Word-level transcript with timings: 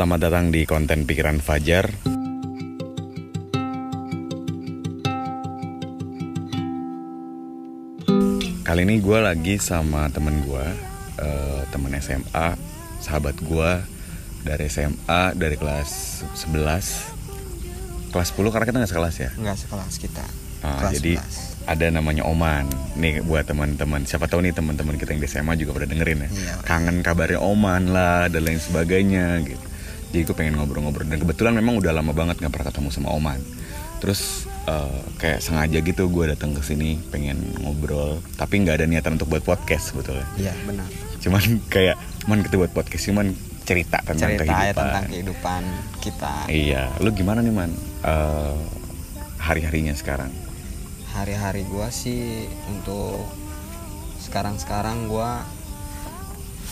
Selamat 0.00 0.32
datang 0.32 0.48
di 0.48 0.64
konten 0.64 1.04
pikiran 1.04 1.44
Fajar. 1.44 1.84
Kali 8.64 8.80
ini 8.80 8.96
gue 9.04 9.18
lagi 9.20 9.60
sama 9.60 10.08
temen 10.08 10.40
gue, 10.48 10.66
eh, 11.20 11.68
temen 11.68 11.92
SMA, 12.00 12.56
sahabat 13.04 13.44
gue 13.44 13.70
dari 14.40 14.72
SMA 14.72 15.36
dari 15.36 15.60
kelas 15.60 16.24
11 16.32 18.08
kelas 18.08 18.28
10 18.32 18.56
karena 18.56 18.64
kita 18.72 18.76
nggak 18.80 18.92
sekelas 18.96 19.16
ya. 19.20 19.30
Enggak 19.36 19.60
sekelas 19.60 19.94
kita. 20.00 20.24
Ah, 20.64 20.80
kelas 20.80 20.96
jadi 20.96 21.20
11. 21.20 21.76
ada 21.76 21.86
namanya 21.92 22.24
Oman. 22.24 22.64
Nih 22.96 23.20
buat 23.20 23.44
teman-teman, 23.44 24.08
siapa 24.08 24.32
tahu 24.32 24.48
nih 24.48 24.56
teman-teman 24.56 24.96
kita 24.96 25.12
yang 25.12 25.20
di 25.20 25.28
SMA 25.28 25.60
juga 25.60 25.76
pada 25.76 25.92
dengerin 25.92 26.24
ya. 26.24 26.30
Iya. 26.32 26.54
Kangen 26.64 27.04
kabarnya 27.04 27.44
Oman 27.44 27.92
lah 27.92 28.32
dan 28.32 28.48
lain 28.48 28.56
sebagainya 28.56 29.44
gitu. 29.44 29.69
Jadi 30.10 30.26
gue 30.26 30.34
pengen 30.34 30.58
ngobrol-ngobrol 30.58 31.06
dan 31.06 31.22
kebetulan 31.22 31.54
memang 31.54 31.78
udah 31.78 31.94
lama 31.94 32.10
banget 32.10 32.42
nggak 32.42 32.50
pernah 32.50 32.66
ketemu 32.74 32.88
sama 32.90 33.08
Oman. 33.14 33.38
Terus 34.02 34.50
eh, 34.66 35.00
kayak 35.22 35.38
sengaja 35.38 35.78
gitu 35.78 36.10
gue 36.10 36.24
datang 36.34 36.50
ke 36.50 36.62
sini 36.66 36.98
pengen 37.14 37.38
ngobrol, 37.62 38.18
tapi 38.34 38.58
nggak 38.66 38.82
ada 38.82 38.86
niatan 38.90 39.14
untuk 39.14 39.30
buat 39.30 39.46
podcast 39.46 39.94
sebetulnya. 39.94 40.26
Iya, 40.34 40.52
benar. 40.66 40.88
Cuman 41.20 41.42
kayak, 41.70 41.96
man 42.26 42.42
kita 42.42 42.58
buat 42.58 42.72
podcast 42.74 43.06
cuman 43.06 43.30
cerita 43.62 44.02
tentang 44.02 44.34
Cerita 44.34 44.42
ya 44.42 44.50
kehidupan. 44.50 44.82
tentang 44.82 45.04
kehidupan 45.06 45.62
kita. 46.02 46.34
Iya, 46.50 46.82
lu 46.98 47.14
gimana 47.14 47.38
nih 47.38 47.54
man? 47.54 47.70
Eh, 48.02 48.58
hari-harinya 49.38 49.94
sekarang? 49.94 50.32
Hari-hari 51.14 51.62
gua 51.70 51.86
sih 51.92 52.50
untuk 52.66 53.30
sekarang-sekarang 54.18 55.06
gua 55.06 55.44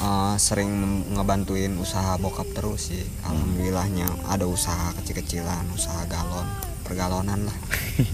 eh, 0.03 0.35
sering 0.39 0.71
ngebantuin 1.15 1.75
usaha 1.79 2.19
bokap 2.19 2.47
terus 2.55 2.91
sih. 2.95 3.05
Alhamdulillahnya 3.27 4.07
ada 4.31 4.47
usaha 4.47 4.95
kecil-kecilan, 4.99 5.67
usaha 5.75 6.05
galon, 6.07 6.47
pergalonan 6.87 7.47
lah, 7.47 7.59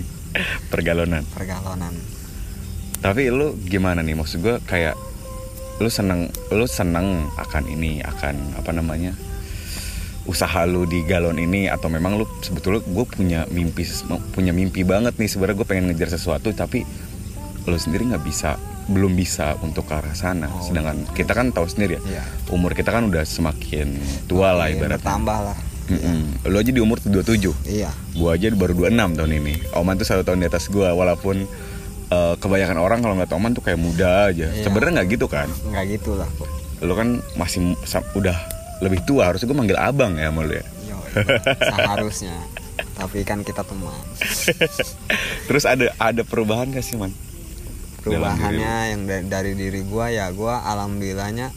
Pergalonan. 0.72 1.22
pergalonan. 1.30 1.94
Tapi 3.04 3.28
lu 3.28 3.52
gimana 3.68 4.00
nih 4.00 4.16
maksud 4.16 4.40
gue 4.40 4.56
kayak 4.64 4.96
lu 5.82 5.90
seneng 5.90 6.30
lu 6.54 6.64
seneng 6.70 7.26
akan 7.34 7.64
ini 7.66 7.98
akan 8.00 8.54
apa 8.56 8.70
namanya 8.70 9.10
usaha 10.24 10.64
lu 10.64 10.88
di 10.88 11.04
galon 11.04 11.36
ini 11.36 11.68
atau 11.68 11.92
memang 11.92 12.16
lu 12.16 12.24
sebetulnya 12.40 12.80
gue 12.80 13.04
punya 13.04 13.40
mimpi 13.52 13.84
punya 14.32 14.56
mimpi 14.56 14.80
banget 14.86 15.18
nih 15.20 15.28
sebenarnya 15.28 15.56
gue 15.60 15.68
pengen 15.68 15.84
ngejar 15.92 16.16
sesuatu 16.16 16.48
tapi 16.56 16.86
lu 17.68 17.76
sendiri 17.76 18.08
nggak 18.08 18.24
bisa 18.24 18.56
belum 18.86 19.12
bisa 19.12 19.56
untuk 19.58 19.84
ke 19.84 19.94
arah 19.94 20.12
sana 20.12 20.46
Oh, 20.46 20.60
sedangkan 20.62 21.08
kita 21.10 21.32
kan 21.32 21.48
tahu 21.48 21.64
sendiri 21.64 21.96
ya 21.96 22.20
Iya. 22.20 22.24
umur 22.48 22.72
kita 22.72 22.88
kan 22.88 23.06
udah 23.06 23.22
semakin 23.22 23.96
tua 24.24 24.52
lah 24.52 24.68
Iya, 24.68 24.76
ibaratnya 24.76 25.00
Bertambah 25.00 25.38
lah. 25.42 25.58
Mm-mm. 25.84 26.48
lu 26.48 26.56
aja 26.56 26.68
di 26.68 26.80
umur 26.80 26.96
27 26.98 27.52
Iya. 27.64 27.92
Gua 28.12 28.32
aja 28.32 28.48
baru 28.50 28.72
26 28.88 28.94
tahun 29.14 29.32
ini. 29.34 29.54
Oman 29.72 29.94
tuh 29.94 30.04
satu 30.04 30.22
tahun 30.22 30.40
di 30.40 30.48
atas 30.48 30.68
gua 30.68 30.92
walaupun 30.92 31.44
eh, 32.06 32.34
kebanyakan 32.36 32.76
orang 32.76 32.98
kalau 33.00 33.14
nggak 33.14 33.28
Oman 33.30 33.52
tuh 33.52 33.60
kayak 33.60 33.76
muda 33.76 34.28
aja. 34.28 34.48
Iya. 34.48 34.64
Sebenarnya 34.64 35.00
nggak 35.00 35.08
gitu 35.12 35.26
kan. 35.26 35.48
Nggak 35.66 35.84
gitu 35.92 36.16
lah. 36.16 36.28
Lu 36.80 36.92
kan 36.92 37.20
masih 37.34 37.76
udah 38.14 38.36
lebih 38.80 39.04
tua, 39.04 39.28
harusnya 39.28 39.44
gua 39.44 39.60
manggil 39.60 39.76
abang 39.76 40.16
ya 40.16 40.28
sama 40.28 40.40
lu 40.42 40.56
ya. 40.56 40.64
Yo, 40.84 40.96
seharusnya. 41.60 42.36
Tapi 42.94 43.20
kan 43.22 43.40
kita 43.40 43.60
teman. 43.60 43.92
Terus 45.48 45.64
ada 45.64 45.92
ada 45.94 46.22
perubahan 46.22 46.70
gak 46.70 46.80
sih, 46.80 46.96
Man? 46.96 47.12
Perubahannya 48.04 48.74
yang 48.86 49.00
da- 49.04 49.24
dari 49.30 49.52
diri 49.52 49.80
gua 49.82 50.06
ya 50.08 50.28
gua 50.30 50.60
alhamdulillahnya 50.62 51.48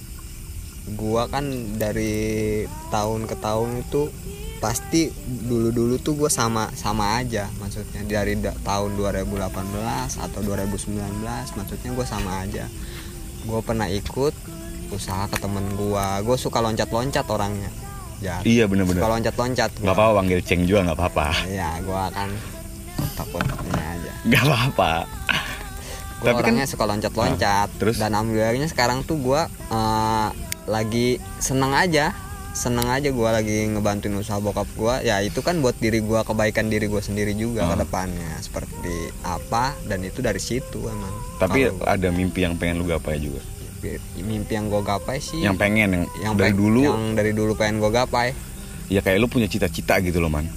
gua 0.90 1.28
kan 1.28 1.44
dari 1.76 2.64
tahun 2.88 3.28
ke 3.28 3.36
tahun 3.38 3.84
itu 3.84 4.08
pasti 4.58 5.12
dulu-dulu 5.20 6.00
tuh 6.00 6.16
gua 6.16 6.32
sama 6.32 6.72
sama 6.74 7.20
aja. 7.20 7.52
Maksudnya 7.58 8.02
dari 8.02 8.34
da- 8.36 8.56
tahun 8.58 8.96
2018 8.96 9.44
atau 10.18 10.40
2019 10.42 10.98
maksudnya 11.54 11.92
gua 11.92 12.06
sama 12.06 12.42
aja. 12.42 12.66
Gua 13.44 13.60
pernah 13.60 13.86
ikut 13.86 14.32
usaha 14.90 15.28
ke 15.28 15.38
temen 15.38 15.76
gua. 15.76 16.20
Gua 16.22 16.36
suka 16.36 16.58
loncat-loncat 16.58 17.28
orangnya. 17.28 17.68
Ya 18.18 18.42
Iya 18.42 18.66
bener-bener. 18.66 18.98
suka 18.98 19.12
loncat-loncat. 19.12 19.72
Gak 19.78 19.94
apa-apa 19.94 20.14
panggil 20.18 20.40
Ceng 20.42 20.64
juga 20.64 20.88
nggak 20.88 20.98
apa-apa. 20.98 21.28
ya 21.46 21.78
gua 21.84 22.10
kan 22.10 22.32
takut 23.14 23.44
ini 23.44 23.78
aja. 23.78 24.12
Gak 24.26 24.42
apa-apa. 24.42 24.92
Gue 26.18 26.28
Tapi 26.28 26.40
kan- 26.40 26.50
orangnya 26.50 26.66
suka 26.66 26.84
loncat-loncat. 26.84 27.68
Ah, 27.68 27.78
terus? 27.78 27.96
Dan 27.96 28.12
alhamdulillahnya 28.12 28.66
sekarang 28.66 29.02
tuh 29.02 29.18
gue 29.18 29.42
eh, 29.48 30.30
lagi 30.66 31.08
seneng 31.38 31.72
aja, 31.72 32.12
seneng 32.52 32.88
aja 32.88 33.08
gue 33.08 33.30
lagi 33.32 33.58
ngebantuin 33.68 34.12
usaha 34.14 34.38
bokap 34.38 34.66
gue. 34.72 34.96
Ya 35.04 35.22
itu 35.22 35.40
kan 35.40 35.58
buat 35.58 35.76
diri 35.76 36.00
gue 36.00 36.20
kebaikan 36.20 36.68
diri 36.68 36.86
gue 36.86 37.00
sendiri 37.00 37.32
juga 37.32 37.64
Ah. 37.64 37.70
ke 37.72 37.86
depannya. 37.86 38.34
Seperti 38.40 38.94
apa 39.22 39.78
dan 39.84 40.02
itu 40.02 40.20
dari 40.20 40.40
situ 40.40 40.84
emang. 40.84 41.14
Tapi 41.38 41.70
Kalau 41.70 41.86
ada 41.86 42.10
mimpi 42.10 42.42
yang 42.42 42.56
pengen 42.56 42.78
lu 42.78 42.86
gapai 42.86 43.18
juga. 43.18 43.40
mimpi 44.18 44.52
yang 44.52 44.68
gue 44.68 44.82
gapai 44.82 45.18
sih. 45.18 45.40
Yang 45.40 45.56
pengen 45.56 45.88
yang, 45.88 46.04
yang 46.20 46.34
dari 46.34 46.50
pe- 46.50 46.58
dulu 46.58 46.82
yang 46.84 47.14
dari 47.14 47.32
dulu 47.32 47.54
pengen 47.54 47.78
gue 47.78 47.88
gapai. 47.90 48.34
ya 48.88 49.00
kayak 49.00 49.16
lu 49.18 49.28
punya 49.28 49.46
cita-cita 49.46 50.00
gitu 50.00 50.18
loh, 50.18 50.28
Man. 50.28 50.50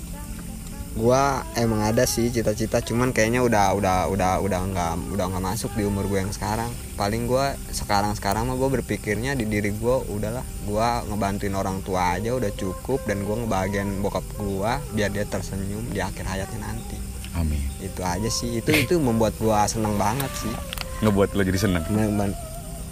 Gua 1.00 1.40
emang 1.56 1.80
ada 1.80 2.04
sih 2.04 2.28
cita-cita, 2.28 2.84
cuman 2.84 3.16
kayaknya 3.16 3.40
udah 3.40 3.72
udah 3.72 3.96
udah 4.12 4.32
udah 4.44 4.60
nggak 4.68 4.92
udah 5.16 5.26
nggak 5.32 5.44
masuk 5.48 5.72
di 5.72 5.88
umur 5.88 6.04
gue 6.04 6.20
yang 6.20 6.28
sekarang. 6.28 6.68
Paling 7.00 7.24
gua 7.24 7.56
sekarang 7.72 8.12
sekarang 8.12 8.44
mah 8.44 8.60
gue 8.60 8.68
berpikirnya 8.68 9.32
di 9.32 9.48
diri 9.48 9.72
gue 9.72 9.96
udahlah, 10.12 10.44
gua 10.68 11.00
ngebantuin 11.08 11.56
orang 11.56 11.80
tua 11.80 12.20
aja 12.20 12.36
udah 12.36 12.52
cukup 12.52 13.00
dan 13.08 13.24
gua 13.24 13.40
ngebahagiain 13.40 13.88
bokap 14.04 14.28
gua 14.36 14.76
biar 14.92 15.08
dia 15.08 15.24
tersenyum 15.24 15.88
di 15.88 16.04
akhir 16.04 16.28
hayatnya 16.28 16.68
nanti. 16.68 17.00
Amin. 17.32 17.64
Itu 17.80 18.04
aja 18.04 18.28
sih, 18.28 18.60
itu 18.60 18.68
itu 18.68 19.00
membuat 19.00 19.32
gua 19.40 19.64
seneng 19.64 19.96
banget 19.96 20.28
sih. 20.36 20.52
Ngebuat 21.00 21.32
lu 21.32 21.48
jadi 21.48 21.60
seneng. 21.64 21.84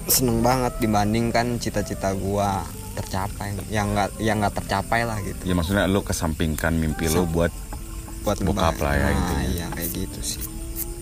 Seneng 0.09 0.41
banget 0.41 0.73
dibandingkan 0.81 1.61
cita-cita 1.61 2.17
gua 2.17 2.65
tercapai 2.97 3.55
yang 3.71 3.95
nggak 3.95 4.09
yang 4.19 4.43
nggak 4.43 4.59
tercapai 4.59 5.07
lah 5.07 5.23
gitu 5.23 5.47
Ya 5.47 5.55
maksudnya 5.55 5.87
lu 5.87 6.03
kesampingkan 6.03 6.75
mimpi 6.75 7.07
lu 7.07 7.31
buat 7.31 7.55
buat 8.29 8.39
Bokap 8.39 8.77
ngebahagiain. 8.77 8.85
lah 8.85 8.93
ya 8.93 9.01
Nah, 9.01 9.13
intinya. 9.15 9.47
iya 9.49 9.67
kayak 9.73 9.91
gitu 9.95 10.21
sih 10.23 10.43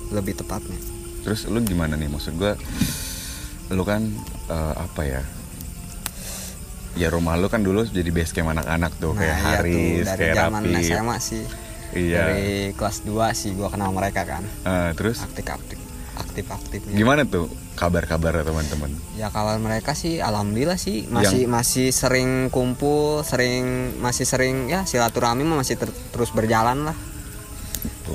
lebih 0.09 0.35
tepatnya 0.37 0.79
Terus 1.21 1.43
lu 1.45 1.59
gimana 1.61 1.93
nih 1.93 2.07
maksud 2.07 2.35
gua 2.35 2.55
lu 3.69 3.83
kan 3.83 4.07
eh, 4.47 4.75
apa 4.79 5.03
ya? 5.03 5.23
Ya 6.95 7.11
rumah 7.11 7.35
lu 7.35 7.47
kan 7.47 7.61
dulu 7.61 7.85
jadi 7.85 8.09
base 8.09 8.31
camp 8.31 8.49
anak-anak 8.49 8.95
tuh 8.97 9.13
kayak 9.13 9.37
iya 9.37 9.59
Haris, 9.59 9.75
tuh, 9.75 10.07
dari 10.07 10.21
kayak 10.23 10.35
zaman 10.39 10.63
Rapi. 10.65 10.83
SMA 10.83 11.17
sih 11.21 11.45
Iya. 11.89 12.19
dari 12.25 12.47
kelas 12.73 12.99
2 13.03 13.11
sih 13.33 13.51
gua 13.53 13.69
kenal 13.69 13.91
mereka 13.91 14.23
kan 14.23 14.43
Eh, 14.63 14.91
terus 14.93 15.19
aktif 15.21 15.45
aktif 15.45 15.79
aktif 16.15 16.45
aktifnya 16.47 16.95
gimana 16.95 17.23
tuh 17.25 17.47
kabar-kabar 17.75 18.41
teman-teman? 18.41 18.89
ya 19.13 19.29
kalau 19.29 19.59
mereka 19.59 19.93
sih 19.93 20.17
alhamdulillah 20.19 20.77
sih 20.77 21.05
masih 21.07 21.45
masih 21.47 21.91
sering 21.91 22.49
kumpul 22.49 23.21
sering 23.23 23.67
masih 23.99 24.25
sering 24.25 24.67
ya 24.67 24.83
silaturahmi 24.83 25.43
masih 25.43 25.75
ter- 25.75 25.93
terus 26.09 26.31
berjalan 26.31 26.87
lah 26.87 26.97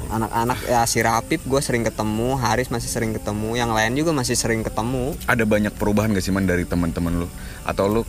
anak-anak 0.09 0.59
ya 0.65 0.81
si 0.83 0.99
Rapip 0.99 1.41
gue 1.43 1.59
sering 1.59 1.83
ketemu 1.83 2.35
Haris 2.35 2.67
masih 2.67 2.87
sering 2.87 3.11
ketemu 3.11 3.55
yang 3.55 3.71
lain 3.71 3.93
juga 3.93 4.11
masih 4.11 4.33
sering 4.33 4.61
ketemu 4.61 5.15
Ada 5.25 5.43
banyak 5.43 5.73
perubahan 5.75 6.11
gak 6.11 6.21
sih 6.21 6.31
man 6.31 6.45
dari 6.45 6.63
teman-teman 6.63 7.23
lu? 7.23 7.27
Atau 7.63 7.87
lu 7.87 8.01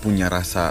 punya 0.00 0.28
rasa 0.28 0.70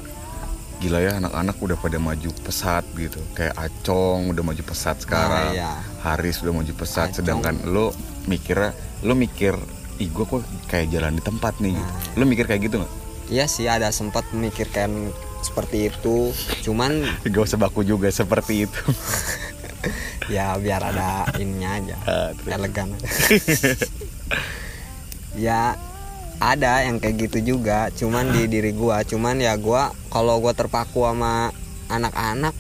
gila 0.76 1.00
ya 1.00 1.18
anak-anak 1.18 1.56
udah 1.56 1.78
pada 1.80 1.98
maju 1.98 2.30
pesat 2.44 2.84
gitu 2.94 3.18
kayak 3.32 3.56
Acong 3.56 4.28
udah 4.30 4.44
maju 4.44 4.60
pesat 4.62 5.00
sekarang 5.00 5.56
Nah, 5.56 5.56
iya. 5.56 5.72
Haris 6.04 6.44
udah 6.44 6.52
maju 6.52 6.74
pesat 6.76 7.10
Acong. 7.10 7.24
sedangkan 7.24 7.56
lu 7.64 7.96
mikirnya 8.28 8.76
lu 9.02 9.16
mikir 9.16 9.56
ih 9.96 10.12
gue 10.12 10.26
kok 10.28 10.44
kayak 10.68 10.92
jalan 10.92 11.16
di 11.16 11.24
tempat 11.24 11.56
nih 11.64 11.72
gitu. 11.72 11.88
Nah, 11.88 12.20
lu 12.20 12.24
mikir 12.28 12.46
kayak 12.46 12.68
gitu 12.68 12.84
nggak 12.84 12.94
Iya 13.26 13.50
sih 13.50 13.66
ada 13.66 13.90
sempat 13.90 14.28
memikirkan 14.36 15.10
seperti 15.42 15.90
itu 15.90 16.34
cuman 16.62 17.06
gak 17.32 17.44
usah 17.46 17.58
baku 17.58 17.82
juga 17.82 18.10
seperti 18.10 18.68
itu 18.68 18.82
ya 20.34 20.58
biar 20.58 20.82
ada 20.82 21.30
ininya 21.38 21.70
aja. 21.78 21.96
Ah, 22.06 22.30
terus. 22.34 22.52
elegan. 22.54 22.90
Ya 25.36 25.76
ada 26.40 26.88
yang 26.88 27.04
kayak 27.04 27.28
gitu 27.28 27.56
juga. 27.56 27.92
Cuman 27.92 28.32
di 28.32 28.48
diri 28.48 28.72
gua. 28.72 29.04
Cuman 29.04 29.36
ya 29.40 29.60
gua 29.60 29.92
kalau 30.08 30.40
gua 30.40 30.56
terpaku 30.56 31.04
sama 31.04 31.52
anak-anak 31.92 32.56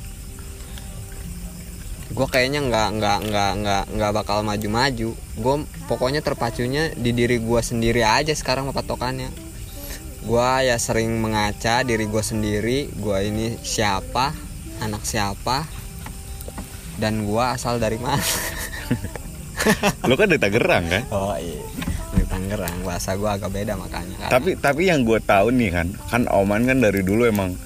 gua 2.16 2.32
kayaknya 2.32 2.64
nggak 2.64 2.90
nggak 2.96 3.20
nggak 3.28 3.52
nggak 3.60 3.84
nggak 3.96 4.12
bakal 4.12 4.44
maju-maju. 4.44 5.16
Gua 5.40 5.56
pokoknya 5.88 6.20
terpacunya 6.20 6.92
di 6.96 7.16
diri 7.16 7.40
gua 7.40 7.64
sendiri 7.64 8.04
aja 8.04 8.32
sekarang 8.36 8.72
patokannya 8.76 9.32
gua 10.26 10.66
ya 10.66 10.76
sering 10.76 11.16
mengaca 11.24 11.84
diri 11.88 12.08
gua 12.12 12.24
sendiri. 12.24 12.92
Gua 13.00 13.24
ini 13.24 13.56
siapa? 13.64 14.36
Anak 14.84 15.08
siapa 15.08 15.85
dan 16.96 17.24
gua 17.24 17.54
asal 17.54 17.76
dari 17.76 17.98
mana 17.98 18.22
Lu 20.06 20.14
kan 20.14 20.30
dari 20.30 20.38
Tangerang 20.38 20.86
kan? 20.86 21.04
oh 21.10 21.34
iya 21.36 21.58
dari 22.14 22.26
Tangerang 22.28 22.76
bahasa 22.82 23.16
gua 23.16 23.36
agak 23.36 23.50
beda 23.50 23.74
makanya 23.76 24.16
kan. 24.22 24.30
Tapi 24.32 24.56
tapi 24.56 24.88
yang 24.88 25.02
gue 25.02 25.20
tahu 25.20 25.52
nih 25.52 25.70
kan, 25.70 25.88
kan 26.06 26.22
Oman 26.30 26.64
kan 26.64 26.80
dari 26.80 27.02
dulu 27.02 27.26
emang 27.26 27.58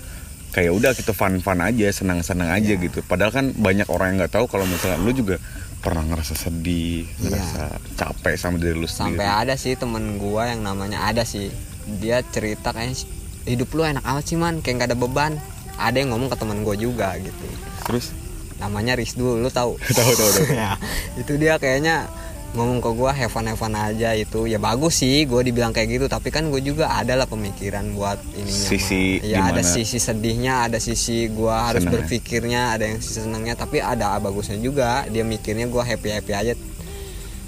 kayak 0.50 0.72
udah 0.72 0.92
kita 0.92 1.12
fun-fun 1.12 1.60
aja, 1.60 1.86
senang-senang 1.92 2.50
aja 2.50 2.74
Iya. 2.74 2.82
gitu. 2.82 3.04
Padahal 3.04 3.30
kan 3.30 3.46
banyak 3.52 3.86
orang 3.88 4.16
yang 4.16 4.26
nggak 4.26 4.34
tahu 4.34 4.46
kalau 4.48 4.66
misalnya 4.66 4.98
lu 4.98 5.12
juga 5.12 5.38
pernah 5.80 6.02
ngerasa 6.02 6.34
sedih, 6.34 7.06
Iya. 7.06 7.30
ngerasa 7.30 7.64
capek 7.96 8.36
sama 8.36 8.58
diri 8.58 8.74
lu 8.74 8.84
sendiri. 8.84 9.20
sampai 9.20 9.28
ada 9.28 9.54
sih 9.54 9.76
temen 9.76 10.18
gua 10.18 10.48
yang 10.48 10.62
namanya 10.62 11.04
ada 11.04 11.22
sih 11.22 11.52
dia 11.96 12.22
cerita 12.24 12.72
kayak 12.72 12.96
hidup 13.44 13.70
lu 13.70 13.84
enak 13.84 14.02
amat 14.04 14.24
sih 14.24 14.36
man 14.36 14.60
kayak 14.60 14.76
nggak 14.78 14.90
ada 14.90 14.98
beban 14.98 15.34
ada 15.76 15.96
yang 15.96 16.10
ngomong 16.10 16.28
ke 16.28 16.38
temen 16.38 16.62
gua 16.62 16.74
juga 16.74 17.14
gitu 17.18 17.46
Terus 17.86 18.12
namanya 18.60 18.94
Rizdu 18.94 19.36
lu 19.36 19.48
tahu? 19.48 19.80
Tahu, 19.98 20.12
tahu, 20.14 20.30
tahu. 20.36 20.46
ya. 20.52 20.76
Itu 21.16 21.40
dia 21.40 21.56
kayaknya 21.56 22.12
ngomong 22.50 22.82
ke 22.82 22.90
fun 23.30 23.46
have 23.46 23.56
fun 23.56 23.74
aja 23.74 24.12
itu. 24.14 24.46
Ya 24.46 24.58
bagus 24.58 25.00
sih 25.00 25.24
gua 25.24 25.40
dibilang 25.40 25.72
kayak 25.72 25.90
gitu. 25.90 26.06
Tapi 26.06 26.28
kan 26.28 26.50
gue 26.50 26.60
juga 26.60 26.90
ada 26.90 27.14
lah 27.14 27.24
pemikiran 27.24 27.94
buat 27.94 28.18
ininya 28.34 28.68
Sisi 28.68 29.22
mah. 29.22 29.30
ya 29.30 29.40
ada 29.48 29.62
sisi 29.62 29.98
sedihnya 29.98 30.66
ada 30.66 30.82
sisi 30.82 31.30
gua 31.30 31.70
harus 31.70 31.86
Senangnya. 31.86 31.96
berpikirnya 32.04 32.62
ada 32.74 32.84
yang 32.86 33.00
sisi 33.00 33.22
senangnya. 33.22 33.54
Tapi 33.54 33.80
ada 33.80 34.18
bagusnya 34.18 34.58
juga. 34.58 35.06
Dia 35.08 35.22
mikirnya 35.22 35.70
gua 35.70 35.86
happy 35.86 36.10
happy 36.10 36.34
aja. 36.34 36.54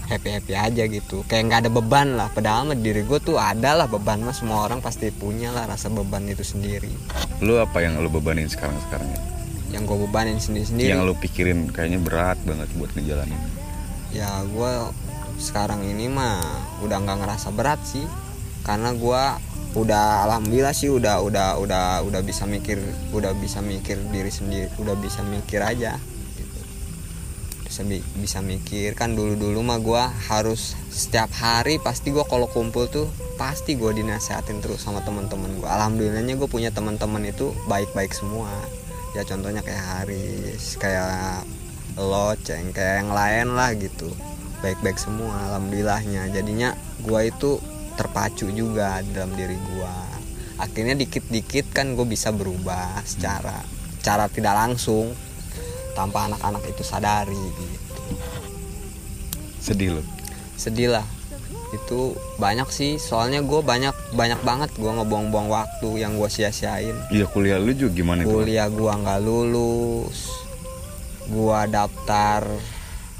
Happy 0.05 0.27
happy 0.29 0.53
aja 0.53 0.83
gitu. 0.85 1.23
Kayak 1.25 1.43
nggak 1.47 1.59
ada 1.65 1.71
beban 1.71 2.07
lah. 2.19 2.27
Padahal 2.29 2.67
mah 2.67 2.75
diri 2.75 3.01
gue 3.01 3.15
tuh 3.17 3.39
ada 3.39 3.73
lah 3.73 3.87
beban 3.87 4.19
mah. 4.19 4.35
Semua 4.35 4.67
orang 4.67 4.83
pasti 4.83 5.07
punya 5.07 5.49
lah 5.49 5.65
rasa 5.65 5.87
beban 5.87 6.27
itu 6.27 6.43
sendiri. 6.43 6.91
Lu 7.39 7.55
apa 7.57 7.79
yang 7.79 7.95
lu 7.97 8.11
bebanin 8.11 8.45
sekarang-sekarang? 8.45 9.07
ya? 9.07 9.19
Yang 9.71 9.83
gue 9.83 9.97
bebanin 9.97 10.37
sendiri 10.37 10.65
sendiri 10.65 10.89
Yang 10.91 11.01
lu 11.03 11.13
pikirin 11.15 11.59
kayaknya 11.67 11.99
berat 11.99 12.37
banget 12.43 12.67
buat 12.75 12.91
ngejalanin. 12.91 13.39
ya 14.11 14.43
gue 14.43 14.71
sekarang 15.39 15.81
ini 15.81 16.05
mah 16.05 16.43
udah 16.83 16.97
nggak 16.99 17.17
ngerasa 17.23 17.49
berat 17.49 17.79
sih. 17.81 18.03
Karena 18.61 18.91
gue 18.93 19.23
udah 19.73 20.27
alhamdulillah 20.27 20.75
sih 20.75 20.91
udah 20.91 21.23
udah 21.23 21.55
udah 21.57 22.03
udah 22.03 22.21
bisa 22.21 22.43
mikir 22.43 22.77
udah 23.09 23.31
bisa 23.33 23.63
mikir 23.63 23.95
diri 24.11 24.27
sendiri 24.27 24.67
udah 24.77 24.93
bisa 24.95 25.23
mikir 25.23 25.63
aja. 25.63 25.95
Gitu. 26.35 26.59
bisa 27.63 27.81
bi- 27.81 28.05
bisa 28.15 28.43
mikir. 28.43 28.93
Kan 28.93 29.15
dulu 29.15 29.33
dulu 29.33 29.63
mah 29.63 29.79
gue 29.79 30.03
harus 30.27 30.75
setiap 30.91 31.31
hari 31.33 31.79
pasti 31.79 32.11
gue 32.11 32.21
kalau 32.21 32.45
kumpul 32.45 32.85
tuh 32.85 33.07
pasti 33.33 33.73
gue 33.73 33.89
dinasehatin 33.89 34.61
terus 34.61 34.83
sama 34.83 35.01
teman-teman 35.01 35.49
gue 35.55 35.65
alhamdulillahnya 35.65 36.37
gue 36.37 36.45
punya 36.45 36.69
teman-teman 36.69 37.25
itu 37.25 37.49
baik-baik 37.65 38.13
semua 38.13 38.45
ya 39.11 39.27
contohnya 39.27 39.59
kayak 39.59 39.83
Haris 39.83 40.79
kayak 40.79 41.43
lo 41.99 42.31
ceng 42.39 42.71
kayak 42.71 43.03
yang 43.03 43.11
lain 43.11 43.47
lah 43.55 43.75
gitu. 43.75 44.07
Baik-baik 44.63 44.97
semua 45.01 45.51
alhamdulillahnya. 45.51 46.31
Jadinya 46.31 46.77
gua 47.03 47.25
itu 47.27 47.57
terpacu 47.99 48.47
juga 48.53 49.03
dalam 49.11 49.33
diri 49.35 49.57
gua. 49.73 49.93
Akhirnya 50.61 50.93
dikit-dikit 50.93 51.73
kan 51.73 51.97
gue 51.97 52.05
bisa 52.05 52.29
berubah 52.29 53.01
secara 53.01 53.65
cara 54.05 54.29
tidak 54.29 54.53
langsung 54.53 55.09
tanpa 55.97 56.29
anak-anak 56.29 56.61
itu 56.69 56.85
sadari 56.85 57.33
gitu. 57.33 58.03
Sedih 59.57 59.97
lu. 59.97 60.03
sedih 60.61 60.93
lah 60.93 61.05
itu 61.71 62.15
banyak 62.35 62.67
sih 62.67 62.99
soalnya 62.99 63.39
gue 63.39 63.63
banyak 63.63 63.95
banyak 64.11 64.41
banget 64.43 64.69
gue 64.75 64.91
ngebuang-buang 64.91 65.47
waktu 65.47 66.03
yang 66.03 66.19
gue 66.19 66.27
sia-siain. 66.27 66.95
Iya 67.07 67.27
kuliah 67.31 67.59
lu 67.59 67.71
juga 67.71 67.91
gimana 67.95 68.21
kuliah 68.27 68.67
gua 68.71 68.97
nggak 68.97 69.19
lulus. 69.23 70.31
Gua 71.31 71.67
daftar 71.69 72.43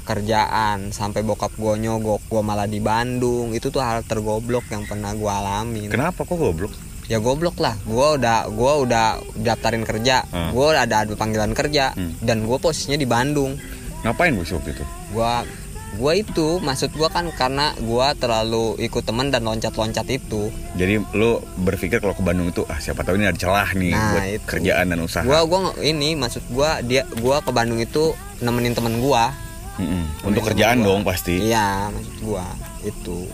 kerjaan 0.02 0.90
sampai 0.90 1.22
bokap 1.22 1.54
gua 1.56 1.78
nyogok 1.78 2.20
gua 2.26 2.42
malah 2.42 2.66
di 2.66 2.82
Bandung. 2.82 3.54
Itu 3.54 3.70
tuh 3.70 3.80
hal 3.80 4.02
tergoblok 4.04 4.66
yang 4.68 4.84
pernah 4.84 5.14
gua 5.14 5.40
alamin. 5.40 5.88
Kenapa 5.92 6.26
kok 6.26 6.36
goblok? 6.36 6.72
ya 7.10 7.18
goblok 7.20 7.60
lah. 7.60 7.76
Gua 7.84 8.16
udah 8.16 8.48
gua 8.50 8.72
udah 8.82 9.06
daftarin 9.36 9.84
kerja. 9.84 10.24
Hmm. 10.32 10.50
gua 10.56 10.76
ada 10.76 11.04
ada 11.06 11.12
panggilan 11.14 11.52
kerja. 11.52 11.92
Hmm. 11.94 12.16
dan 12.24 12.44
gua 12.48 12.58
posisinya 12.58 12.98
di 12.98 13.06
Bandung. 13.06 13.56
Ngapain 14.02 14.34
bos 14.34 14.50
waktu 14.50 14.74
itu? 14.74 14.84
gua 15.14 15.46
gua 15.94 16.12
itu 16.14 16.56
maksud 16.58 16.92
gua 16.92 17.06
kan 17.06 17.28
karena 17.30 17.76
gua 17.78 18.12
terlalu 18.12 18.74
ikut 18.78 19.02
temen 19.02 19.28
dan 19.28 19.42
loncat-loncat 19.42 20.08
itu 20.08 20.48
Jadi 20.72 21.04
lu 21.12 21.36
berpikir 21.58 21.98
kalau 21.98 22.12
ke 22.12 22.20
Bandung 22.20 22.48
itu 22.48 22.64
ah 22.66 22.76
siapa 22.76 23.00
tahu 23.00 23.14
ini 23.14 23.26
ada 23.26 23.36
celah 23.36 23.70
nih 23.72 23.90
Nah, 23.90 24.08
buat 24.10 24.24
itu. 24.30 24.46
kerjaan 24.48 24.86
dan 24.86 24.98
usaha. 24.98 25.20
gua 25.20 25.40
gua 25.42 25.58
ini 25.78 26.14
maksud 26.14 26.42
gua 26.48 26.80
dia 26.80 27.04
gua 27.16 27.38
ke 27.38 27.50
Bandung 27.50 27.76
itu 27.78 28.12
nemenin 28.38 28.72
temen 28.72 28.98
gua 28.98 29.36
Mm-mm. 29.74 29.88
Nemenin 30.04 30.26
Untuk 30.26 30.42
kerjaan 30.44 30.78
gua. 30.78 30.86
dong 30.86 31.00
pasti. 31.02 31.34
Iya, 31.42 31.88
maksud 31.88 32.16
gua 32.22 32.44
itu. 32.82 33.24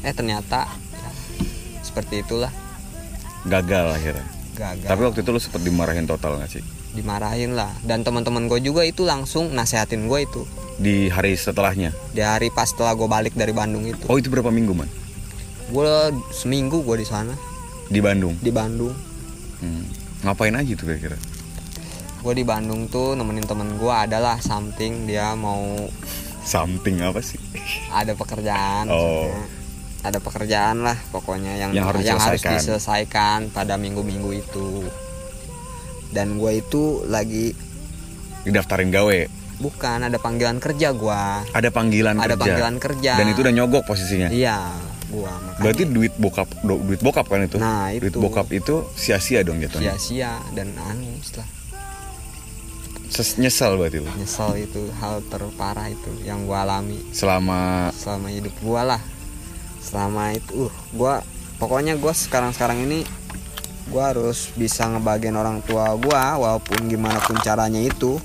Eh 0.00 0.12
ternyata 0.12 0.64
ya, 0.64 1.10
seperti 1.80 2.20
itulah 2.20 2.52
Gagal 3.42 3.92
akhirnya. 3.92 4.24
gagal. 4.54 4.86
Tapi 4.86 5.00
waktu 5.02 5.20
itu 5.20 5.28
lu 5.28 5.36
sempet 5.36 5.60
dimarahin 5.60 6.04
total 6.04 6.36
gak 6.38 6.48
sih? 6.50 6.64
Dimarahin 6.94 7.52
lah 7.52 7.74
dan 7.82 8.00
teman-teman 8.00 8.46
gue 8.46 8.60
juga 8.60 8.82
itu 8.82 9.02
langsung 9.02 9.50
nasehatin 9.50 10.06
gue 10.06 10.20
itu 10.22 10.42
Di 10.76 11.06
hari 11.06 11.34
setelahnya. 11.34 11.90
di 12.08 12.18
hari 12.18 12.48
pas 12.48 12.66
setelah 12.66 12.90
gue 12.92 13.04
balik 13.04 13.32
dari 13.32 13.50
Bandung 13.50 13.82
itu. 13.84 14.02
Oh 14.04 14.14
itu 14.14 14.26
berapa 14.26 14.48
minggu 14.48 14.72
man? 14.72 14.86
Gue 15.66 15.86
seminggu 16.30 16.80
gue 16.80 16.96
di 16.96 17.04
sana 17.04 17.34
Di 17.86 17.98
Bandung. 17.98 18.34
di 18.36 18.48
Bandung. 18.48 18.94
Hmm. 19.56 19.86
Ngapain 20.22 20.50
aja 20.52 20.72
tuh 20.72 20.86
kira-kira? 20.88 21.18
Gue 22.20 22.32
di 22.32 22.42
Bandung 22.42 22.86
tuh 22.86 23.12
nemenin 23.12 23.42
temen 23.42 23.74
gue 23.74 23.90
adalah 23.92 24.38
something 24.38 25.04
dia 25.04 25.34
mau 25.34 25.62
Something 26.42 27.00
apa 27.00 27.20
sih? 27.20 27.38
ada 27.88 28.12
pekerjaan 28.12 28.86
Oh. 28.86 29.24
maksudnya. 29.24 29.46
ada 30.02 30.18
pekerjaan 30.18 30.76
lah 30.80 30.98
pokoknya 31.08 31.56
yang 31.56 31.70
Yang 31.70 31.86
harus 31.86 32.02
diselesaikan. 32.02 32.52
diselesaikan 32.54 33.38
pada 33.48 33.74
minggu-minggu 33.74 34.30
itu 34.34 34.84
dan 36.14 36.38
gue 36.38 36.52
itu 36.56 36.82
lagi 37.04 37.50
Didaftarin 38.40 38.88
gawe. 38.88 39.20
bukan 39.56 39.98
ada 40.02 40.16
panggilan 40.16 40.56
kerja 40.56 40.90
gue 40.90 41.22
Ada 41.50 41.68
panggilan 41.68 42.16
Ada 42.16 42.32
kerja. 42.32 42.40
panggilan 42.40 42.76
kerja. 42.78 43.12
Dan 43.14 43.26
itu 43.28 43.40
udah 43.40 43.54
nyogok 43.54 43.82
posisinya. 43.84 44.28
iya 44.28 44.70
gue 45.06 45.20
makanya 45.22 45.60
Berarti 45.60 45.82
duit 45.86 46.12
bokap 46.14 46.48
do- 46.60 46.80
duit 46.80 46.98
bokap 46.98 47.26
kan 47.26 47.40
itu? 47.40 47.56
Nah, 47.56 47.90
Duit 47.92 48.08
itu. 48.08 48.18
bokap 48.18 48.50
itu 48.50 48.74
sia-sia 48.94 49.42
dong 49.42 49.58
jatuhnya. 49.58 49.94
sia-sia 49.94 50.38
dan 50.50 50.70
anu 50.76 51.10
setelah 51.18 51.46
Ses- 53.06 53.36
nyesal 53.36 53.76
berarti 53.76 53.98
lu. 54.00 54.10
nyesel 54.12 54.58
itu 54.60 54.90
hal 54.96 55.22
terparah 55.24 55.86
itu 55.86 56.10
yang 56.20 56.42
gue 56.42 56.56
alami 56.56 56.98
Selama 57.10 57.90
selama 57.92 58.26
hidup 58.28 58.54
gue 58.56 58.80
lah 58.82 58.98
selama 59.80 60.32
itu 60.32 60.66
uh 60.66 60.74
gue 60.90 61.14
pokoknya 61.56 61.94
gue 61.94 62.10
sekarang 62.12 62.50
sekarang 62.50 62.82
ini 62.82 63.06
gue 63.84 64.02
harus 64.02 64.50
bisa 64.56 64.88
ngebagian 64.88 65.36
orang 65.36 65.60
tua 65.64 65.92
gue 65.96 66.22
walaupun 66.40 66.88
gimana 66.88 67.20
pun 67.24 67.36
caranya 67.40 67.80
itu. 67.80 68.16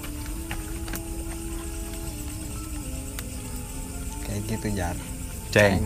Kayak 4.23 4.41
gitu 4.47 4.67
jar. 4.75 4.95
Ceng. 5.49 5.81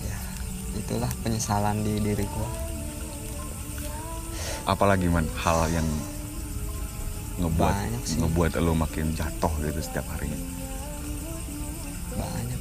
ya 0.00 0.18
itulah 0.72 1.12
penyesalan 1.20 1.84
di 1.84 2.00
diri 2.00 2.24
gue 2.24 2.70
apalagi 4.70 5.10
man 5.10 5.26
hal 5.40 5.66
yang 5.74 5.88
ngebuat 7.42 7.74
ngebuat 8.22 8.52
lo 8.62 8.78
makin 8.78 9.10
jatuh 9.16 9.50
gitu 9.66 9.80
setiap 9.82 10.06
harinya. 10.14 10.38
banyak. 12.14 12.60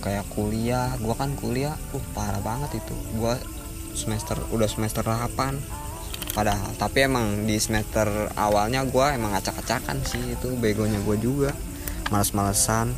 Kayak 0.00 0.24
kuliah. 0.32 0.96
Gua 0.98 1.14
kan 1.14 1.36
kuliah 1.36 1.76
uh 1.92 2.04
parah 2.16 2.40
banget 2.40 2.80
itu. 2.80 2.94
Gua 3.20 3.36
semester 3.94 4.36
udah 4.50 4.66
semester 4.66 5.06
8 5.06 6.34
padahal 6.34 6.74
tapi 6.74 7.06
emang 7.06 7.46
di 7.46 7.56
semester 7.62 8.10
awalnya 8.34 8.82
gua 8.82 9.14
emang 9.14 9.38
acak-acakan 9.38 10.02
sih 10.02 10.34
itu 10.34 10.50
begonya 10.58 10.98
gua 11.06 11.14
juga. 11.14 11.50
Males-malesan. 12.10 12.92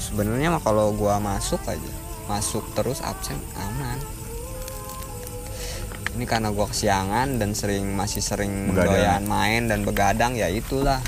Sebenarnya 0.00 0.54
mah 0.54 0.62
kalau 0.62 0.94
gua 0.94 1.18
masuk 1.18 1.60
aja 1.66 1.92
masuk 2.30 2.62
terus 2.78 3.02
absen 3.02 3.36
aman. 3.58 3.98
Ini 6.14 6.24
karena 6.30 6.54
gua 6.54 6.70
kesiangan 6.70 7.42
dan 7.42 7.58
sering 7.58 7.90
masih 7.98 8.22
sering 8.22 8.70
Begadang. 8.70 8.94
doyan 8.94 9.24
main 9.26 9.62
dan 9.66 9.82
begadang 9.82 10.38
ya 10.38 10.46
itulah. 10.46 11.02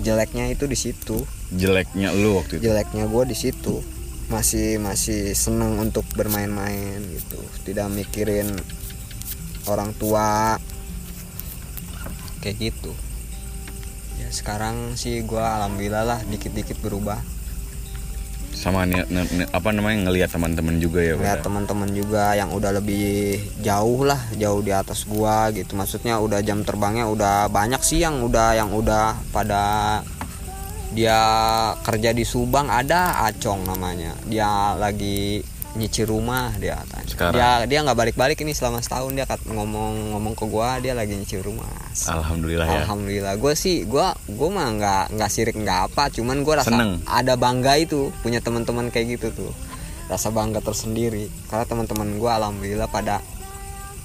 Jeleknya 0.00 0.48
itu 0.48 0.64
di 0.64 0.76
situ. 0.76 1.24
Jeleknya 1.54 2.10
lo 2.16 2.40
waktu 2.42 2.58
itu. 2.58 2.66
jeleknya 2.66 3.06
gue 3.06 3.24
di 3.30 3.36
situ 3.38 3.93
masih 4.28 4.80
masih 4.80 5.36
seneng 5.36 5.76
untuk 5.76 6.04
bermain-main 6.16 7.00
gitu. 7.12 7.40
Tidak 7.64 7.88
mikirin 7.92 8.48
orang 9.68 9.92
tua. 9.96 10.56
Kayak 12.40 12.72
gitu. 12.72 12.92
Ya 14.20 14.28
sekarang 14.28 14.96
sih 14.96 15.24
gua 15.24 15.60
alhamdulillah 15.60 16.04
lah 16.04 16.20
dikit-dikit 16.28 16.80
berubah. 16.80 17.20
Sama 18.54 18.88
ne- 18.88 19.04
apa 19.52 19.74
namanya 19.74 20.08
ngelihat 20.08 20.32
teman-teman 20.32 20.80
juga 20.80 21.02
ya 21.02 21.18
lihat 21.20 21.42
pada- 21.42 21.44
teman-teman 21.50 21.90
juga 21.92 22.32
yang 22.32 22.54
udah 22.54 22.70
lebih 22.80 23.36
jauh 23.60 24.06
lah 24.08 24.20
jauh 24.40 24.64
di 24.64 24.72
atas 24.72 25.04
gua 25.04 25.52
gitu. 25.52 25.76
Maksudnya 25.76 26.16
udah 26.16 26.40
jam 26.40 26.64
terbangnya 26.64 27.04
udah 27.08 27.52
banyak 27.52 27.82
sih 27.84 28.00
yang 28.00 28.24
udah 28.24 28.56
yang 28.56 28.72
udah 28.72 29.20
pada 29.34 30.00
dia 30.94 31.18
kerja 31.82 32.10
di 32.10 32.22
Subang 32.22 32.66
ada 32.66 33.20
Acong 33.22 33.66
namanya 33.66 34.14
dia 34.24 34.46
lagi 34.74 35.42
nyicil 35.74 36.06
rumah 36.06 36.54
dia 36.54 36.78
katanya. 36.78 37.02
Sekarang? 37.04 37.34
dia 37.34 37.48
dia 37.66 37.78
nggak 37.82 37.98
balik-balik 37.98 38.38
ini 38.38 38.54
selama 38.54 38.78
setahun 38.78 39.10
dia 39.10 39.26
kat- 39.26 39.42
ngomong 39.44 40.14
ngomong 40.14 40.32
ke 40.32 40.46
gua 40.46 40.78
dia 40.78 40.94
lagi 40.94 41.18
nyicil 41.18 41.42
rumah 41.42 41.66
alhamdulillah 42.06 42.62
ya 42.64 42.78
Alhamdulillah, 42.80 43.34
gue 43.34 43.54
sih, 43.54 43.82
gue 43.82 44.06
gue 44.24 44.48
mah 44.48 44.70
nggak 44.70 45.04
nggak 45.12 45.26
sirik 45.28 45.54
nggak 45.54 45.90
apa, 45.90 46.10
cuman 46.10 46.42
gue 46.42 46.54
rasa 46.54 46.70
Seneng. 46.70 47.02
ada 47.04 47.34
bangga 47.34 47.74
itu 47.74 48.14
punya 48.18 48.38
teman-teman 48.38 48.86
kayak 48.88 49.18
gitu 49.18 49.34
tuh, 49.34 49.52
rasa 50.06 50.30
bangga 50.30 50.58
tersendiri. 50.58 51.26
Karena 51.44 51.62
teman-teman 51.64 52.18
gue 52.18 52.30
alhamdulillah 52.32 52.86
pada 52.86 53.18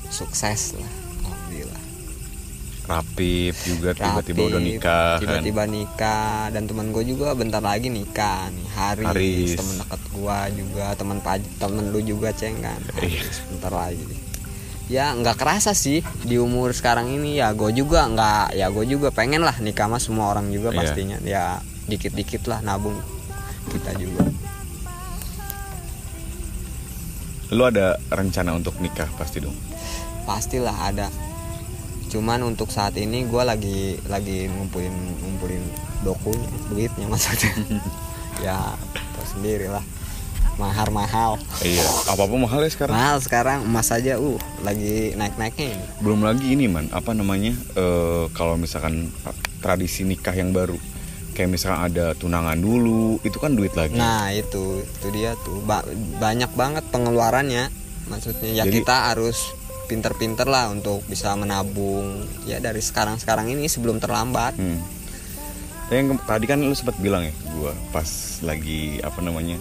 sukses 0.10 0.74
lah. 0.74 0.89
Rapip 2.89 3.53
juga 3.62 3.93
tiba-tiba 3.93 4.41
udah 4.50 4.62
nikah 4.62 5.12
kan? 5.15 5.22
tiba-tiba 5.22 5.63
nikah. 5.69 6.50
Dan 6.50 6.65
teman 6.65 6.89
gue 6.89 7.05
juga 7.05 7.38
bentar 7.38 7.62
lagi 7.62 7.93
nikah 7.93 8.50
nih 8.50 8.67
Haris, 8.74 9.08
Haris. 9.13 9.50
teman 9.62 9.75
dekat 9.86 10.01
gue 10.10 10.38
juga 10.58 10.86
teman 10.98 11.17
temen 11.62 11.86
lu 11.93 12.00
juga 12.01 12.29
ceng 12.34 12.58
kan? 12.65 12.81
Iya. 12.98 13.22
Haris, 13.22 13.38
bentar 13.53 13.74
lagi. 13.74 14.05
Ya 14.89 15.13
nggak 15.13 15.38
kerasa 15.38 15.77
sih 15.77 16.01
di 16.25 16.41
umur 16.41 16.74
sekarang 16.74 17.13
ini. 17.13 17.38
Ya 17.38 17.53
gue 17.53 17.69
juga 17.77 18.10
nggak 18.10 18.58
ya 18.58 18.74
gue 18.74 18.86
juga 18.89 19.13
pengen 19.13 19.46
lah 19.46 19.53
nikah 19.62 19.86
sama 19.86 20.01
semua 20.01 20.34
orang 20.34 20.50
juga 20.50 20.74
Iya. 20.74 20.77
pastinya. 20.81 21.17
Ya 21.22 21.62
dikit-dikit 21.86 22.50
lah 22.50 22.65
nabung 22.65 22.98
kita 23.69 23.93
juga. 24.01 24.25
Lu 27.53 27.65
ada 27.65 27.98
rencana 28.13 28.53
untuk 28.53 28.77
nikah 28.81 29.10
pasti 29.17 29.41
dong? 29.41 29.58
Pastilah 30.25 30.93
ada 30.93 31.10
cuman 32.09 32.41
untuk 32.43 32.67
saat 32.67 32.97
ini 32.97 33.23
gue 33.23 33.39
lagi 33.39 33.79
lagi 34.05 34.49
ngumpulin 34.49 34.91
ngumpulin 35.21 35.61
dokunya 36.01 36.49
duitnya 36.67 37.05
maksudnya. 37.05 37.53
Ya 38.39 38.55
tau 39.13 39.25
sendiri 39.27 39.67
lah. 39.67 39.83
Mahar 40.55 40.91
mahal 40.91 41.35
iya 41.59 41.83
apa 42.07 42.23
pun 42.23 42.39
mahal 42.39 42.63
ya 42.63 42.71
sekarang. 42.71 42.95
Mahal 42.95 43.17
sekarang 43.19 43.59
emas 43.63 43.91
aja 43.91 44.15
uh 44.15 44.39
lagi 44.59 45.11
naik 45.15 45.35
naiknya 45.35 45.75
ini 45.75 45.85
belum 45.99 46.23
lagi 46.23 46.47
ini 46.47 46.71
man. 46.71 46.87
Apa 46.91 47.11
namanya? 47.11 47.51
Eh, 47.75 48.25
kalau 48.31 48.55
misalkan 48.55 49.11
tradisi 49.59 50.07
nikah 50.07 50.31
yang 50.31 50.55
baru. 50.55 50.79
Kayak 51.35 51.51
misalkan 51.51 51.79
ada 51.91 52.15
tunangan 52.15 52.55
dulu 52.55 53.19
itu 53.23 53.35
kan 53.39 53.55
duit 53.55 53.75
lagi. 53.75 53.95
Nah 53.95 54.31
itu 54.31 54.83
itu 54.83 55.07
dia 55.11 55.35
tuh. 55.43 55.59
Ba- 55.63 55.87
banyak 56.19 56.51
banget 56.55 56.83
pengeluarannya. 56.91 57.67
Maksudnya 58.07 58.51
ya 58.55 58.63
Jadi- 58.63 58.79
kita 58.79 59.11
harus 59.11 59.51
pinter-pinter 59.89 60.46
lah 60.46 60.69
untuk 60.69 61.01
bisa 61.10 61.34
menabung. 61.34 62.29
Ya 62.46 62.62
dari 62.62 62.79
sekarang 62.86 63.17
sekarang 63.17 63.50
ini 63.50 63.65
sebelum 63.65 63.98
terlambat. 63.98 64.53
Hmm. 64.53 64.77
Yang 65.89 66.22
tadi 66.29 66.46
kan 66.46 66.62
lu 66.62 66.77
sempat 66.77 67.01
bilang 67.01 67.25
ya 67.25 67.34
gua 67.58 67.74
pas 67.89 68.38
lagi 68.46 69.01
apa 69.01 69.25
namanya 69.25 69.58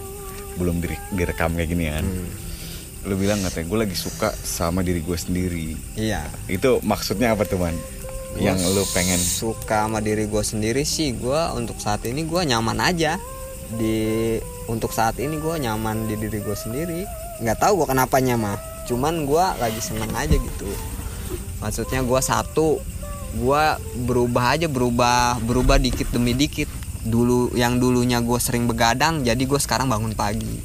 belum 0.61 0.85
dire- 0.85 1.08
direkam 1.16 1.56
kayak 1.56 1.73
gini 1.73 1.88
kan. 1.88 2.04
Hmm. 2.04 2.28
lu 3.06 3.14
bilang 3.14 3.40
katanya 3.40 3.73
gue 3.73 3.78
lagi 3.88 3.97
suka 3.97 4.35
sama 4.37 4.85
diri 4.85 5.00
gue 5.00 5.16
sendiri. 5.16 5.73
Iya. 5.97 6.28
Itu 6.44 6.82
maksudnya 6.85 7.32
apa 7.32 7.49
tuh 7.49 7.56
man? 7.56 7.73
Gua 8.37 8.52
yang 8.52 8.58
lu 8.61 8.85
pengen? 8.92 9.16
suka 9.16 9.88
sama 9.88 10.04
diri 10.04 10.28
gue 10.28 10.42
sendiri 10.44 10.82
sih 10.85 11.16
gue 11.16 11.40
untuk 11.56 11.80
saat 11.80 12.04
ini 12.04 12.26
gue 12.28 12.42
nyaman 12.44 12.76
aja. 12.85 13.16
Di 13.73 14.37
untuk 14.68 14.92
saat 14.92 15.16
ini 15.23 15.40
gue 15.40 15.54
nyaman 15.56 16.04
di 16.04 16.20
diri 16.20 16.42
gue 16.42 16.56
sendiri. 16.58 17.00
Nggak 17.40 17.64
tahu 17.64 17.80
gue 17.80 17.88
kenapa 17.88 18.20
mah 18.20 18.58
cuman 18.88 19.23
gue 19.23 19.45
lagi 19.61 19.78
seneng 19.78 20.09
aja 20.11 20.33
gitu. 20.33 20.68
Maksudnya 21.59 22.00
gue 22.00 22.21
satu 22.21 22.80
gue 23.28 23.62
berubah 24.02 24.57
aja 24.57 24.66
berubah 24.66 25.37
berubah 25.40 25.76
dikit 25.76 26.09
demi 26.09 26.33
dikit. 26.33 26.66
Dulu 26.99 27.52
yang 27.52 27.76
dulunya 27.76 28.18
gue 28.18 28.38
sering 28.38 28.64
begadang 28.64 29.23
jadi 29.23 29.38
gue 29.38 29.61
sekarang 29.61 29.87
bangun 29.87 30.12
pagi. 30.12 30.59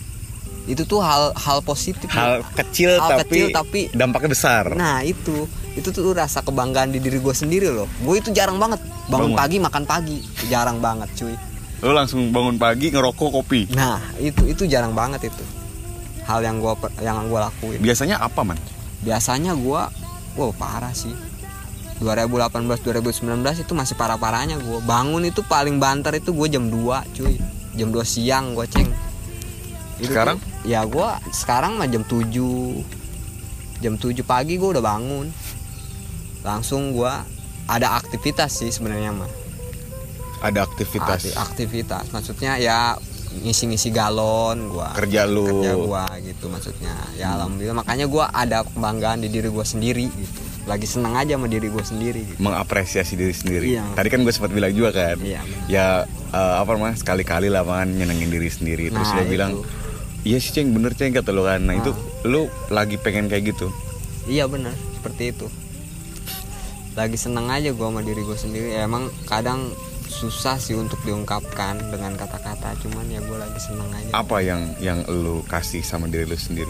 Itu 0.64 0.88
tuh 0.88 1.04
hal 1.04 1.36
hal 1.36 1.60
positif 1.60 2.08
hal 2.08 2.40
kecil 2.56 2.96
Hal 2.96 3.20
tapi, 3.20 3.28
kecil 3.28 3.46
tapi- 3.52 3.88
dampaknya 3.92 4.32
besar. 4.32 4.72
Nah 4.74 5.04
itu. 5.04 5.46
Itu 5.74 5.90
tuh 5.90 6.14
rasa 6.14 6.40
kebanggaan 6.40 6.94
di 6.94 7.02
diri 7.02 7.18
gue 7.18 7.34
sendiri 7.34 7.68
loh. 7.68 7.90
Gue 8.00 8.22
itu 8.22 8.30
jarang 8.30 8.56
banget 8.56 8.80
bangun 9.10 9.34
Bangun. 9.34 9.36
pagi 9.36 9.58
makan 9.60 9.84
pagi, 9.84 10.18
jarang 10.48 10.80
banget 10.80 11.12
cuy. 11.14 11.36
lu 11.84 11.92
langsung 11.92 12.32
bangun 12.32 12.56
pagi 12.56 12.88
ngerokok 12.88 13.30
kopi. 13.34 13.68
Nah 13.76 14.00
itu 14.16 14.48
itu 14.48 14.64
jarang 14.64 14.96
banget 14.96 15.28
itu 15.28 15.44
hal 16.24 16.40
yang 16.40 16.58
gue 16.58 16.74
yang 17.00 17.28
gue 17.28 17.40
lakuin. 17.42 17.80
biasanya 17.80 18.18
apa 18.18 18.42
man? 18.42 18.60
Biasanya 19.00 19.52
gue, 19.54 19.82
wow 20.34 20.52
parah 20.52 20.92
sih. 20.92 21.12
2018 22.00 22.60
2019 22.82 23.24
itu 23.58 23.72
masih 23.72 23.96
parah 23.96 24.16
parahnya 24.16 24.58
gue 24.58 24.80
bangun 24.84 25.24
itu 25.24 25.40
paling 25.42 25.78
banter 25.78 26.16
itu 26.16 26.32
gue 26.32 26.48
jam 26.50 26.68
2 26.68 26.76
cuy. 27.14 27.36
Jam 27.74 27.90
2 27.90 28.04
siang 28.04 28.54
gue 28.54 28.66
ceng. 28.66 28.90
Itu 29.96 30.10
Sekarang? 30.10 30.36
tuh- 30.38 30.48
ya 30.64 30.84
gue 30.84 31.08
sekarang 31.32 31.76
mah 31.76 31.86
jam 31.86 32.02
7 32.02 32.84
jam 33.80 33.94
7 33.96 34.20
pagi 34.22 34.56
gue 34.56 34.70
udah 34.70 34.82
bangun. 34.82 35.28
Langsung 36.42 36.92
gue 36.92 37.14
ada 37.66 37.96
aktivitas 37.96 38.52
sih 38.58 38.70
sebenarnya 38.70 39.12
mah. 39.12 39.32
Ada 40.42 40.68
aktivitas. 40.68 41.24
Akti- 41.24 41.36
aktivitas. 41.36 42.06
Maksudnya 42.12 42.58
ya 42.58 43.00
ngisi-ngisi 43.42 43.90
galon 43.90 44.70
gua 44.70 44.94
Kerja 44.94 45.26
lu. 45.26 45.50
Kerja 45.50 45.74
gua 45.74 46.06
gitu 46.20 46.46
maksudnya 46.48 46.94
ya 47.14 47.34
alhamdulillah 47.34 47.74
makanya 47.76 48.06
gua 48.06 48.30
ada 48.30 48.62
kebanggaan 48.64 49.26
di 49.26 49.30
diri 49.30 49.50
gua 49.50 49.66
sendiri 49.66 50.06
gitu 50.08 50.42
lagi 50.64 50.88
seneng 50.88 51.12
aja 51.14 51.36
sama 51.36 51.50
diri 51.50 51.68
gua 51.68 51.82
sendiri 51.82 52.22
gitu 52.24 52.40
mengapresiasi 52.40 53.18
diri 53.18 53.34
sendiri. 53.34 53.66
Iya. 53.76 53.84
Tadi 53.94 54.08
kan 54.08 54.24
gue 54.24 54.32
sempat 54.32 54.48
bilang 54.50 54.72
juga 54.72 54.96
kan. 54.96 55.20
Iya. 55.20 55.42
Ya 55.68 55.86
eh, 56.32 56.56
apa 56.56 56.72
namanya 56.72 56.96
sekali-kali 56.96 57.52
lah 57.52 57.68
man 57.68 57.92
nyenengin 57.92 58.32
diri 58.32 58.48
sendiri. 58.48 58.88
Terus 58.88 59.12
Nah, 59.12 59.20
lo 59.20 59.24
bilang, 59.28 59.52
iya 60.24 60.40
sih 60.40 60.56
ceng 60.56 60.72
bener 60.72 60.96
ceng 60.96 61.12
kata 61.12 61.36
lo 61.36 61.44
kan. 61.44 61.68
Nah 61.68 61.76
itu 61.76 61.92
lu 62.24 62.48
lagi 62.70 62.96
pengen 62.96 63.28
kayak 63.28 63.52
gitu. 63.52 63.68
iya 64.24 64.48
benar 64.48 64.72
seperti 64.96 65.36
itu 65.36 65.52
lagi 66.94 67.20
seneng 67.20 67.52
aja 67.52 67.76
gua 67.76 67.92
sama 67.92 68.00
diri 68.00 68.24
gua 68.24 68.38
sendiri 68.38 68.72
Ya, 68.72 68.88
emang 68.88 69.12
kadang 69.28 69.68
susah 70.14 70.62
sih 70.62 70.78
untuk 70.78 71.02
diungkapkan 71.02 71.82
dengan 71.90 72.14
kata-kata 72.14 72.78
cuman 72.86 73.10
ya 73.10 73.18
gua 73.26 73.42
lagi 73.42 73.58
seneng 73.58 73.90
aja 73.90 74.14
Apa 74.14 74.38
yang 74.46 74.62
yang 74.78 75.02
lu 75.10 75.42
kasih 75.50 75.82
sama 75.82 76.06
diri 76.06 76.30
lu 76.30 76.38
sendiri? 76.38 76.70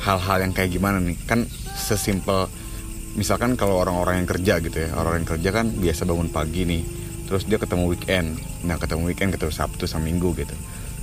Hal-hal 0.00 0.48
yang 0.48 0.52
kayak 0.56 0.72
gimana 0.72 1.02
nih? 1.02 1.18
Kan 1.28 1.44
sesimpel 1.76 2.48
misalkan 3.12 3.58
kalau 3.58 3.82
orang-orang 3.82 4.24
yang 4.24 4.28
kerja 4.30 4.54
gitu 4.62 4.78
ya, 4.78 4.90
orang 4.96 5.20
yang 5.20 5.28
kerja 5.28 5.50
kan 5.52 5.66
biasa 5.68 6.08
bangun 6.08 6.30
pagi 6.30 6.62
nih. 6.64 6.82
Terus 7.28 7.44
dia 7.44 7.60
ketemu 7.60 7.92
weekend. 7.92 8.40
Nah, 8.64 8.80
ketemu 8.80 9.12
weekend 9.12 9.36
ketemu 9.36 9.52
Sabtu 9.52 9.84
sama 9.84 10.08
Minggu 10.08 10.32
gitu. 10.32 10.54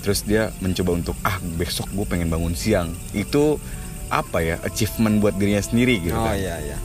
Terus 0.01 0.25
dia 0.25 0.49
mencoba 0.57 0.97
untuk 0.97 1.15
ah 1.21 1.37
besok 1.59 1.85
gue 1.93 2.05
pengen 2.07 2.33
bangun 2.33 2.57
siang. 2.57 2.89
Itu 3.13 3.61
apa 4.09 4.41
ya 4.41 4.55
achievement 4.61 5.17
buat 5.17 5.33
dirinya 5.37 5.61
sendiri 5.61 5.97
gitu 5.97 6.13
oh 6.13 6.29
kan. 6.29 6.37
iya 6.37 6.61
iya 6.61 6.77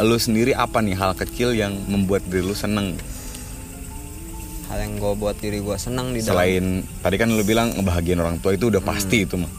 Lu 0.00 0.16
sendiri 0.16 0.54
apa 0.54 0.78
nih 0.78 0.94
hal 0.94 1.18
kecil 1.18 1.50
yang 1.52 1.74
membuat 1.90 2.22
diri 2.30 2.40
lu 2.40 2.54
seneng 2.54 2.94
hal 4.70 4.78
yang 4.78 4.94
gua 4.96 5.12
buat 5.12 5.36
diri 5.36 5.58
gua 5.58 5.74
seneng 5.76 6.14
di 6.14 6.22
dalam 6.22 6.38
selain 6.38 6.64
tadi 6.98 7.16
kan 7.16 7.28
lu 7.28 7.42
bilang 7.42 7.74
ngebahagiain 7.74 8.16
orang 8.16 8.38
tua 8.38 8.54
itu 8.54 8.66
udah 8.66 8.78
Hmm. 8.78 8.90
pasti 8.90 9.18
itu 9.22 9.34
mah. 9.34 9.50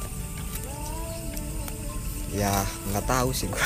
ya 2.32 2.64
nggak 2.90 3.06
tahu 3.06 3.30
sih 3.32 3.46
gua 3.46 3.60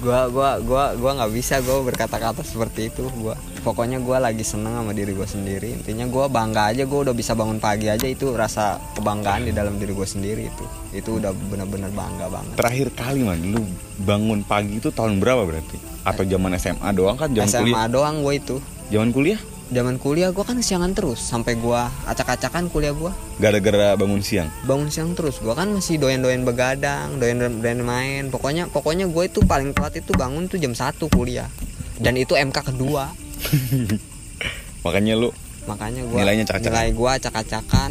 gua 0.00 0.20
gua 0.28 0.50
gua 0.60 0.84
gua 0.94 1.10
nggak 1.16 1.32
bisa 1.32 1.60
gua 1.60 1.80
berkata-kata 1.82 2.40
seperti 2.40 2.88
itu 2.88 3.08
gua 3.16 3.32
pokoknya 3.60 4.00
gua 4.00 4.16
lagi 4.18 4.40
seneng 4.40 4.72
sama 4.74 4.92
diri 4.92 5.12
gua 5.12 5.24
sendiri 5.24 5.72
intinya 5.74 6.04
gua 6.06 6.28
bangga 6.28 6.68
aja 6.68 6.84
gua 6.84 7.04
udah 7.04 7.12
bisa 7.12 7.32
bangun 7.32 7.56
pagi 7.56 7.88
aja 7.88 8.04
itu 8.04 8.32
rasa 8.32 8.76
kebanggaan 8.92 9.44
di 9.44 9.52
dalam 9.52 9.76
diri 9.76 9.92
gua 9.92 10.04
sendiri 10.04 10.48
itu 10.48 10.64
itu 10.92 11.10
udah 11.16 11.32
benar-benar 11.48 11.88
bangga 11.90 12.28
banget 12.28 12.54
Terakhir 12.56 12.88
kali 12.92 13.20
man, 13.22 13.40
lu 13.46 13.64
bangun 13.98 14.40
pagi 14.42 14.76
itu 14.76 14.88
tahun 14.90 15.20
berapa 15.20 15.44
berarti? 15.44 15.76
Atau 16.02 16.24
zaman 16.24 16.52
SMA 16.56 16.88
doang 16.92 17.16
kan? 17.16 17.28
Zaman 17.30 17.48
SMA 17.48 17.60
kuliah? 17.64 17.88
doang 17.88 18.16
gua 18.20 18.32
itu 18.36 18.56
Zaman 18.88 19.08
kuliah? 19.08 19.40
Zaman 19.70 19.96
kuliah 20.02 20.34
gua 20.34 20.42
kan 20.42 20.58
siangan 20.58 20.92
terus 20.92 21.22
sampai 21.22 21.54
gua 21.54 21.88
acak-acakan 22.10 22.66
kuliah 22.68 22.90
gua. 22.90 23.14
Gara-gara 23.38 23.94
bangun 23.94 24.20
siang. 24.20 24.50
bangun 24.66 24.90
siang 24.90 25.14
terus 25.14 25.38
gua 25.38 25.54
kan 25.54 25.70
masih 25.70 25.96
doyan-doyan 25.96 26.42
begadang 26.42 27.22
doyan-doyan 27.22 27.80
main. 27.86 28.22
Pokoknya 28.34 28.66
pokoknya 28.66 29.06
gue 29.06 29.24
itu 29.30 29.40
paling 29.46 29.70
telat 29.72 29.94
itu 29.96 30.10
bangun 30.12 30.50
tuh 30.50 30.58
jam 30.58 30.74
1 30.74 30.98
kuliah. 31.08 31.46
Dan 32.02 32.18
itu 32.18 32.34
MK 32.34 32.74
kedua. 32.74 33.14
Makanya 34.84 35.14
lu 35.14 35.30
makanya 35.68 36.02
gua 36.08 36.18
Nilainya 36.24 36.44
acak-acakan. 36.48 36.72
nilai 36.72 36.90
gua 36.96 37.10
acak-acakan. 37.20 37.90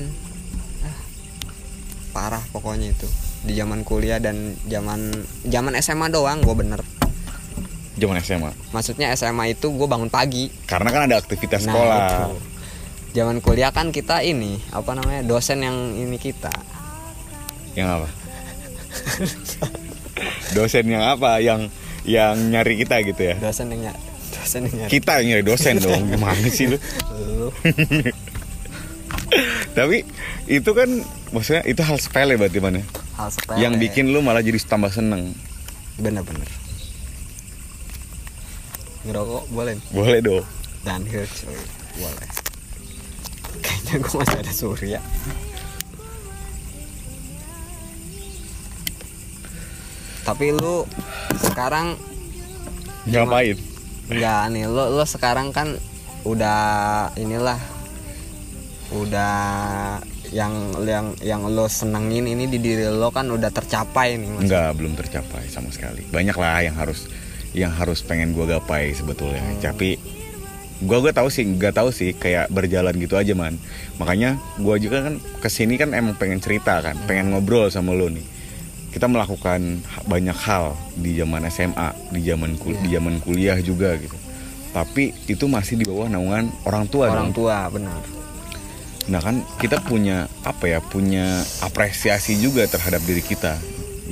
Parah 2.12 2.44
pokoknya 2.52 2.92
itu. 2.92 3.08
Di 3.46 3.56
zaman 3.56 3.88
kuliah 3.88 4.20
dan 4.20 4.60
zaman 4.68 5.16
zaman 5.48 5.74
SMA 5.80 6.12
doang 6.12 6.44
gue 6.44 6.52
bener 6.52 6.84
zaman 8.00 8.18
SMA 8.20 8.52
maksudnya 8.72 9.12
SMA 9.14 9.52
itu 9.52 9.68
gue 9.68 9.86
bangun 9.86 10.08
pagi. 10.08 10.48
Karena 10.64 10.90
kan 10.90 11.02
ada 11.06 11.16
aktivitas 11.16 11.62
Nah, 11.62 11.70
sekolah 11.70 11.98
itu. 12.00 12.26
zaman 13.12 13.38
kuliah 13.40 13.70
kan 13.70 13.90
kita 13.90 14.22
ini 14.22 14.58
apa 14.70 14.94
namanya 14.94 15.22
dosen 15.22 15.60
yang 15.60 15.76
ini 15.94 16.16
kita. 16.16 16.50
Yang 17.74 17.90
apa? 17.96 18.08
Dosen 20.52 20.86
yang 20.86 21.04
apa? 21.06 21.38
Yang 21.38 21.70
yang 22.04 22.36
nyari 22.50 22.74
kita 22.78 23.02
gitu 23.04 23.22
ya? 23.24 23.36
Dosen 23.38 23.70
yang 23.70 23.82
ny- 23.86 24.02
dosen 24.32 24.60
yang 24.64 24.76
nyari. 24.78 24.90
Kita 24.90 25.12
yang 25.20 25.28
nyari 25.30 25.44
dosen 25.44 25.74
dong 25.84 26.02
gimana 26.08 26.48
sih 26.48 26.66
lu? 26.68 26.78
Lu. 27.30 27.50
Tapi 29.72 30.02
itu 30.48 30.72
kan 30.72 30.90
maksudnya 31.30 31.62
itu 31.64 31.80
hal 31.80 31.98
sepele 31.98 32.34
berarti 32.36 32.58
mana 32.58 32.82
hal 33.16 33.30
sepele. 33.30 33.58
Yang 33.60 33.74
bikin 33.80 34.06
lu 34.10 34.20
malah 34.20 34.42
jadi 34.42 34.58
tambah 34.60 34.90
seneng. 34.90 35.34
Bener-bener 35.98 36.48
ngerokok 39.08 39.44
boleh. 39.54 39.76
Boleh 39.92 40.20
dong. 40.20 40.46
Dan 40.84 41.04
cuy 41.08 41.28
boleh. 42.00 42.28
Kayaknya 43.60 43.96
gue 44.00 44.16
masih 44.16 44.38
ada 44.40 44.54
surya 44.54 45.00
tapi 50.30 50.54
lu 50.54 50.86
sekarang 51.42 51.98
ngapain 53.10 53.58
Enggak 54.10 54.42
nih 54.54 54.66
lo 54.70 54.94
lo 54.94 55.06
sekarang 55.06 55.50
kan 55.50 55.74
udah 56.26 56.62
inilah 57.18 57.58
udah 58.94 59.38
yang 60.30 60.54
yang 60.86 61.14
yang 61.22 61.42
lo 61.46 61.66
senengin 61.66 62.26
ini 62.30 62.46
di 62.46 62.62
diri 62.62 62.90
lo 62.90 63.10
kan 63.14 63.30
udah 63.30 63.54
tercapai 63.54 64.18
nih 64.18 64.30
Mas. 64.34 64.42
Enggak, 64.50 64.70
belum 64.82 64.94
tercapai 64.98 65.46
sama 65.50 65.70
sekali. 65.70 66.10
Banyak 66.10 66.38
lah 66.38 66.58
yang 66.66 66.74
harus 66.74 67.06
yang 67.54 67.74
harus 67.74 68.02
pengen 68.02 68.34
gua 68.34 68.60
gapai 68.60 68.94
sebetulnya. 68.94 69.42
Tapi 69.60 69.98
gua 70.84 71.02
gua 71.02 71.14
tahu 71.14 71.28
sih, 71.32 71.46
nggak 71.46 71.76
tahu 71.76 71.90
sih 71.90 72.14
kayak 72.16 72.50
berjalan 72.54 72.96
gitu 72.98 73.16
aja 73.18 73.34
man. 73.34 73.58
Makanya 73.98 74.38
gua 74.62 74.78
juga 74.78 75.06
kan 75.06 75.18
ke 75.20 75.50
sini 75.52 75.76
kan 75.76 75.94
emang 75.94 76.16
pengen 76.16 76.42
cerita 76.42 76.80
kan, 76.82 76.96
pengen 77.10 77.34
ngobrol 77.34 77.70
sama 77.70 77.96
lo 77.96 78.10
nih. 78.10 78.26
Kita 78.90 79.06
melakukan 79.06 79.86
banyak 80.10 80.34
hal 80.34 80.74
di 80.98 81.14
zaman 81.14 81.46
SMA, 81.54 81.94
di 82.10 82.26
zaman 82.26 82.58
kul- 82.58 82.80
di 82.82 82.90
zaman 82.90 83.22
kuliah 83.22 83.58
juga 83.62 83.94
gitu. 84.02 84.18
Tapi 84.70 85.14
itu 85.26 85.46
masih 85.50 85.82
di 85.82 85.86
bawah 85.86 86.10
naungan 86.10 86.50
orang 86.66 86.86
tua 86.90 87.10
orang 87.10 87.34
dong. 87.34 87.46
tua 87.46 87.66
benar 87.74 88.02
Nah 89.10 89.18
kan 89.26 89.42
kita 89.58 89.82
punya 89.82 90.30
apa 90.46 90.70
ya 90.70 90.80
punya 90.86 91.42
apresiasi 91.66 92.38
juga 92.38 92.70
terhadap 92.70 93.02
diri 93.10 93.26
kita. 93.26 93.58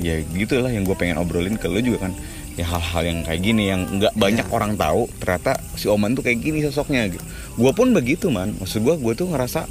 Ya 0.02 0.18
gitulah 0.34 0.70
yang 0.70 0.82
gue 0.82 0.94
pengen 0.98 1.22
obrolin 1.22 1.54
ke 1.54 1.70
lo 1.70 1.78
juga 1.78 2.10
kan. 2.10 2.12
Ya 2.58 2.66
hal-hal 2.66 3.02
yang 3.06 3.18
kayak 3.22 3.40
gini 3.40 3.70
yang 3.70 3.86
nggak 3.86 4.18
banyak 4.18 4.46
orang 4.50 4.74
tahu 4.74 5.06
ternyata 5.22 5.62
si 5.78 5.86
Oman 5.86 6.18
tuh 6.18 6.26
kayak 6.26 6.42
gini 6.42 6.66
sosoknya 6.66 7.06
gitu. 7.06 7.22
Gue 7.54 7.70
pun 7.70 7.94
begitu 7.94 8.34
man. 8.34 8.58
Maksud 8.58 8.82
gue 8.82 8.94
gue 8.98 9.14
tuh 9.14 9.30
ngerasa 9.30 9.70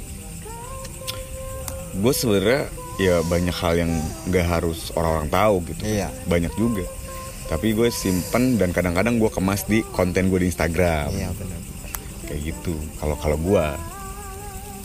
gue 1.98 2.12
sebenarnya 2.16 2.64
ya 2.96 3.20
banyak 3.28 3.52
hal 3.52 3.74
yang 3.76 3.92
nggak 4.32 4.46
harus 4.48 4.88
orang-orang 4.96 5.28
tahu 5.28 5.54
gitu. 5.68 5.82
Iya. 5.84 6.08
Banyak 6.24 6.52
juga. 6.56 6.88
Tapi 7.52 7.76
gue 7.76 7.92
simpen 7.92 8.56
dan 8.56 8.72
kadang-kadang 8.72 9.20
gue 9.20 9.28
kemas 9.28 9.68
di 9.68 9.84
konten 9.92 10.32
gue 10.32 10.40
di 10.40 10.48
Instagram 10.48 11.12
iya 11.16 11.32
benar 11.32 11.58
kayak 12.28 12.52
gitu 12.52 12.76
kalau 13.00 13.16
kalau 13.16 13.40
gua 13.40 13.72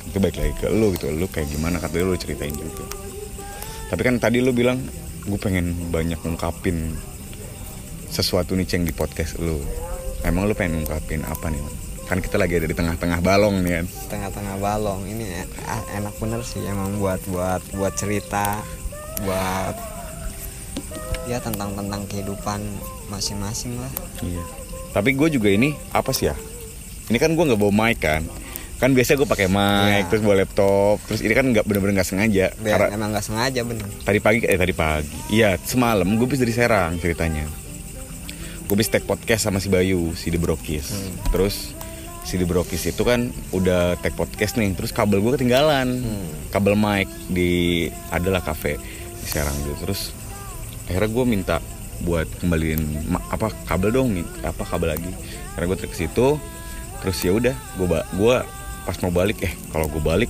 itu 0.07 0.17
baik 0.17 0.39
lagi 0.39 0.53
ke 0.63 0.67
lu 0.71 0.95
gitu 0.95 1.11
lu 1.11 1.27
kayak 1.27 1.51
gimana 1.51 1.77
kata 1.77 1.99
lu 1.99 2.15
ceritain 2.15 2.55
juga 2.55 2.87
tapi 3.91 4.01
kan 4.07 4.15
tadi 4.17 4.39
lu 4.39 4.55
bilang 4.55 4.79
gue 5.27 5.39
pengen 5.39 5.75
banyak 5.91 6.17
ngungkapin 6.23 6.95
sesuatu 8.13 8.53
nih 8.53 8.63
ceng 8.63 8.85
di 8.85 8.93
podcast 8.93 9.41
lu. 9.41 9.57
Emang 10.21 10.45
lu 10.45 10.53
pengen 10.53 10.79
ngungkapin 10.79 11.25
apa 11.25 11.49
nih 11.49 11.59
Man? 11.59 11.75
kan 12.03 12.19
kita 12.19 12.35
lagi 12.35 12.59
ada 12.59 12.67
di 12.67 12.75
tengah-tengah 12.75 13.23
balong 13.23 13.63
nih 13.63 13.79
kan 13.79 13.85
tengah-tengah 14.11 14.55
balong. 14.59 15.01
Ini 15.03 15.23
e- 15.23 15.49
a- 15.65 15.87
enak 15.97 16.13
bener 16.19 16.43
sih 16.43 16.61
emang 16.61 16.99
buat 16.99 17.17
buat 17.25 17.63
buat 17.73 17.93
cerita 17.95 18.59
buat 19.23 19.75
ya 21.25 21.39
tentang 21.39 21.73
tentang 21.73 22.03
kehidupan 22.05 22.59
masing-masing 23.07 23.79
lah. 23.79 23.91
Iya. 24.19 24.43
Tapi 24.91 25.15
gue 25.15 25.31
juga 25.31 25.49
ini 25.49 25.73
apa 25.89 26.11
sih 26.11 26.27
ya? 26.29 26.35
Ini 27.07 27.17
kan 27.17 27.33
gue 27.33 27.43
nggak 27.43 27.57
bawa 27.57 27.73
mic 27.73 27.97
kan. 27.97 28.21
Kan 28.77 28.91
biasa 28.91 29.15
gue 29.15 29.25
pakai 29.25 29.47
mic 29.47 30.03
Iya. 30.03 30.07
terus 30.11 30.21
bawa 30.21 30.43
laptop. 30.43 30.99
Terus 31.07 31.23
ini 31.23 31.33
kan 31.33 31.47
nggak 31.49 31.63
bener-bener 31.63 32.03
nggak 32.03 32.09
sengaja. 32.11 32.51
Biar 32.59 32.77
karena 32.83 32.95
emang 32.99 33.09
nggak 33.15 33.25
sengaja 33.25 33.63
bener. 33.63 33.87
Tadi 34.03 34.19
pagi 34.19 34.43
eh 34.43 34.59
tadi 34.59 34.75
pagi. 34.75 35.17
Iya 35.31 35.55
semalam 35.57 36.05
gue 36.05 36.27
bis 36.27 36.43
dari 36.43 36.51
Serang 36.51 36.99
ceritanya 36.99 37.62
gue 38.63 38.75
bis 38.75 38.87
take 38.87 39.03
podcast 39.03 39.43
sama 39.43 39.57
si 39.57 39.67
Bayu 39.67 40.13
si 40.13 40.27
The 40.27 40.37
Brokis 40.37 40.87
Hmm. 40.87 41.13
terus 41.29 41.75
si 42.21 42.35
The 42.35 42.43
Brokis 42.43 42.83
itu 42.85 43.01
kan 43.01 43.27
udah 43.49 43.99
take 43.99 44.13
podcast 44.13 44.55
nih 44.55 44.71
terus 44.71 44.89
kabel 44.89 45.19
gue 45.19 45.31
ketinggalan 45.33 45.99
Hmm. 45.99 46.27
kabel 46.49 46.73
mic 46.73 47.07
di 47.27 47.51
adalah 48.09 48.39
cafe 48.39 48.79
di 49.13 49.25
Serang 49.25 49.55
gitu 49.61 49.75
terus 49.81 50.11
akhirnya 50.85 51.09
gue 51.09 51.25
minta 51.25 51.55
buat 52.01 52.27
kembaliin 52.37 52.83
apa 53.29 53.51
kabel 53.65 53.89
dong 53.89 54.09
apa 54.41 54.63
kabel 54.63 54.91
lagi 54.91 55.11
karena 55.53 55.65
gue 55.65 55.77
ke 55.79 55.95
situ 55.95 56.35
terus 56.99 57.17
ya 57.19 57.31
udah 57.31 57.55
gue 57.77 57.87
gua 58.13 58.43
pas 58.83 58.95
mau 58.99 59.11
balik 59.11 59.39
eh 59.41 59.53
kalau 59.69 59.87
gue 59.87 59.99
balik 59.99 60.27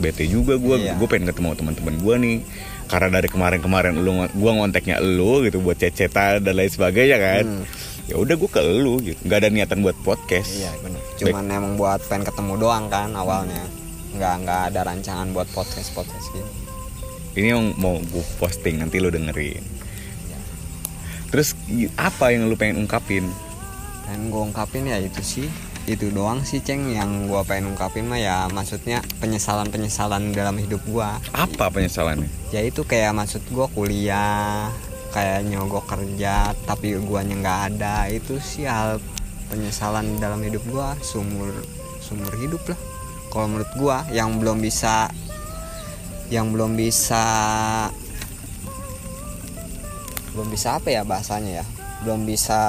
bete 0.00 0.24
juga 0.26 0.58
gue 0.58 0.76
Iya. 0.80 0.94
gue 0.98 1.08
pengen 1.08 1.30
ketemu 1.30 1.54
teman-teman 1.56 1.94
gue 2.00 2.14
nih. 2.20 2.38
Karena 2.84 3.16
dari 3.16 3.32
kemarin-kemarin 3.32 3.96
lu 3.96 4.28
gua 4.36 4.52
ngonteknya 4.60 5.00
lu 5.00 5.40
gitu 5.48 5.64
buat 5.64 5.80
cecetan 5.80 6.44
dan 6.44 6.52
lain 6.52 6.68
sebagainya 6.68 7.16
kan. 7.16 7.44
Hmm. 7.44 7.64
ya 8.04 8.20
udah 8.20 8.36
gue 8.36 8.50
ke 8.52 8.60
lu 8.60 9.00
gitu. 9.00 9.16
Nggak 9.24 9.38
ada 9.40 9.48
niatan 9.48 9.80
buat 9.80 9.96
podcast. 10.04 10.52
Iya 10.52 10.68
bener. 10.84 11.00
Cuman 11.16 11.44
emang 11.48 11.72
buat 11.80 12.04
pengen 12.04 12.28
ketemu 12.28 12.60
doang 12.60 12.92
kan 12.92 13.08
awalnya. 13.16 13.64
Nggak 14.12 14.34
nggak 14.44 14.60
ada 14.70 14.80
rancangan 14.84 15.32
buat 15.32 15.48
podcast 15.56 15.96
podcast 15.96 16.28
gini 16.36 16.64
ini 17.34 17.50
yang 17.50 17.74
mau 17.78 17.98
gue 17.98 18.24
posting 18.38 18.78
nanti 18.78 19.02
lu 19.02 19.10
dengerin. 19.10 19.58
Iya. 20.30 20.38
terus 21.34 21.58
apa 21.98 22.30
yang 22.30 22.46
lu 22.46 22.54
pengen 22.54 22.86
ungkapin? 22.86 23.26
Pengen 24.06 24.30
gue 24.30 24.42
ungkapin 24.42 24.86
ya 24.86 25.02
itu 25.02 25.20
sih 25.22 25.48
itu 25.84 26.08
doang 26.08 26.40
sih 26.48 26.64
ceng 26.64 26.96
yang 26.96 27.28
gue 27.28 27.40
pengen 27.44 27.76
ungkapin 27.76 28.08
mah 28.08 28.16
ya 28.16 28.48
maksudnya 28.48 29.04
penyesalan 29.20 29.68
penyesalan 29.68 30.32
dalam 30.32 30.56
hidup 30.56 30.80
gue 30.88 31.08
apa 31.36 31.68
penyesalannya? 31.68 32.24
Ya 32.56 32.64
itu 32.64 32.88
kayak 32.88 33.12
maksud 33.12 33.44
gue 33.52 33.66
kuliah 33.76 34.72
kayak 35.12 35.44
nyogok 35.44 35.84
kerja 35.84 36.56
tapi 36.64 36.96
guanya 37.04 37.36
nggak 37.36 37.60
ada. 37.76 38.08
Itu 38.08 38.40
sih 38.40 38.64
hal 38.64 38.96
penyesalan 39.52 40.16
dalam 40.16 40.40
hidup 40.40 40.64
gue 40.64 40.88
sumur 41.04 41.52
sumur 42.00 42.32
hidup 42.40 42.64
lah. 42.64 42.80
Kalau 43.28 43.46
menurut 43.52 43.70
gue 43.76 43.96
yang 44.16 44.40
belum 44.40 44.64
bisa 44.64 45.12
yang 46.32 46.48
belum 46.48 46.80
bisa 46.80 47.24
belum 50.32 50.48
bisa 50.48 50.80
apa 50.80 50.88
ya 50.88 51.04
bahasanya 51.04 51.60
ya? 51.60 51.64
Belum 52.08 52.24
bisa 52.24 52.60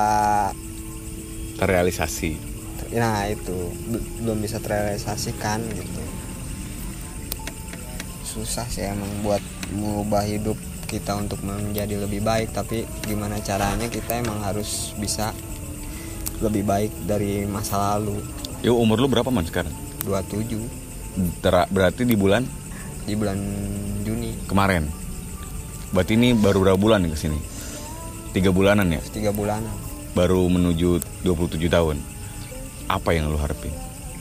terrealisasi 1.56 2.45
nah 2.92 3.26
itu. 3.26 3.56
Bel- 3.86 4.08
belum 4.22 4.38
bisa 4.40 4.58
terrealisasikan 4.58 5.60
gitu. 5.72 6.02
Susah 8.26 8.68
sih 8.68 8.84
emang 8.84 9.10
buat 9.24 9.40
mengubah 9.72 10.24
hidup 10.24 10.58
kita 10.86 11.18
untuk 11.18 11.42
menjadi 11.42 11.98
lebih 11.98 12.22
baik 12.22 12.54
tapi 12.54 12.86
gimana 13.04 13.42
caranya 13.42 13.90
kita 13.90 14.22
emang 14.22 14.38
harus 14.44 14.94
bisa 14.96 15.34
lebih 16.44 16.68
baik 16.68 16.92
dari 17.08 17.48
masa 17.48 17.96
lalu. 17.96 18.20
Yo 18.62 18.76
umur 18.76 19.00
lu 19.00 19.08
berapa 19.08 19.32
man 19.32 19.48
sekarang? 19.48 19.72
27 20.04 20.60
Tera- 21.40 21.70
berarti 21.72 22.04
di 22.04 22.14
bulan? 22.14 22.44
Di 23.08 23.16
bulan 23.16 23.40
Juni. 24.04 24.36
Kemarin. 24.46 24.92
Berarti 25.96 26.20
ini 26.20 26.36
baru 26.36 26.60
berapa 26.68 26.76
bulan 26.78 27.08
nih 27.08 27.16
ke 27.16 27.20
sini 27.20 27.40
tiga 28.36 28.52
bulanan 28.52 28.92
ya? 28.92 29.00
Tiga 29.16 29.32
bulanan. 29.32 29.72
Baru 30.12 30.44
menuju 30.52 31.00
27 31.24 31.72
tahun 31.72 31.98
apa 32.88 33.10
yang 33.12 33.28
lu 33.28 33.38
harapin? 33.38 33.74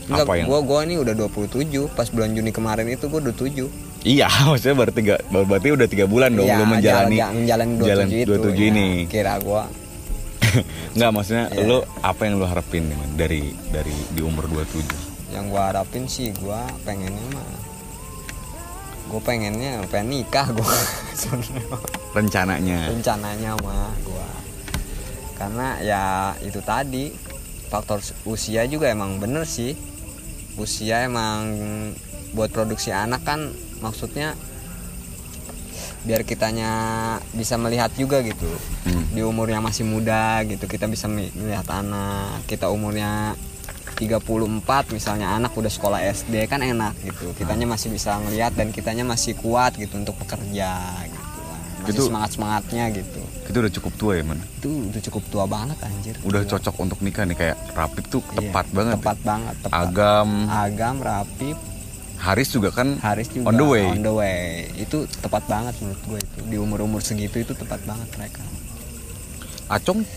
Enggak, 0.05 0.23
apa 0.23 0.33
yang 0.35 0.47
gua 0.47 0.61
gua 0.61 0.79
ini 0.83 0.95
udah 0.97 1.15
27 1.15 1.65
pas 1.89 2.05
bulan 2.07 2.31
Juni 2.31 2.51
kemarin 2.51 2.85
itu 2.87 3.07
gua 3.07 3.25
27 3.25 4.05
iya 4.05 4.29
maksudnya 4.45 4.77
baru 4.77 4.93
tiga 4.93 5.15
baru- 5.27 5.49
berarti 5.49 5.69
udah 5.71 5.87
tiga 5.87 6.05
bulan 6.05 6.29
dong 6.31 6.45
Iya, 6.45 6.57
lu 6.57 6.65
menjalani 6.67 7.17
jalan- 7.17 7.37
menjalani 7.39 7.73
27 7.75 7.89
jalan 7.89 8.07
itu 8.11 8.29
27 8.31 8.53
ya. 8.53 8.65
ini. 8.67 8.89
kira 9.07 9.35
gua. 9.39 9.65
Nggak 10.95 11.11
maksudnya 11.11 11.45
Iya. 11.51 11.65
lu 11.65 11.77
apa 11.99 12.21
yang 12.23 12.35
lu 12.37 12.45
harapin 12.45 12.85
nih, 12.85 12.95
Man, 12.95 13.11
dari 13.15 13.43
dari 13.71 13.97
di 14.11 14.21
umur 14.21 14.45
27 14.47 15.33
yang 15.33 15.49
gua 15.49 15.63
harapin 15.69 16.05
sih 16.05 16.31
gua 16.37 16.63
pengennya 16.85 17.25
mah 17.33 17.49
gua 19.07 19.21
pengennya 19.21 19.89
pengen 19.89 20.09
nikah 20.15 20.53
gua. 20.53 20.69
Rencananya. 22.13 22.93
Rencananya 22.93 23.57
mah 23.59 23.91
gua. 24.01 24.29
Karena 25.35 25.69
ya 25.81 26.03
itu 26.39 26.61
tadi 26.61 27.11
faktor 27.75 27.99
usia 28.23 28.63
juga 28.71 28.87
emang 28.87 29.19
bener 29.19 29.43
sih 29.43 29.75
usia 30.55 31.03
emang 31.03 31.51
buat 32.31 32.55
produksi 32.55 32.95
anak 32.95 33.27
kan 33.27 33.51
maksudnya 33.83 34.39
biar 36.07 36.23
kitanya 36.23 36.71
bisa 37.35 37.59
melihat 37.59 37.91
juga 37.99 38.23
gitu 38.23 38.47
Hmm. 38.85 39.17
di 39.17 39.25
umur 39.25 39.49
yang 39.49 39.65
masih 39.65 39.89
muda 39.89 40.45
gitu 40.45 40.69
kita 40.69 40.85
bisa 40.85 41.09
melihat 41.09 41.65
anak 41.73 42.45
kita 42.45 42.69
umurnya 42.69 43.33
34 43.97 44.93
misalnya 44.93 45.33
anak 45.33 45.57
udah 45.57 45.73
sekolah 45.73 46.05
SD 46.05 46.45
kan 46.53 46.61
enak 46.61 46.93
gitu 47.01 47.33
kitanya 47.33 47.65
masih 47.65 47.89
bisa 47.89 48.21
ngelihat 48.21 48.53
dan 48.53 48.77
kitanya 48.77 49.09
masih 49.09 49.33
kuat 49.41 49.73
gitu 49.81 49.97
untuk 49.97 50.21
kan. 50.21 51.14
Masih 51.85 51.93
Itu- 51.95 52.07
semangat 52.09 52.31
semangatnya 52.33 52.85
gitu 52.91 53.21
Itu 53.45 53.57
udah 53.57 53.73
cukup 53.73 53.93
tua 53.95 54.13
ya 54.15 54.25
man. 54.25 54.41
itu 54.41 54.71
udah 54.89 55.03
cukup 55.05 55.23
tua 55.29 55.45
banget 55.45 55.79
anjir 55.79 56.15
Udah 56.23 56.41
Gila. 56.41 56.51
cocok 56.51 56.75
untuk 56.81 56.99
nikah 57.01 57.23
nih 57.23 57.37
kayak 57.37 57.57
Rapip 57.71 58.05
tuh 58.09 58.25
Iya, 58.31 58.37
tepat 58.43 58.67
banget. 58.71 58.95
tepat 58.97 59.17
ya. 59.17 59.25
banget 59.27 59.55
tepat 59.61 59.77
Agam, 59.79 60.29
agam 60.47 60.95
rapi 60.99 61.51
Haris 62.17 62.49
juga 62.49 62.71
kan 62.71 62.97
Haris 62.99 63.29
juga 63.29 63.47
on 63.47 63.55
the 63.55 63.67
way. 63.67 63.85
on 63.85 64.01
the 64.01 64.09
way. 64.11 64.43
itu 64.75 64.97
tepat 65.19 65.45
banget 65.45 65.77
menurut 65.79 66.01
gue 66.03 66.19
itu 66.19 66.39
di 66.43 66.57
umur 66.57 66.81
umur 66.81 67.01
segitu 67.01 67.37
itu 67.39 67.53
tepat 67.53 67.85
banget 67.85 68.09
mereka 68.15 68.41
Acong 69.67 70.09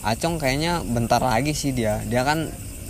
Acong 0.00 0.36
kayaknya 0.36 0.80
bentar 0.84 1.18
lagi 1.18 1.52
sih 1.52 1.70
dia 1.70 2.00
dia 2.04 2.22
kan 2.22 2.48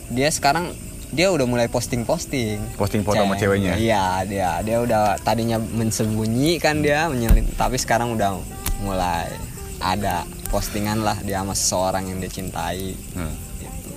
dia 0.08 0.28
sekarang 0.28 0.72
dia 1.10 1.28
udah 1.28 1.44
mulai 1.44 1.66
posting 1.66 2.02
posting 2.02 2.60
Posting 2.74 3.00
foto 3.00 3.16
sama 3.16 3.34
ceweknya? 3.34 3.74
iya 3.74 4.20
dia 4.22 4.60
dia 4.60 4.76
udah 4.78 5.16
tadinya 5.18 5.56
mensembunyi 5.56 6.56
kan 6.56 6.78
dia 6.78 7.06
menyelin 7.06 7.48
tapi 7.54 7.76
sekarang 7.76 8.12
udah 8.12 8.36
mulai 8.78 9.24
ada 9.78 10.22
postingan 10.48 11.00
lah 11.00 11.16
dia 11.18 11.38
sama 11.38 11.52
seseorang 11.52 12.04
yang 12.06 12.18
dia 12.18 12.28
cintai 12.28 12.92
Hmm. 13.12 13.32
gitu 13.56 13.90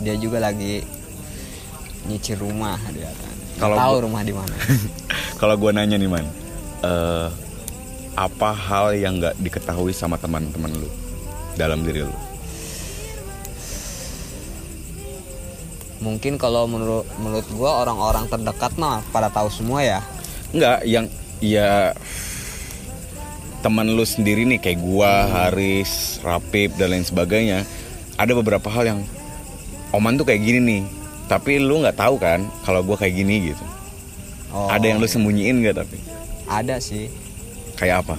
dia 0.00 0.14
juga 0.16 0.38
lagi 0.40 0.82
nyicil 2.04 2.36
rumah 2.40 2.76
dia 2.90 3.08
kan 3.08 3.34
Kalau 3.56 3.74
tahu 3.76 3.92
gua- 3.92 4.02
rumah 4.02 4.22
di 4.22 4.32
mana 4.32 4.54
Kalau 5.34 5.54
gua 5.54 5.70
nanya 5.70 5.94
nih 5.94 6.08
man, 6.08 6.24
eh, 6.80 7.28
apa 8.14 8.50
hal 8.50 8.94
yang 8.94 9.18
nggak 9.18 9.34
diketahui 9.36 9.90
sama 9.90 10.14
teman-teman 10.14 10.70
lu 10.72 10.88
dalam 11.54 11.82
diri 11.82 12.02
lu? 12.02 12.14
Mungkin 16.04 16.36
kalau 16.36 16.68
menurut 16.68 17.08
menurut 17.16 17.48
gua 17.50 17.80
orang-orang 17.80 18.28
terdekat 18.28 18.76
mah 18.76 19.00
pada 19.08 19.26
tahu 19.26 19.48
semua 19.48 19.80
ya 19.80 20.00
Enggak, 20.52 20.84
yang 20.84 21.08
ya 21.40 21.90
teman 23.58 23.90
lu 23.90 24.04
sendiri 24.04 24.44
nih 24.44 24.60
kayak 24.60 24.78
gua, 24.78 25.26
Haris, 25.26 26.22
Rapip 26.22 26.76
dan 26.76 26.92
lain 26.92 27.02
sebagainya. 27.02 27.66
Ada 28.14 28.36
beberapa 28.36 28.70
hal 28.70 28.86
yang 28.86 29.00
Oman 29.90 30.14
tuh 30.14 30.22
kayak 30.22 30.38
gini 30.38 30.60
nih. 30.60 30.82
Tapi 31.26 31.58
lu 31.58 31.82
nggak 31.82 31.96
tahu 31.96 32.20
kan 32.20 32.44
kalau 32.62 32.86
gua 32.86 32.94
kayak 32.94 33.16
gini 33.16 33.50
gitu. 33.50 33.64
Oh, 34.52 34.70
Ada 34.70 34.94
yang 34.94 35.02
lu 35.02 35.08
sembunyiin 35.08 35.58
nggak 35.58 35.74
tapi? 35.74 35.98
ada 36.44 36.76
sih 36.76 37.08
Kayak 37.74 38.04
apa? 38.04 38.14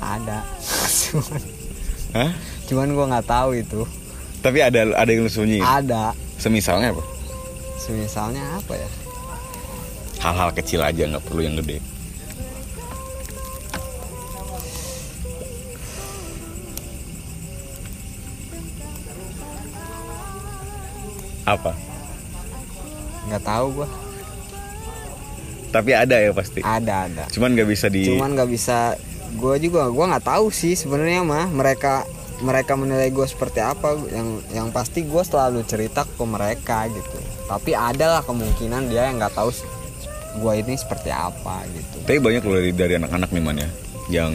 ada 0.00 0.40
cuman 1.04 1.40
Hah? 2.10 2.30
cuman 2.64 2.88
gua 2.90 3.04
nggak 3.12 3.28
tahu 3.28 3.50
itu 3.54 3.80
Tapi 4.48 4.64
ada 4.64 4.80
ada 4.96 5.10
yang 5.12 5.28
lu 5.28 5.28
sembunyiin. 5.28 5.60
ada 5.60 6.16
Semisalnya 6.40 6.96
apa? 6.96 7.04
misalnya 7.88 8.40
apa 8.56 8.72
ya 8.76 8.88
Hal-hal 10.24 10.56
kecil 10.56 10.80
aja 10.80 11.04
nggak 11.04 11.24
perlu 11.24 11.44
yang 11.44 11.60
gede. 11.60 11.84
Apa? 21.44 21.72
nggak 23.28 23.44
tahu 23.44 23.66
gua 23.84 23.88
Tapi 25.68 25.92
ada 25.92 26.16
ya 26.16 26.32
pasti. 26.32 26.64
ada 26.64 27.04
ada 27.04 27.24
Cuman 27.28 27.52
nggak 27.52 27.68
bisa 27.68 27.92
di. 27.92 28.08
cuman 28.08 28.32
nggak 28.32 28.48
bisa 28.48 28.96
gua 29.36 29.60
juga 29.60 29.92
gua 29.92 30.16
nggak 30.16 30.24
tahu 30.24 30.48
sih 30.48 30.72
sebenarnya 30.72 31.20
mah 31.20 31.44
mereka 31.52 32.08
mereka 32.38 32.72
menilai 32.72 33.08
gue 33.08 33.24
seperti 33.24 33.58
apa 33.58 33.98
yang 34.08 34.28
yang 34.48 34.68
pasti 34.68 35.02
gue 35.02 35.22
selalu 35.22 35.62
cerita 35.64 36.02
ke 36.02 36.22
mereka 36.22 36.86
gitu 36.86 37.18
tapi 37.44 37.72
ada 37.72 38.14
lah 38.14 38.22
kemungkinan 38.22 38.86
dia 38.86 39.06
yang 39.06 39.18
nggak 39.18 39.34
tahu 39.34 39.50
gue 40.38 40.52
ini 40.56 40.74
seperti 40.74 41.10
apa 41.10 41.66
gitu 41.68 41.98
Tapi 42.06 42.18
banyak 42.18 42.42
loh 42.42 42.54
dari 42.54 42.70
dari 42.70 42.94
anak-anak 42.94 43.28
nih 43.28 43.42
man 43.42 43.58
ya, 43.58 43.68
yang 44.08 44.32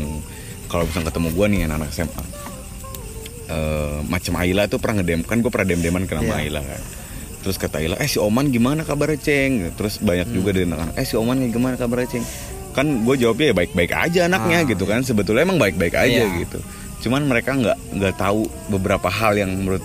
kalau 0.68 0.84
misalnya 0.84 1.08
ketemu 1.08 1.30
gua 1.32 1.46
nih 1.48 1.63
anak 1.63 1.89
SMA, 1.92 2.24
eh 3.48 3.98
macam 4.04 4.34
Aila 4.36 4.66
tuh 4.66 4.80
pernah 4.80 5.00
ngedem 5.00 5.22
kan 5.22 5.39
gue 5.39 5.48
pernah 5.48 5.68
dem-deman 5.70 6.04
ke 6.04 6.13
nama 6.13 6.34
Iya. 6.34 6.44
Aila 6.44 6.62
kan. 6.62 6.82
Terus 7.39 7.56
kata 7.56 7.76
Aila, 7.78 7.96
eh 7.98 8.08
si 8.08 8.18
Oman 8.18 8.50
gimana 8.50 8.84
kabarnya 8.84 9.20
ceng? 9.22 9.72
Terus 9.76 10.00
banyak 10.00 10.32
juga 10.32 10.50
Hmm. 10.50 10.56
dari 10.56 10.66
anak-anak, 10.66 10.94
eh 10.96 11.06
si 11.06 11.16
Oman 11.16 11.38
gimana 11.46 11.76
kabarnya 11.76 12.08
ceng? 12.10 12.26
Kan 12.72 13.04
gue 13.04 13.16
jawabnya 13.16 13.52
ya 13.52 13.56
baik-baik 13.56 13.92
aja 13.94 14.20
anaknya 14.26 14.60
Ah, 14.60 14.66
gitu 14.66 14.84
kan. 14.84 15.04
Sebetulnya 15.04 15.44
emang 15.44 15.56
baik-baik 15.58 15.94
aja 15.94 16.24
Iya. 16.26 16.39
gitu. 16.42 16.60
Cuman 17.04 17.28
mereka 17.28 17.52
nggak 17.52 18.00
nggak 18.00 18.16
tahu 18.16 18.48
beberapa 18.72 19.12
hal 19.12 19.36
yang 19.36 19.52
menurut 19.52 19.84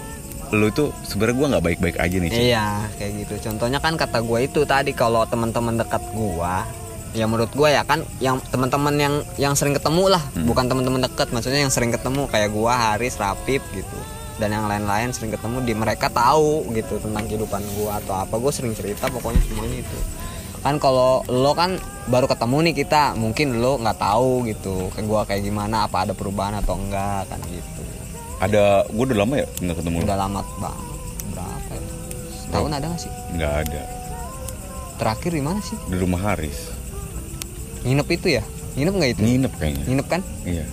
lu 0.49 0.73
tuh 0.73 0.95
sebenarnya 1.05 1.37
gue 1.37 1.47
nggak 1.53 1.65
baik-baik 1.67 1.97
aja 1.99 2.17
nih. 2.17 2.31
Ceng. 2.31 2.41
Iya 2.47 2.67
kayak 2.97 3.13
gitu. 3.21 3.35
Contohnya 3.51 3.79
kan 3.83 3.99
kata 3.99 4.23
gue 4.23 4.39
itu 4.41 4.65
tadi 4.65 4.95
kalau 4.95 5.27
teman-teman 5.29 5.77
dekat 5.77 6.01
gue, 6.15 6.55
ya 7.13 7.29
menurut 7.29 7.53
gue 7.53 7.69
ya 7.69 7.85
kan 7.85 8.01
yang 8.17 8.41
teman-teman 8.49 8.95
yang 8.97 9.15
yang 9.37 9.53
sering 9.53 9.77
ketemu 9.77 10.09
lah, 10.09 10.23
Hmm. 10.33 10.49
bukan 10.49 10.65
teman-teman 10.65 11.05
dekat, 11.05 11.29
maksudnya 11.35 11.61
yang 11.61 11.75
sering 11.75 11.93
ketemu 11.93 12.25
kayak 12.31 12.49
gue, 12.49 12.73
Haris, 12.73 13.21
Rapip 13.21 13.61
gitu, 13.77 13.99
dan 14.41 14.57
yang 14.57 14.65
lain-lain 14.65 15.13
sering 15.13 15.35
ketemu 15.37 15.61
di 15.69 15.75
mereka 15.77 16.09
tahu 16.09 16.65
gitu 16.73 16.97
tentang 16.97 17.29
kehidupan 17.29 17.61
gue 17.77 17.91
atau 18.07 18.15
apa. 18.17 18.35
Gue 18.41 18.53
sering 18.55 18.73
cerita 18.73 19.11
pokoknya 19.13 19.43
semuanya 19.45 19.85
itu. 19.85 19.99
Kan 20.59 20.77
kalau 20.79 21.23
lo 21.31 21.55
kan 21.55 21.79
baru 22.07 22.27
ketemu 22.27 22.57
nih 22.71 22.75
kita, 22.83 23.15
mungkin 23.15 23.63
lo 23.63 23.79
nggak 23.79 23.99
tahu 23.99 24.45
gitu 24.49 24.91
kayak 24.91 25.07
gue 25.07 25.21
kayak 25.31 25.43
gimana, 25.45 25.87
apa 25.87 26.03
ada 26.05 26.13
perubahan 26.13 26.59
atau 26.59 26.75
enggak 26.75 27.31
kan 27.31 27.39
gitu. 27.47 27.83
Ada, 28.39 28.87
gue 28.87 29.05
udah 29.07 29.19
lama 29.19 29.35
ya 29.39 29.47
nggak 29.63 29.77
ketemu? 29.79 29.97
Udah 30.03 30.17
lama 30.19 30.41
banget. 30.59 30.99
Berapa 31.31 31.71
ya? 31.75 31.83
Tahun 32.49 32.71
ada 32.73 32.87
gak 32.89 33.01
sih? 33.03 33.13
Nggak 33.35 33.53
ada. 33.67 33.83
Terakhir 34.99 35.31
di 35.31 35.43
mana 35.43 35.61
sih? 35.63 35.77
Di 35.87 35.97
rumah 35.99 36.21
Haris. 36.23 36.59
Nginep 37.87 38.09
itu 38.11 38.27
ya? 38.35 38.43
Nginep 38.75 38.95
nggak 38.99 39.11
itu? 39.15 39.21
Nginep 39.23 39.53
kayaknya. 39.59 39.85
Nginep 39.87 40.07
kan? 40.11 40.21
Iya. 40.43 40.65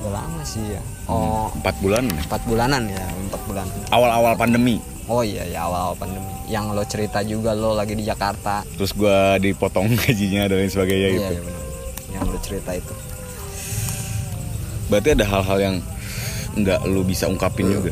Udah 0.00 0.12
lama 0.16 0.42
sih 0.46 0.64
ya. 0.64 0.82
Oh, 1.10 1.50
Empat 1.58 1.74
bulan. 1.82 2.06
empat 2.06 2.42
bulanan 2.46 2.86
ya, 2.86 3.02
empat 3.26 3.40
bulan. 3.50 3.66
Awal-awal 3.90 4.38
pandemi. 4.38 4.78
Oh 5.10 5.20
iya 5.20 5.42
ya 5.44 5.66
awal-awal 5.66 5.98
pandemi. 5.98 6.22
Yang 6.46 6.64
lo 6.70 6.84
cerita 6.84 7.18
juga 7.20 7.50
lo 7.52 7.74
lagi 7.74 7.92
di 7.92 8.02
Jakarta. 8.02 8.62
terus 8.70 8.94
gua 8.94 9.34
dipotong 9.36 9.90
gajinya 10.00 10.46
dan 10.46 10.56
lain 10.56 10.70
sebagainya 10.70 11.08
Iya, 11.08 11.18
gitu. 11.18 11.34
iya. 11.34 11.42
Yang 12.12 12.22
lo 12.24 12.38
cerita 12.40 12.70
itu. 12.72 12.94
Berarti 14.86 15.08
ada 15.12 15.24
hal-hal 15.24 15.58
yang 15.60 15.76
nggak 16.52 16.80
lu 16.84 17.02
bisa 17.02 17.26
ungkapin 17.26 17.66
juga. 17.68 17.90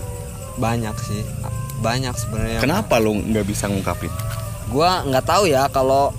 Banyak 0.56 0.94
sih. 1.00 1.22
Banyak 1.78 2.14
sebenarnya. 2.14 2.58
Kenapa 2.58 2.98
lu 2.98 3.14
nggak 3.16 3.46
bisa 3.46 3.66
ngungkapin? 3.66 4.10
Gua 4.68 5.02
nggak 5.02 5.24
tahu 5.24 5.46
ya 5.46 5.66
kalau 5.68 6.10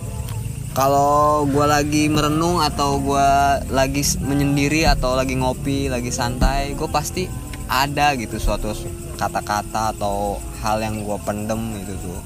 kalau 0.72 1.44
gua 1.46 1.68
lagi 1.70 2.08
merenung 2.08 2.60
atau 2.60 2.96
gua 2.98 3.60
lagi 3.68 4.00
menyendiri 4.18 4.84
atau 4.84 5.16
lagi 5.16 5.36
ngopi, 5.36 5.88
lagi 5.88 6.10
santai, 6.10 6.72
gue 6.74 6.88
pasti 6.88 7.28
ada 7.68 8.16
gitu 8.16 8.36
suatu 8.36 8.72
su- 8.72 8.88
kata-kata 9.20 9.92
atau 9.92 10.40
hal 10.64 10.80
yang 10.80 11.04
gua 11.04 11.20
pendem 11.20 11.60
gitu 11.84 11.94
tuh. 12.00 12.20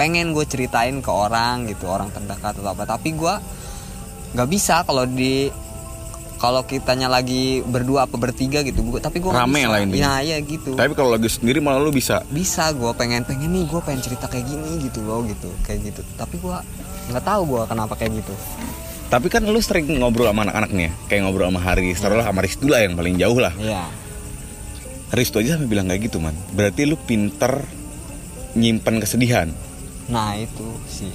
Pengen 0.00 0.32
gue 0.32 0.48
ceritain 0.48 0.96
ke 1.04 1.12
orang 1.12 1.68
gitu, 1.68 1.84
orang 1.84 2.08
terdekat 2.08 2.56
atau 2.56 2.72
apa. 2.72 2.88
Tapi 2.88 3.12
gua 3.12 3.36
nggak 4.32 4.48
bisa 4.48 4.80
kalau 4.88 5.04
di 5.04 5.52
kalau 6.40 6.64
kitanya 6.64 7.12
lagi 7.12 7.60
berdua 7.60 8.08
apa 8.08 8.16
bertiga 8.16 8.64
gitu. 8.64 8.80
Gua, 8.80 8.96
tapi 8.96 9.20
nggak 9.20 9.36
Rame 9.36 9.68
lah 9.68 9.84
intinya. 9.84 10.24
Ya, 10.24 10.32
iya 10.32 10.36
gitu 10.40 10.72
Tapi 10.72 10.96
kalau 10.96 11.12
lagi 11.12 11.28
sendiri 11.28 11.60
malah 11.60 11.76
lu 11.84 11.92
bisa. 11.92 12.24
bisa 12.32 12.72
gue 12.72 12.88
pengen 12.96 13.28
pengen 13.28 13.52
nih 13.52 13.68
gue 13.68 13.80
pengen 13.84 14.00
cerita 14.00 14.24
kayak 14.24 14.48
gini 14.48 14.80
gitu 14.80 15.04
loh 15.04 15.20
gitu 15.28 15.52
kayak 15.68 15.92
gitu 15.92 16.00
tapi 16.16 16.40
gue 16.40 16.56
nggak 17.12 17.24
tahu 17.28 17.42
gue 17.44 17.62
kenapa 17.68 17.92
kayak 17.92 18.24
gitu 18.24 18.32
Tapi 19.10 19.26
kan 19.26 19.42
lu 19.42 19.58
sering 19.58 19.90
ngobrol 20.00 20.30
sama 20.30 20.46
anak-anaknya, 20.46 20.94
kayak 21.10 21.26
ngobrol 21.26 21.50
sama 21.50 21.60
Haris, 21.60 21.98
taruhlah 21.98 22.24
sama 22.30 22.40
Haris 22.46 22.54
dulu 22.62 22.70
lah 22.72 22.80
yang 22.86 22.94
paling 22.94 23.18
jauh 23.18 23.38
lah. 23.42 23.50
Iya 23.58 23.82
Haris 25.10 25.28
tuh 25.28 25.42
aja 25.42 25.58
sampai 25.58 25.66
bilang 25.66 25.86
kayak 25.86 26.06
gitu 26.06 26.18
man. 26.18 26.34
Berarti 26.54 26.86
lu 26.86 26.94
pinter 26.96 27.66
nyimpen 28.54 28.98
kesedihan. 28.98 29.50
nah 30.06 30.34
itu 30.34 30.66
sih 30.86 31.14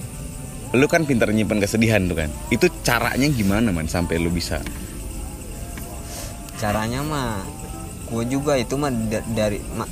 Lu 0.72 0.88
kan 0.88 1.04
pinter 1.04 1.28
nyimpen 1.30 1.60
kesedihan 1.60 2.04
tuh 2.06 2.16
kan. 2.16 2.30
Itu 2.48 2.68
caranya 2.82 3.28
gimana 3.28 3.72
man 3.72 3.88
sampai 3.88 4.16
lu 4.18 4.30
bisa? 4.30 4.60
caranya 6.56 7.04
mah 7.04 7.44
gue 8.08 8.24
juga 8.32 8.56
itu 8.56 8.80
mah 8.80 8.88
da- 8.88 9.28
dari 9.28 9.60
ma- 9.76 9.92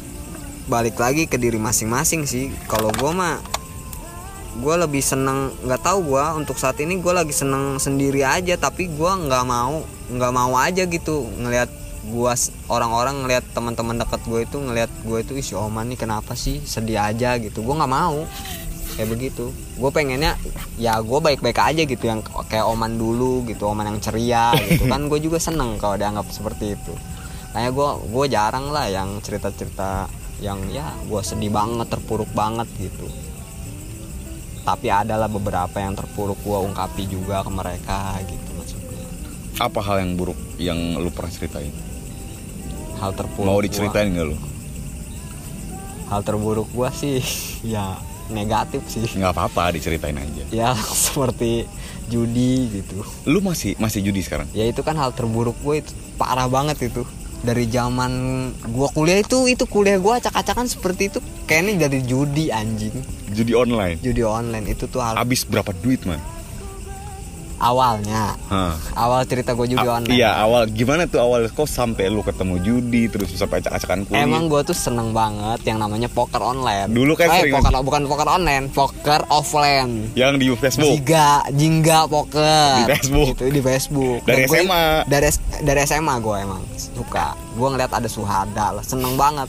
balik 0.64 0.96
lagi 0.96 1.28
ke 1.28 1.36
diri 1.36 1.60
masing-masing 1.60 2.24
sih 2.24 2.56
kalau 2.72 2.88
gue 2.88 3.12
mah 3.12 3.44
gue 4.56 4.76
lebih 4.80 5.04
seneng 5.04 5.52
nggak 5.60 5.84
tahu 5.84 6.16
gue 6.16 6.24
untuk 6.40 6.56
saat 6.56 6.80
ini 6.80 7.04
gue 7.04 7.12
lagi 7.12 7.36
seneng 7.36 7.76
sendiri 7.76 8.24
aja 8.24 8.56
tapi 8.56 8.88
gue 8.88 9.12
nggak 9.28 9.44
mau 9.44 9.84
nggak 10.08 10.32
mau 10.32 10.56
aja 10.56 10.88
gitu 10.88 11.28
ngelihat 11.36 11.68
gue 12.04 12.34
orang-orang 12.68 13.24
ngelihat 13.24 13.46
teman-teman 13.56 13.96
dekat 13.96 14.20
gue 14.28 14.44
itu 14.44 14.60
ngelihat 14.60 14.92
gue 15.08 15.18
itu 15.24 15.34
isi 15.40 15.54
oman 15.56 15.88
nih 15.88 16.00
kenapa 16.00 16.36
sih? 16.36 16.60
Sedih 16.68 17.00
aja 17.00 17.40
gitu. 17.40 17.64
Gue 17.64 17.76
nggak 17.80 17.94
mau. 17.94 18.28
Kayak 19.00 19.10
begitu. 19.16 19.56
Gue 19.80 19.90
pengennya 19.90 20.36
ya 20.76 21.00
gue 21.00 21.20
baik-baik 21.24 21.56
aja 21.56 21.82
gitu 21.88 22.04
yang 22.04 22.20
kayak 22.52 22.68
oman 22.68 23.00
dulu 23.00 23.48
gitu 23.48 23.72
oman 23.72 23.96
yang 23.96 24.00
ceria 24.04 24.52
gitu 24.68 24.84
kan. 24.92 25.08
Gue 25.08 25.24
juga 25.24 25.40
seneng 25.40 25.80
kalau 25.80 25.96
dianggap 25.96 26.28
seperti 26.28 26.76
itu. 26.76 26.94
Kayak 27.56 27.72
gue 27.72 27.90
gue 28.12 28.26
jarang 28.28 28.68
lah 28.76 28.92
yang 28.92 29.24
cerita-cerita 29.24 30.12
yang 30.44 30.60
ya 30.76 30.92
gue 31.08 31.22
sedih 31.24 31.56
banget 31.56 31.88
terpuruk 31.88 32.28
banget 32.36 32.68
gitu. 32.76 33.08
Tapi 34.68 34.92
adalah 34.92 35.32
beberapa 35.32 35.80
yang 35.80 35.96
terpuruk 35.96 36.40
gue 36.44 36.58
ungkapi 36.68 37.08
juga 37.08 37.48
ke 37.48 37.52
mereka 37.52 38.20
gitu 38.28 38.50
maksudnya. 38.60 39.08
Apa 39.64 39.80
hal 39.80 40.04
yang 40.04 40.20
buruk 40.20 40.40
yang 40.60 41.00
lu 41.00 41.08
pernah 41.08 41.32
ceritain 41.32 41.93
hal 43.04 43.12
terpuruk 43.12 43.44
mau 43.44 43.60
gua- 43.60 43.66
diceritain 43.68 44.08
nggak 44.10 44.26
lu? 44.26 44.36
Hal 46.08 46.22
terburuk 46.22 46.70
gue 46.72 46.90
sih 46.94 47.18
ya 47.76 48.00
negatif 48.32 48.86
sih. 48.88 49.04
Nggak 49.04 49.36
apa-apa 49.36 49.76
diceritain 49.76 50.16
aja. 50.16 50.44
Ya 50.50 50.72
seperti 51.06 51.68
judi 52.08 52.72
gitu. 52.72 53.04
Lu 53.28 53.44
masih 53.44 53.76
masih 53.78 54.00
judi 54.02 54.24
sekarang? 54.24 54.48
Ya 54.52 54.64
itu 54.64 54.80
kan 54.80 54.96
hal 54.96 55.12
terburuk 55.12 55.60
gue 55.60 55.84
itu 55.84 55.92
parah 56.16 56.48
banget 56.48 56.88
itu. 56.88 57.04
Dari 57.44 57.68
zaman 57.68 58.12
gua 58.72 58.88
kuliah 58.88 59.20
itu 59.20 59.52
itu 59.52 59.68
kuliah 59.68 60.00
gua 60.00 60.16
acak-acakan 60.16 60.64
seperti 60.64 61.12
itu. 61.12 61.20
Kayaknya 61.44 61.92
dari 61.92 62.00
judi 62.00 62.48
anjing. 62.48 62.96
Judi 63.36 63.52
online? 63.52 64.00
Judi 64.00 64.24
online 64.24 64.64
itu 64.72 64.88
tuh 64.88 65.04
hal 65.04 65.20
habis 65.20 65.44
berapa 65.44 65.76
duit 65.84 66.08
man 66.08 66.24
awalnya 67.64 68.36
Hah. 68.46 68.76
awal 68.94 69.24
cerita 69.24 69.52
gue 69.52 69.66
judi 69.66 69.80
A- 69.82 69.96
online 69.96 70.12
iya 70.14 70.36
awal 70.36 70.68
gimana 70.68 71.06
tuh 71.06 71.18
awal 71.18 71.48
kok 71.48 71.64
sampai 71.64 72.08
lu 72.08 72.20
ketemu 72.20 72.60
judi 72.60 73.08
terus 73.08 73.32
sampai 73.32 73.60
acak-acakan 73.60 74.04
kuliah 74.04 74.24
Emang 74.24 74.46
gue 74.46 74.62
tuh 74.62 74.76
seneng 74.76 75.12
banget 75.12 75.64
yang 75.64 75.78
namanya 75.78 76.06
poker 76.08 76.40
online. 76.40 76.90
Dulu 76.90 77.14
kan 77.14 77.28
eh, 77.30 77.40
sering- 77.42 77.56
poker 77.56 77.72
bukan 77.82 78.02
poker 78.04 78.28
online, 78.28 78.68
poker 78.70 79.24
offline. 79.28 80.12
yang 80.14 80.36
di 80.36 80.52
Facebook 80.54 80.92
Jingga, 81.00 81.30
jingga 81.50 82.00
poker. 82.06 82.76
Di 82.78 82.92
Facebook. 82.92 83.28
Itu 83.34 83.44
di 83.48 83.62
Facebook. 83.62 84.20
Dari 84.24 84.36
Dan 84.38 84.48
gua- 84.48 84.60
SMA. 84.60 84.84
Dari 85.06 85.28
S- 85.28 85.42
dari 85.60 85.80
SMA 85.82 86.16
gue 86.18 86.38
emang 86.38 86.62
suka. 86.76 87.28
Gue 87.54 87.68
ngeliat 87.70 87.92
ada 87.92 88.08
suhada 88.08 88.66
lah, 88.72 88.84
seneng 88.84 89.16
banget. 89.16 89.48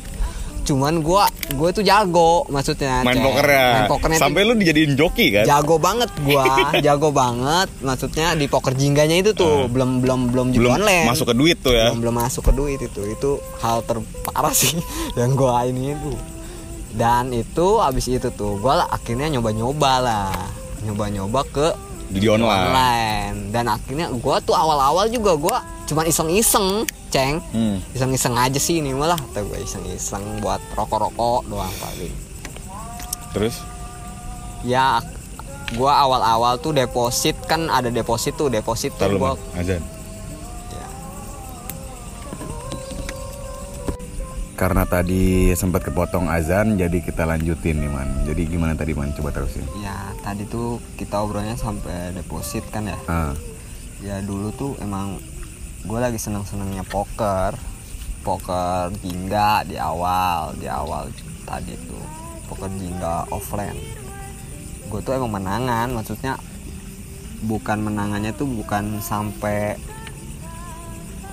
Cuman 0.64 1.04
gue 1.04 1.24
gue 1.54 1.68
tuh 1.76 1.84
jago 1.84 2.48
maksudnya. 2.48 3.04
main 3.04 3.20
poker 3.20 3.46
ya? 3.46 3.68
Main 3.76 3.86
pokernya 3.92 4.16
tuh 4.16 4.24
sampai 4.24 4.40
lu 4.48 4.52
dijadiin 4.56 4.96
joki 4.96 5.26
kan? 5.28 5.44
jago 5.44 5.76
banget 5.76 6.08
gua 6.24 6.44
jago 6.86 7.12
banget. 7.12 7.68
Maksudnya 7.84 8.32
di 8.32 8.48
poker 8.48 8.72
jingganya 8.72 9.20
itu 9.20 9.36
tuh 9.36 9.68
belum 9.68 10.00
belum 10.00 10.32
belum 10.32 10.46
judi 10.56 10.64
belum 10.64 10.80
online. 10.80 11.04
masuk 11.04 11.26
ke 11.30 11.34
duit 11.36 11.60
tuh 11.60 11.76
ya? 11.76 11.92
Belum 11.92 12.00
belum 12.08 12.16
masuk 12.16 12.42
ke 12.48 12.52
duit 12.56 12.78
itu 12.80 13.02
itu 13.04 13.30
hal 13.60 13.84
terparah 13.84 14.54
sih 14.56 14.72
yang 15.20 15.36
gua 15.36 15.68
ini 15.68 15.92
itu 15.92 16.12
dan 16.94 17.34
itu 17.34 17.82
abis 17.82 18.06
itu 18.06 18.30
tuh 18.32 18.56
gua 18.62 18.82
lah 18.82 18.88
akhirnya 18.88 19.28
nyoba 19.28 19.50
nyoba 19.52 19.92
lah. 20.00 20.32
Nyoba 20.84 21.08
nyoba 21.12 21.40
ke 21.48 21.68
judi 22.12 22.28
online, 22.28 22.68
online. 22.72 23.36
Dan 23.54 23.64
akhirnya 23.70 24.06
gua 24.18 24.42
tuh 24.42 24.52
awal 24.52 24.76
awal 24.80 25.06
juga 25.08 25.36
gua 25.38 25.56
cuman 25.84 26.08
iseng 26.08 26.32
iseng 26.32 26.88
ceng. 27.12 27.38
Hmm. 27.52 27.78
iseng 27.94 28.10
iseng 28.10 28.34
aja 28.34 28.58
sih 28.58 28.82
ini 28.82 28.90
malah 28.90 29.14
kata 29.14 29.46
gue 29.46 29.58
iseng 29.62 29.84
iseng 29.92 30.24
buat 30.42 30.58
rokok 30.74 31.06
rokok 31.06 31.46
doang 31.46 31.70
paling 31.78 32.14
terus? 33.30 33.62
Ya 34.66 34.98
gua 35.78 35.94
awal 36.02 36.20
awal 36.24 36.52
tuh 36.58 36.74
deposit 36.74 37.36
kan 37.46 37.70
ada 37.70 37.92
deposit 37.92 38.34
tuh 38.34 38.50
deposit 38.50 38.90
tuh 38.98 39.14
man 39.16 39.38
azan 39.54 39.80
karena 44.54 44.86
tadi 44.86 45.50
sempat 45.58 45.82
kepotong 45.82 46.30
azan 46.30 46.78
jadi 46.78 47.02
kita 47.02 47.26
lanjutin 47.26 47.82
nih 47.82 47.90
man. 47.90 48.08
Jadi 48.22 48.42
gimana 48.46 48.78
tadi 48.78 48.94
man? 48.94 49.10
Coba 49.10 49.34
terusin. 49.34 49.66
Ya 49.82 50.14
tadi 50.22 50.46
tuh 50.46 50.78
kita 50.94 51.18
obrolnya 51.18 51.58
sampai 51.58 52.14
deposit 52.14 52.62
kan 52.70 52.86
ya? 52.86 52.98
Ah. 53.10 53.34
Ya 53.98 54.22
dulu 54.22 54.54
tuh 54.54 54.78
emang 54.78 55.18
gue 55.82 55.98
lagi 55.98 56.18
seneng 56.22 56.46
senengnya 56.46 56.86
poker. 56.86 57.58
Poker 58.24 58.88
jingga 59.04 59.68
di 59.68 59.76
awal 59.76 60.54
di 60.56 60.70
awal 60.70 61.10
tadi 61.44 61.74
tuh. 61.84 62.04
Poker 62.46 62.70
jingga 62.78 63.26
offline. 63.34 63.76
Gue 64.86 65.02
tuh 65.02 65.18
emang 65.18 65.42
menangan 65.42 65.90
maksudnya 65.90 66.38
bukan 67.44 67.90
menangannya 67.90 68.32
tuh 68.32 68.46
bukan 68.46 69.02
sampai 69.02 69.76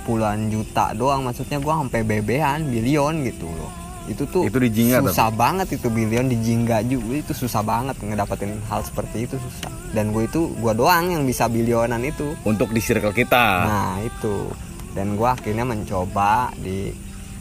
puluhan 0.03 0.49
juta 0.49 0.91
doang 0.97 1.25
maksudnya 1.25 1.61
gue 1.61 1.73
sampai 1.73 2.01
bebean 2.03 2.67
bilion 2.67 3.23
gitu 3.25 3.47
loh. 3.47 3.71
Itu 4.09 4.25
tuh 4.25 4.49
Itu 4.49 4.57
di 4.57 4.73
Jingga 4.73 5.05
susah 5.05 5.29
banget 5.29 5.77
itu 5.77 5.87
bilion 5.87 6.25
di 6.25 6.35
jingga 6.41 6.81
juga 6.81 7.21
itu 7.21 7.33
susah 7.37 7.61
banget 7.61 7.95
ngedapetin 8.01 8.57
hal 8.65 8.81
seperti 8.81 9.29
itu 9.29 9.37
susah. 9.37 9.69
Dan 9.93 10.09
gue 10.09 10.25
itu 10.25 10.51
gue 10.57 10.73
doang 10.73 11.13
yang 11.13 11.23
bisa 11.23 11.45
bilionan 11.45 12.01
itu. 12.01 12.33
Untuk 12.41 12.73
di 12.73 12.81
circle 12.81 13.13
kita? 13.13 13.45
Nah 13.69 13.95
itu. 14.01 14.49
Dan 14.91 15.15
gue 15.15 15.29
akhirnya 15.29 15.63
mencoba 15.63 16.49
di 16.57 16.91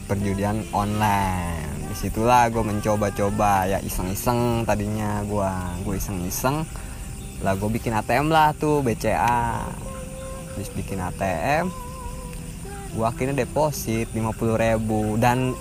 perjudian 0.05 0.61
online. 0.71 1.89
Di 1.91 1.95
situlah 1.97 2.47
gue 2.53 2.63
mencoba-coba 2.63 3.67
ya 3.67 3.79
iseng-iseng 3.81 4.63
tadinya 4.63 5.25
gue 5.25 5.51
gue 5.81 5.95
iseng-iseng. 5.97 6.63
Lah 7.41 7.57
gue 7.57 7.69
bikin 7.73 7.97
ATM 7.97 8.29
lah 8.29 8.53
tuh 8.53 8.85
BCA. 8.85 9.65
Habis 10.53 10.69
bikin 10.77 11.01
ATM 11.01 11.90
gue 12.95 13.05
akhirnya 13.05 13.47
deposit 13.47 14.11
50.000 14.11 14.57
ribu. 14.57 15.15
Dan 15.19 15.55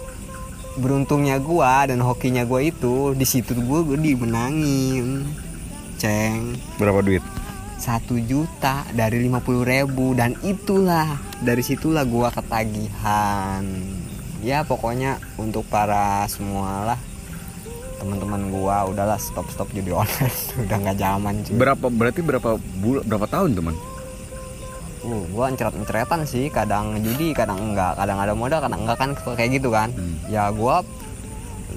beruntungnya 0.79 1.43
gue 1.43 1.73
dan 1.91 1.99
hokinya 2.01 2.47
gue 2.47 2.71
itu 2.71 3.13
di 3.19 3.27
situ 3.27 3.59
gue 3.59 3.81
gue 3.87 3.99
dimenangin. 3.99 5.27
Ceng. 6.01 6.57
Berapa 6.81 7.05
duit? 7.05 7.21
Satu 7.77 8.17
juta 8.17 8.89
dari 8.97 9.21
50.000 9.29 9.65
ribu. 9.69 10.17
Dan 10.17 10.33
itulah 10.41 11.21
dari 11.45 11.61
situlah 11.61 12.05
gua 12.09 12.33
ketagihan. 12.33 13.65
Ya 14.41 14.65
pokoknya 14.65 15.21
untuk 15.37 15.69
para 15.69 16.25
semua 16.33 16.97
lah 16.97 17.01
teman-teman 18.01 18.49
gua 18.49 18.89
udahlah 18.89 19.21
stop 19.21 19.45
stop 19.53 19.69
judi 19.77 19.93
online 20.01 20.33
udah 20.57 20.77
nggak 20.81 20.97
zaman 20.97 21.35
cuy 21.45 21.53
berapa 21.61 21.87
berarti 21.93 22.21
berapa 22.25 22.51
bulan 22.81 23.05
berapa 23.05 23.27
tahun 23.29 23.61
teman 23.61 23.77
uh, 25.05 25.25
gua 25.33 25.53
encret 25.53 25.75
enceretan 25.77 26.25
sih 26.25 26.49
kadang 26.49 26.99
judi 27.01 27.33
kadang 27.33 27.73
enggak. 27.73 27.97
Kadang 27.97 28.19
ada 28.21 28.33
modal 28.37 28.61
kadang 28.61 28.81
enggak 28.85 28.99
kan 28.99 29.11
kayak 29.37 29.51
gitu 29.61 29.69
kan. 29.73 29.93
Hmm. 29.93 30.17
ya 30.29 30.49
gua 30.53 30.83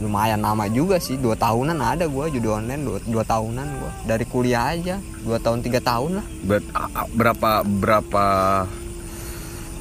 lumayan 0.01 0.41
lama 0.41 0.65
juga 0.73 0.97
sih 0.97 1.21
dua 1.21 1.37
tahunan 1.37 1.77
ada 1.77 2.09
gua 2.09 2.25
judi 2.25 2.49
online 2.49 2.81
dua, 2.81 2.97
dua 3.05 3.23
tahunan 3.23 3.67
gua. 3.77 3.91
Dari 4.09 4.25
kuliah 4.25 4.73
aja 4.73 4.95
dua 5.21 5.37
tahun 5.37 5.61
tiga 5.61 5.79
tahun 5.79 6.21
lah. 6.21 6.25
Ber- 6.43 6.69
berapa 7.13 7.61
berapa 7.61 8.25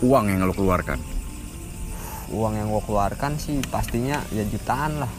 uang 0.03 0.25
yang 0.29 0.45
lo 0.45 0.55
keluarkan? 0.55 0.99
Uang 2.33 2.57
yang 2.57 2.73
gue 2.73 2.83
keluarkan 2.89 3.37
sih 3.37 3.61
pastinya 3.69 4.25
ya 4.33 4.41
jutaan 4.49 5.05
lah. 5.05 5.13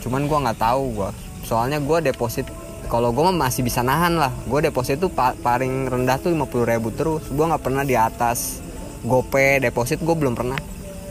Cuman 0.00 0.24
gue 0.24 0.38
nggak 0.48 0.58
tahu 0.58 0.82
gue 0.96 1.10
soalnya 1.44 1.76
gue 1.76 1.98
deposit 2.08 2.48
kalau 2.94 3.10
gue 3.10 3.26
masih 3.34 3.66
bisa 3.66 3.82
nahan 3.82 4.14
lah. 4.14 4.30
Gue 4.46 4.62
deposit 4.62 5.02
tuh 5.02 5.10
pa- 5.10 5.34
paling 5.34 5.90
rendah 5.90 6.14
tuh 6.22 6.30
50.000 6.30 6.62
ribu 6.62 6.94
terus. 6.94 7.26
Gue 7.26 7.42
nggak 7.42 7.66
pernah 7.66 7.82
di 7.82 7.98
atas 7.98 8.62
gope 9.02 9.58
deposit 9.58 9.98
gue 9.98 10.14
belum 10.14 10.38
pernah. 10.38 10.54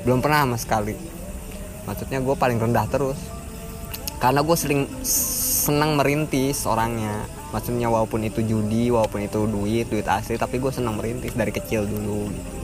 Belum 0.08 0.24
pernah 0.24 0.48
sama 0.48 0.56
sekali. 0.56 0.96
Maksudnya 1.84 2.24
gue 2.24 2.36
paling 2.39 2.56
rendah 2.56 2.88
terus. 2.88 3.19
Karena 4.15 4.39
gue 4.39 4.56
sering 4.56 4.88
senang 5.04 6.00
merintis 6.00 6.63
orangnya. 6.63 7.28
Maksudnya 7.52 7.91
walaupun 7.91 8.24
itu 8.24 8.39
judi 8.48 8.88
walaupun 8.88 9.28
itu 9.28 9.43
duit 9.43 9.91
duit 9.91 10.08
asli 10.08 10.39
tapi 10.39 10.63
gue 10.63 10.72
senang 10.72 10.96
merintis 10.96 11.36
dari 11.36 11.52
kecil 11.52 11.84
dulu 11.84 12.32
gitu. 12.32 12.60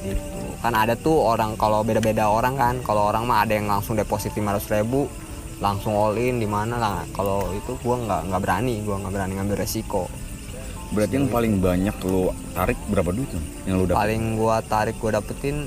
Gitu. 0.00 0.40
Kan 0.64 0.72
ada 0.72 0.96
tuh 0.96 1.20
orang 1.20 1.60
kalau 1.60 1.84
beda-beda 1.84 2.32
orang 2.32 2.56
kan. 2.56 2.74
Kalau 2.80 3.12
orang 3.12 3.28
mah 3.28 3.44
ada 3.44 3.52
yang 3.52 3.68
langsung 3.68 4.00
deposit 4.00 4.32
500 4.32 4.80
ribu 4.80 5.12
langsung 5.58 5.96
all 5.96 6.16
in 6.20 6.36
di 6.36 6.48
mana 6.48 6.76
lah. 6.76 6.98
Kalau 7.16 7.48
itu 7.56 7.76
gua 7.80 7.96
nggak 7.96 8.20
nggak 8.28 8.40
berani 8.44 8.74
gua 8.84 8.96
nggak 9.00 9.12
berani 9.12 9.32
ngambil 9.40 9.56
resiko. 9.56 10.04
Berarti 10.92 11.18
yang 11.18 11.28
paling 11.32 11.58
banyak 11.58 11.96
lo 12.06 12.30
tarik 12.54 12.78
berapa 12.92 13.10
duit 13.10 13.28
tuh? 13.32 13.42
Yang 13.66 13.76
lo 13.76 13.84
dapat 13.88 13.98
paling 13.98 14.22
gua 14.36 14.56
tarik 14.62 14.96
gua 15.00 15.10
dapetin 15.18 15.66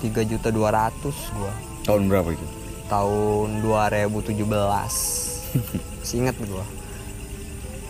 3 0.00 0.30
juta 0.30 0.48
200 0.54 1.36
gua. 1.36 1.52
Tahun 1.84 2.02
berapa 2.08 2.28
itu? 2.32 2.46
Tahun 2.88 3.48
2017 3.60 4.38
Singet 6.08 6.36
gua. 6.46 6.64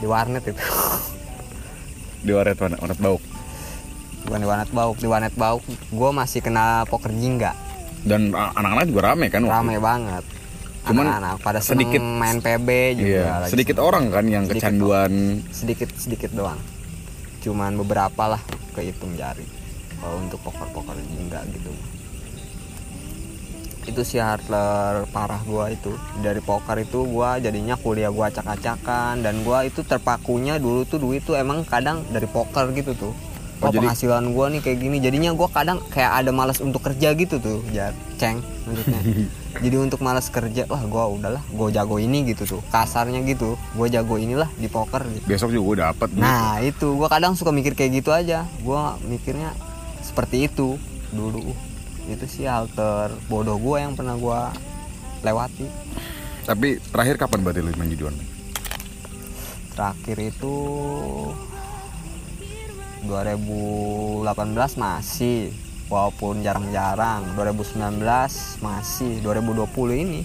Di 0.00 0.06
warnet 0.08 0.44
itu. 0.48 0.64
Di 2.24 2.32
waret 2.32 2.56
mana 2.56 2.80
waret 2.80 2.98
bauk? 2.98 3.22
Bukan 4.24 4.40
di 4.40 4.48
warnet 4.48 4.70
bauk 4.72 4.96
di 4.96 5.06
warnet 5.06 5.34
bauk. 5.36 5.62
Gua 5.92 6.10
masih 6.10 6.40
kena 6.40 6.88
poker 6.88 7.12
jingga. 7.12 7.52
Dan 8.04 8.32
anak-anak 8.32 8.84
juga 8.88 9.00
rame 9.12 9.32
kan 9.32 9.44
waktu 9.48 9.54
rame 9.54 9.76
banget 9.80 10.24
Cuman 10.84 11.04
anak-anak 11.06 11.34
pada 11.40 11.58
seneng 11.58 11.88
sedikit- 11.88 12.04
main 12.04 12.38
PB 12.38 12.68
juga 12.94 13.08
Iya, 13.08 13.32
lagi 13.40 13.50
sedikit 13.50 13.76
seneng. 13.76 13.88
orang 13.88 14.04
kan 14.10 14.24
yang 14.26 14.44
Sedikit 14.44 14.60
kecanduan. 14.60 15.12
sedikit 15.50 15.88
sedikit 15.96 16.30
doang. 16.32 16.60
Cuman 17.40 17.72
beberapa 17.76 18.24
lah 18.26 18.42
kehitung 18.72 19.16
jari. 19.16 19.44
Kalau 19.96 20.16
untuk 20.18 20.40
poker 20.40 20.68
poker 20.70 20.92
jingga 21.08 21.40
gitu. 21.50 21.72
Itu 23.84 24.00
sih 24.00 24.16
hard 24.16 24.48
parah 25.10 25.40
gua 25.42 25.68
itu. 25.68 25.92
Dari 26.18 26.40
poker 26.40 26.76
itu 26.78 27.04
gua 27.04 27.36
jadinya 27.36 27.76
kuliah 27.76 28.08
gua 28.08 28.28
acak-acakan. 28.28 29.20
Dan 29.20 29.40
gua 29.40 29.60
itu 29.62 29.80
terpakunya 29.82 30.56
dulu 30.56 30.84
tuh 30.84 30.96
duit 30.96 31.20
tuh 31.22 31.34
emang 31.34 31.64
kadang 31.64 32.04
dari 32.08 32.24
poker 32.26 32.72
gitu 32.72 32.92
tuh 32.94 33.12
Oh, 33.64 33.72
jadi- 33.72 33.80
penghasilan 33.84 34.24
gua 34.32 34.46
nih 34.52 34.60
kayak 34.60 34.78
gini. 34.78 34.96
Jadinya 35.00 35.30
gua 35.32 35.48
kadang 35.48 35.80
kayak 35.88 36.24
ada 36.24 36.30
malas 36.30 36.60
untuk 36.60 36.84
kerja 36.84 37.16
gitu 37.16 37.40
tuh 37.40 37.60
ya 37.72 37.90
ceng 38.20 38.44
maksudnya. 38.68 39.00
Jadi 39.64 39.76
untuk 39.78 40.02
malas 40.02 40.26
kerja 40.28 40.66
wah 40.66 40.82
gua 40.84 41.06
udahlah 41.08 41.42
gua 41.54 41.70
jago 41.70 41.96
ini 42.02 42.26
gitu 42.28 42.58
tuh. 42.58 42.60
Kasarnya 42.68 43.22
gitu 43.24 43.54
gua 43.72 43.86
jago 43.88 44.18
inilah 44.18 44.50
di 44.58 44.66
poker 44.68 45.06
gitu. 45.08 45.26
Besok 45.26 45.50
juga 45.54 45.64
gue 45.64 45.76
dapet 45.88 46.08
Nah 46.18 46.58
itu. 46.60 46.94
Gue 46.94 47.08
kadang 47.08 47.38
suka 47.38 47.50
mikir 47.54 47.72
kayak 47.78 48.02
gitu 48.02 48.10
aja. 48.10 48.44
Gue 48.60 48.80
mikirnya 49.06 49.54
seperti 50.02 50.50
itu 50.50 50.76
dulu. 51.14 51.54
Itu 52.10 52.28
sih 52.28 52.44
alter 52.44 53.14
bodoh 53.30 53.56
gue 53.56 53.76
yang 53.80 53.96
pernah 53.96 54.18
gue 54.18 54.40
lewati. 55.24 55.66
Tapi 56.44 56.76
terakhir 56.92 57.16
kapan 57.16 57.40
berarti 57.40 57.64
lu 57.64 57.72
main 57.80 57.88
online 57.88 58.20
Terakhir 59.74 60.18
itu 60.20 60.54
2018 63.06 64.24
masih 64.76 65.52
Walaupun 65.84 66.40
jarang-jarang. 66.40 67.36
2019 67.36 68.00
masih 68.64 69.20
2020 69.20 69.68
ini. 70.00 70.20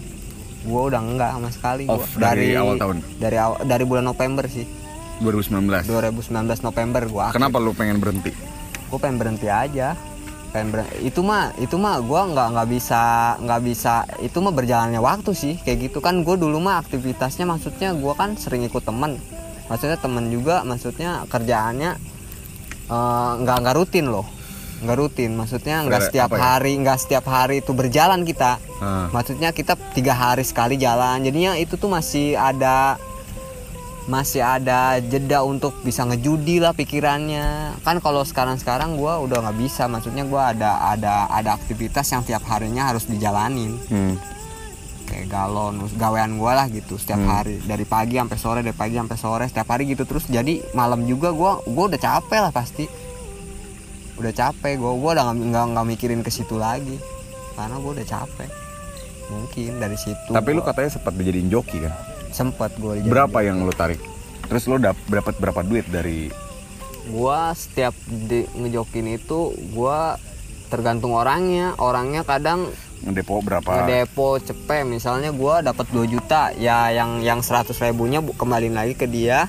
Gue 0.63 0.81
udah 0.87 1.01
enggak 1.03 1.29
sama 1.35 1.49
sekali. 1.51 1.83
Gua. 1.83 1.99
Off 1.99 2.15
dari 2.15 2.55
awal 2.55 2.79
tahun? 2.79 2.97
dari 3.19 3.37
awal 3.39 3.59
dari 3.67 3.83
bulan 3.83 4.07
November 4.07 4.47
sih. 4.47 4.63
2019 5.19 5.83
2019 5.83 6.31
November 6.63 7.03
gue 7.03 7.25
kenapa 7.35 7.59
lu 7.59 7.75
pengen 7.75 7.99
berhenti? 7.99 8.31
Gue 8.87 8.99
pengen 9.03 9.19
berhenti 9.19 9.51
aja. 9.51 9.99
Pengen 10.55 10.71
ber- 10.71 10.95
itu 11.03 11.19
mah 11.19 11.51
itu 11.59 11.75
mah 11.75 11.99
gue 11.99 12.21
nggak 12.31 12.47
nggak 12.55 12.67
bisa 12.71 13.01
nggak 13.43 13.61
bisa 13.61 14.07
itu 14.23 14.39
mah 14.39 14.55
berjalannya 14.55 15.03
waktu 15.03 15.31
sih 15.35 15.53
kayak 15.59 15.91
gitu. 15.91 15.99
Kan 15.99 16.23
gue 16.23 16.39
dulu 16.39 16.63
mah 16.63 16.79
aktivitasnya 16.79 17.43
maksudnya 17.43 17.91
gue 17.91 18.13
kan 18.15 18.39
sering 18.39 18.63
ikut 18.63 18.79
temen. 18.79 19.19
Maksudnya 19.67 19.99
temen 19.99 20.31
juga 20.31 20.63
maksudnya 20.63 21.27
kerjaannya 21.27 21.99
eh, 22.89 23.31
nggak 23.45 23.57
nggak 23.61 23.75
rutin 23.77 24.05
loh. 24.09 24.25
Nggak 24.81 24.97
rutin. 24.97 25.31
Maksudnya 25.37 25.85
nggak 25.85 26.09
setiap 26.09 26.31
ya? 26.33 26.39
hari 26.39 26.73
nggak 26.81 26.97
setiap 26.97 27.25
hari 27.29 27.61
itu 27.61 27.71
berjalan 27.71 28.25
kita. 28.25 28.57
Ah. 28.79 29.11
maksudnya 29.11 29.51
kita 29.51 29.75
tiga 29.91 30.15
hari 30.15 30.43
sekali 30.47 30.79
jalan. 30.79 31.19
Jadinya 31.21 31.59
itu 31.59 31.75
tuh 31.75 31.91
masih 31.91 32.39
ada 32.39 32.95
masih 34.09 34.41
ada 34.41 34.97
jeda 35.05 35.45
untuk 35.45 35.77
bisa 35.85 36.01
ngejudi 36.07 36.63
lah 36.63 36.73
pikirannya. 36.73 37.77
Kan 37.85 38.01
kalau 38.01 38.25
sekarang 38.25 38.57
sekarang 38.57 38.97
gua 38.97 39.21
udah 39.21 39.45
nggak 39.45 39.57
bisa. 39.59 39.85
Maksudnya 39.85 40.25
gua 40.25 40.55
ada 40.55 40.79
ada 40.95 41.29
ada 41.29 41.53
aktivitas 41.53 42.09
yang 42.09 42.25
tiap 42.25 42.41
harinya 42.47 42.89
harus 42.89 43.05
dijalanin. 43.05 43.77
Hmm. 43.91 44.17
Kayak 45.09 45.27
galon 45.33 45.81
gawean 45.97 46.37
gua 46.37 46.53
lah 46.63 46.67
gitu 46.69 47.01
setiap 47.01 47.17
hari. 47.25 47.57
Dari 47.65 47.83
pagi 47.89 48.21
sampai 48.21 48.37
sore 48.37 48.59
dari 48.61 48.77
pagi 48.77 48.95
sampai 48.95 49.17
sore 49.17 49.45
setiap 49.49 49.67
hari 49.73 49.89
gitu. 49.89 50.05
Terus 50.05 50.29
jadi 50.29 50.61
malam 50.77 51.09
juga 51.09 51.33
gua 51.33 51.57
gua 51.65 51.89
udah 51.89 51.97
capek 51.97 52.39
lah 52.45 52.53
pasti. 52.53 52.85
Udah 54.21 54.29
capek 54.29 54.77
gua 54.77 54.93
gua 54.93 55.11
udah 55.17 55.25
nggak 55.33 55.65
nggak 55.73 55.85
mikirin 55.89 56.21
ke 56.21 56.29
situ 56.29 56.61
lagi. 56.61 57.01
Karena 57.57 57.81
gua 57.81 57.97
udah 57.97 58.05
capek. 58.05 58.49
Mungkin 59.29 59.81
dari 59.81 59.97
situ 59.97 60.29
tapi 60.29 60.53
lu 60.53 60.61
gua 60.61 60.73
katanya 60.73 60.89
sempat 60.93 61.13
dijadiin 61.17 61.49
joki 61.49 61.81
kan? 61.81 61.93
Gua 62.77 62.93
dijadiin 62.93 63.09
berapa 63.09 63.37
yang 63.41 63.65
lu 63.65 63.73
tarik? 63.73 63.97
Terus 64.45 64.63
lu 64.69 64.77
dap 64.77 64.97
dapat 65.09 65.35
berapa 65.41 65.61
duit 65.65 65.89
dari 65.89 66.29
gua 67.09 67.57
setiap 67.57 67.97
di, 68.05 68.45
ngejokin 68.53 69.17
itu 69.17 69.53
gua 69.73 70.21
tergantung 70.69 71.17
orangnya. 71.17 71.73
Orangnya 71.81 72.21
kadang 72.21 72.69
ngedepo 73.01 73.39
berapa? 73.39 73.67
Ngedepo 73.83 74.37
cepet. 74.37 74.83
Misalnya 74.83 75.31
gua 75.31 75.59
dapat 75.59 75.87
2 75.89 76.03
juta 76.05 76.51
ya 76.53 76.89
yang 76.89 77.19
yang 77.19 77.39
100 77.39 77.71
ribunya 77.79 78.19
bu- 78.19 78.35
kembaliin 78.35 78.75
lagi 78.75 78.93
ke 78.93 79.05
dia. 79.05 79.47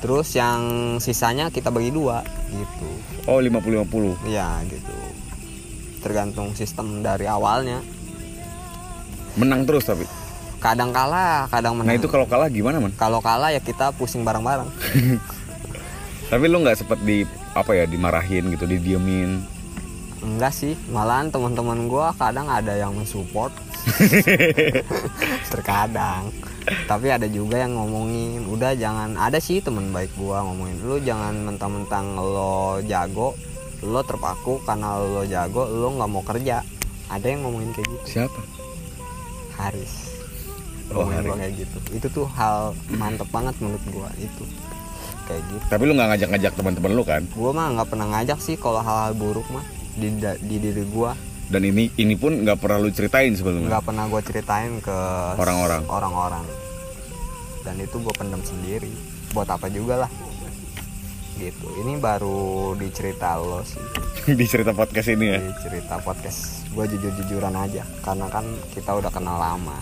Terus 0.00 0.32
yang 0.32 0.60
sisanya 0.96 1.52
kita 1.52 1.68
bagi 1.68 1.92
dua 1.92 2.24
gitu. 2.48 2.88
Oh 3.28 3.36
50 3.36 3.84
50 3.84 4.32
ya 4.32 4.56
gitu. 4.64 4.94
Tergantung 6.00 6.56
sistem 6.56 7.04
dari 7.04 7.28
awalnya. 7.28 7.84
Menang 9.36 9.68
terus 9.68 9.84
tapi? 9.84 10.08
Kadang 10.56 10.92
kalah 10.92 11.48
kadang 11.48 11.76
nah 11.76 11.84
menang. 11.84 12.00
itu 12.00 12.08
kalau 12.08 12.24
kalah 12.24 12.48
gimana 12.48 12.80
man? 12.80 12.92
Kalau 12.96 13.20
kalah 13.20 13.52
ya 13.52 13.60
kita 13.60 13.92
pusing 13.92 14.24
bareng-bareng. 14.24 14.68
Tapi 16.32 16.44
lu 16.46 16.62
nggak 16.62 16.78
sempet 16.78 17.00
di 17.02 17.24
apa 17.52 17.74
ya 17.74 17.84
dimarahin 17.84 18.48
gitu 18.54 18.64
didiemin 18.64 19.42
Enggak 20.20 20.52
sih, 20.52 20.76
malahan 20.92 21.32
teman-teman 21.32 21.88
gua 21.88 22.12
kadang 22.12 22.44
ada 22.44 22.76
yang 22.76 22.92
mensupport. 22.92 23.48
Terkadang. 25.52 26.28
Tapi 26.84 27.06
ada 27.08 27.24
juga 27.24 27.56
yang 27.56 27.72
ngomongin, 27.72 28.44
udah 28.46 28.76
jangan 28.76 29.16
ada 29.16 29.40
sih 29.40 29.64
teman 29.64 29.88
baik 29.90 30.12
gua 30.14 30.44
ngomongin, 30.44 30.76
lu 30.84 31.00
jangan 31.00 31.32
mentang-mentang 31.42 32.14
lo 32.14 32.84
jago, 32.84 33.32
lo 33.80 34.04
terpaku 34.04 34.60
karena 34.62 35.00
lo 35.00 35.24
jago, 35.24 35.64
lo 35.64 35.88
nggak 35.96 36.10
mau 36.10 36.20
kerja. 36.20 36.60
Ada 37.08 37.26
yang 37.26 37.42
ngomongin 37.42 37.72
kayak 37.72 37.88
gitu. 37.90 38.04
siapa 38.06 38.40
Haris. 39.56 40.20
Oh, 40.92 41.02
Ngomongin 41.02 41.16
Haris. 41.24 41.38
kayak 41.40 41.52
gitu. 41.58 41.78
Itu 41.90 42.06
tuh 42.12 42.26
hal 42.36 42.76
mantep 42.92 43.26
banget 43.32 43.56
menurut 43.58 43.82
gua 43.90 44.12
itu. 44.14 44.44
Kayak 45.26 45.42
gitu. 45.48 45.64
tapi 45.70 45.82
lu 45.86 45.94
nggak 45.94 46.08
ngajak-ngajak 46.10 46.52
teman-teman 46.58 46.90
lu 46.90 47.02
kan 47.06 47.22
Gua 47.38 47.50
mah 47.54 47.70
nggak 47.70 47.88
pernah 47.88 48.06
ngajak 48.10 48.42
sih 48.42 48.58
kalau 48.58 48.82
hal-hal 48.82 49.14
buruk 49.14 49.46
mah 49.54 49.62
di, 49.94 50.08
di 50.40 50.56
diri 50.58 50.84
gua. 50.86 51.12
dan 51.46 51.62
ini 51.62 51.90
ini 51.96 52.14
pun 52.14 52.46
nggak 52.46 52.58
pernah 52.58 52.78
lu 52.78 52.90
ceritain 52.90 53.34
sebelumnya? 53.34 53.66
Nggak 53.66 53.84
pernah 53.84 54.04
gue 54.06 54.20
ceritain 54.22 54.72
ke 54.78 54.98
Orang-orang. 55.34 55.82
orang-orang. 55.86 56.44
Dan 57.60 57.74
itu 57.76 57.98
gue 57.98 58.14
pendam 58.14 58.38
sendiri. 58.40 58.86
Buat 59.30 59.50
apa 59.50 59.66
juga 59.66 60.06
lah. 60.06 60.10
Gitu. 61.34 61.66
Ini 61.80 61.98
baru 61.98 62.76
dicerita 62.76 63.34
lo 63.34 63.64
sih. 63.64 63.80
Di 64.38 64.46
cerita 64.46 64.70
podcast 64.70 65.08
ini 65.08 65.26
ya? 65.26 65.38
Di 65.40 65.54
cerita 65.58 65.98
podcast. 65.98 66.68
Gue 66.70 66.86
jujur-jujuran 66.86 67.50
aja. 67.52 67.82
Karena 67.98 68.28
kan 68.28 68.44
kita 68.70 68.94
udah 68.94 69.10
kenal 69.10 69.34
lama. 69.34 69.74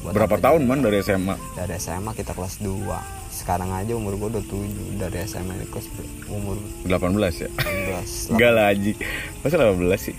Buat 0.00 0.12
berapa 0.14 0.32
apa 0.32 0.44
tahun 0.44 0.60
juga. 0.62 0.70
man 0.70 0.80
dari 0.80 0.96
SMA 1.02 1.34
dari 1.52 1.74
SMA 1.76 2.12
kita 2.14 2.30
kelas 2.30 2.62
2 2.62 3.25
sekarang 3.46 3.70
aja 3.70 3.94
umur 3.94 4.18
gue 4.18 4.26
udah 4.34 4.42
7 4.42 4.98
dari 4.98 5.22
SMA 5.22 5.54
ini 5.54 5.70
kelas 5.70 5.86
umur 6.26 6.58
18 6.82 7.46
ya? 7.46 7.50
19 7.54 8.02
enggak 8.34 8.50
lah 8.50 8.74
Haji. 8.74 8.92
Masa 9.46 9.54
18 9.62 9.86
sih? 10.02 10.16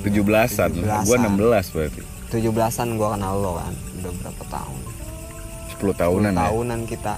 17-an 0.00 0.70
17-an. 0.72 1.04
gua 1.04 1.16
16 1.20 1.76
berarti. 1.76 2.00
17an 2.32 2.88
gue 2.96 3.08
kenal 3.12 3.34
lo 3.36 3.60
kan 3.60 3.74
udah 4.00 4.12
berapa 4.24 4.44
tahun? 4.48 4.80
10 5.84 6.00
tahunan 6.00 6.32
10 6.32 6.40
ya 6.40 6.42
tahunan 6.48 6.80
kita. 6.88 7.14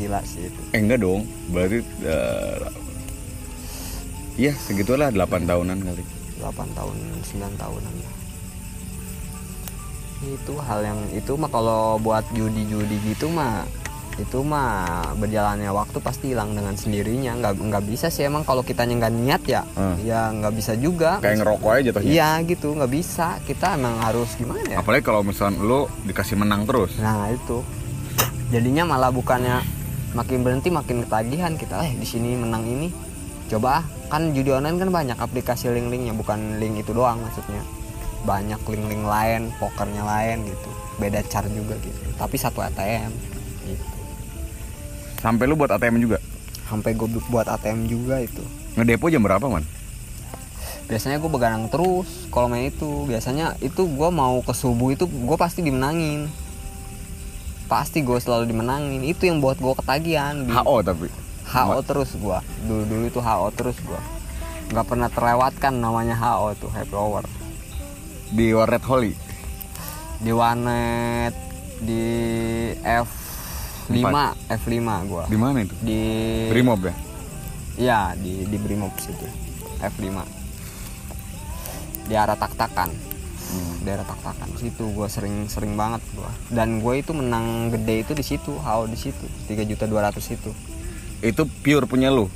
Gila 0.00 0.20
sih 0.24 0.48
itu. 0.48 0.60
Eh 0.72 0.80
enggak 0.80 1.04
dong. 1.04 1.28
Berarti 1.52 1.78
eh, 2.08 2.56
Iya 4.40 4.56
segitulah 4.56 5.12
8 5.12 5.44
tahunan 5.44 5.76
kali. 5.76 6.04
8 6.40 6.72
tahun 6.72 6.96
9 7.20 7.60
tahunan 7.60 7.94
lah. 8.00 8.14
Itu 10.24 10.56
hal 10.56 10.80
yang 10.88 11.00
itu 11.12 11.36
mah 11.36 11.52
kalau 11.52 12.00
buat 12.00 12.24
judi-judi 12.32 13.12
gitu 13.12 13.28
mah 13.28 13.68
itu 14.16 14.40
mah 14.40 15.12
berjalannya 15.20 15.68
waktu 15.68 16.00
pasti 16.00 16.32
hilang 16.32 16.56
dengan 16.56 16.72
sendirinya. 16.72 17.36
Nggak 17.36 17.52
nggak 17.60 17.84
bisa 17.84 18.08
sih 18.08 18.24
emang 18.24 18.48
kalau 18.48 18.64
kitanya 18.64 18.96
nggak 19.04 19.14
niat 19.14 19.42
ya. 19.44 19.62
Hmm. 19.76 19.96
ya 20.00 20.32
nggak 20.32 20.54
bisa 20.56 20.72
juga. 20.80 21.20
Kayak 21.20 21.44
ngerokok 21.44 21.70
aja 21.70 21.82
jatuhnya. 21.92 22.08
Iya 22.08 22.30
gitu. 22.48 22.68
Nggak 22.72 22.92
bisa. 22.92 23.36
Kita 23.44 23.76
emang 23.76 24.00
harus 24.00 24.32
gimana 24.40 24.64
ya? 24.64 24.80
Apalagi 24.80 25.04
kalau 25.04 25.20
misalnya 25.20 25.60
lu 25.60 25.84
dikasih 26.08 26.40
menang 26.40 26.64
terus. 26.64 26.96
Nah 26.96 27.28
itu. 27.28 27.60
Jadinya 28.48 28.88
malah 28.88 29.12
bukannya 29.12 29.60
makin 30.16 30.40
berhenti 30.40 30.72
makin 30.72 31.04
ketagihan 31.04 31.52
kita. 31.60 31.84
Eh 31.84 31.92
di 31.92 32.06
sini 32.08 32.40
menang 32.40 32.64
ini. 32.64 32.88
Coba 33.52 33.78
ah. 33.78 33.82
kan 34.08 34.32
judi 34.32 34.50
online 34.50 34.80
kan 34.80 34.88
banyak 34.88 35.18
aplikasi 35.20 35.68
link-linknya. 35.68 36.16
Bukan 36.16 36.56
link 36.56 36.80
itu 36.80 36.96
doang 36.96 37.20
maksudnya. 37.20 37.60
Banyak 38.24 38.64
link-link 38.64 39.04
lain 39.04 39.52
pokernya 39.60 40.08
lain 40.08 40.48
gitu. 40.48 40.70
Beda 40.96 41.20
car 41.28 41.44
juga 41.52 41.76
gitu. 41.84 42.00
Tapi 42.16 42.36
satu 42.40 42.64
ATM 42.64 43.12
gitu 43.68 43.95
Sampai 45.26 45.50
lu 45.50 45.58
buat 45.58 45.74
ATM 45.74 45.98
juga? 45.98 46.22
Sampai 46.70 46.94
gue 46.94 47.10
buat 47.26 47.50
ATM 47.50 47.90
juga 47.90 48.22
itu. 48.22 48.46
Ngedepo 48.78 49.10
jam 49.10 49.26
berapa 49.26 49.42
man? 49.50 49.66
biasanya 50.86 51.18
gue 51.18 51.26
begadang 51.26 51.66
terus 51.66 52.30
kalau 52.30 52.46
main 52.46 52.70
itu. 52.70 53.10
Biasanya 53.10 53.58
itu 53.58 53.90
gue 53.90 54.08
mau 54.14 54.38
ke 54.38 54.54
subuh 54.54 54.94
itu 54.94 55.10
gue 55.10 55.34
pasti 55.34 55.66
dimenangin. 55.66 56.30
Pasti 57.66 58.06
gue 58.06 58.14
selalu 58.22 58.54
dimenangin. 58.54 59.02
Itu 59.02 59.26
yang 59.26 59.42
buat 59.42 59.58
gue 59.58 59.74
ketagihan 59.82 60.46
Di- 60.46 60.54
HO 60.54 60.86
tapi. 60.86 61.10
HO 61.46 61.82
terus 61.82 62.14
gua. 62.22 62.38
Dulu 62.62 62.86
dulu 62.86 63.04
itu 63.10 63.18
HO 63.18 63.50
terus 63.50 63.78
gua. 63.82 63.98
Nggak 64.70 64.86
pernah 64.86 65.10
terlewatkan 65.10 65.74
namanya 65.74 66.14
HO 66.14 66.54
tuh 66.54 66.70
happy 66.70 66.94
hour. 66.94 67.26
Di 68.30 68.54
Warnet 68.54 68.82
Holy? 68.86 69.14
Di 70.22 70.30
Wanet 70.30 71.34
di 71.82 72.02
F5 73.86 74.18
F5 74.50 74.80
gua. 75.06 75.24
Di 75.30 75.38
mana 75.38 75.62
itu? 75.62 75.74
di 75.82 76.00
Brimob 76.50 76.80
ya? 76.82 76.94
ya 77.76 78.00
di 78.18 78.44
di 78.48 78.56
Brimob 78.58 78.92
situ. 78.98 79.26
F5 79.80 80.06
di 82.06 82.14
arah 82.14 82.38
tak-takan. 82.38 82.90
Daerah 83.86 84.02
tak-takan 84.02 84.50
situ 84.58 84.90
gue 84.90 85.06
sering 85.06 85.46
sering 85.46 85.78
banget 85.78 86.02
gue 86.10 86.30
dan 86.50 86.82
gue 86.82 86.98
itu 86.98 87.14
menang 87.14 87.70
gede 87.70 88.02
itu 88.02 88.12
di 88.18 88.24
situ 88.26 88.58
how 88.58 88.82
di 88.90 88.98
situ 88.98 89.22
tiga 89.46 89.62
juta 89.62 89.86
dua 89.86 90.10
ratus 90.10 90.34
itu. 90.34 90.50
Itu 91.22 91.46
pure 91.62 91.86
punya 91.86 92.10
lu. 92.10 92.26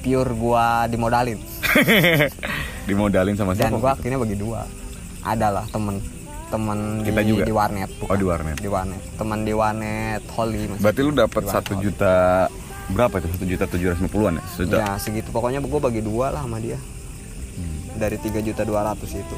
pure 0.00 0.32
gue 0.32 0.66
dimodalin. 0.88 1.36
Dimodalin 2.88 3.36
sama 3.36 3.52
dan 3.52 3.72
siapa? 3.72 3.76
gue 3.80 3.90
akhirnya 4.00 4.18
bagi 4.20 4.36
dua. 4.40 4.64
Adalah 5.24 5.68
temen 5.68 6.00
temen 6.46 6.78
Kita 7.00 7.20
di, 7.20 7.28
juga? 7.28 7.42
di 7.42 7.52
warnet 7.52 7.90
Oh, 8.00 8.12
di 8.12 8.22
warnet. 8.22 8.56
di 8.56 8.66
warnet 8.66 9.00
teman 9.14 9.38
di 9.40 9.52
warnet 9.52 10.22
Holly 10.30 10.66
maksudnya. 10.66 10.82
Berarti 10.82 11.00
lu 11.00 11.12
dapat 11.12 11.42
satu 11.44 11.72
Holly. 11.72 11.84
juta 11.84 12.14
berapa 12.86 13.14
itu? 13.16 13.26
Satu 13.30 13.46
juta 13.46 13.64
tujuh 13.66 13.86
ratus 13.88 13.98
lima 13.98 14.10
puluhan 14.10 14.32
ya? 14.34 14.44
Sejuta. 14.46 14.76
ya 14.76 14.90
segitu 14.96 15.28
pokoknya 15.28 15.58
gue 15.58 15.80
bagi 15.80 16.00
dua 16.00 16.28
lah 16.30 16.42
sama 16.42 16.58
dia 16.58 16.76
Hmm. 17.54 17.94
dari 17.94 18.18
tiga 18.18 18.40
juta 18.40 18.62
dua 18.62 18.82
ratus 18.84 19.14
itu 19.14 19.36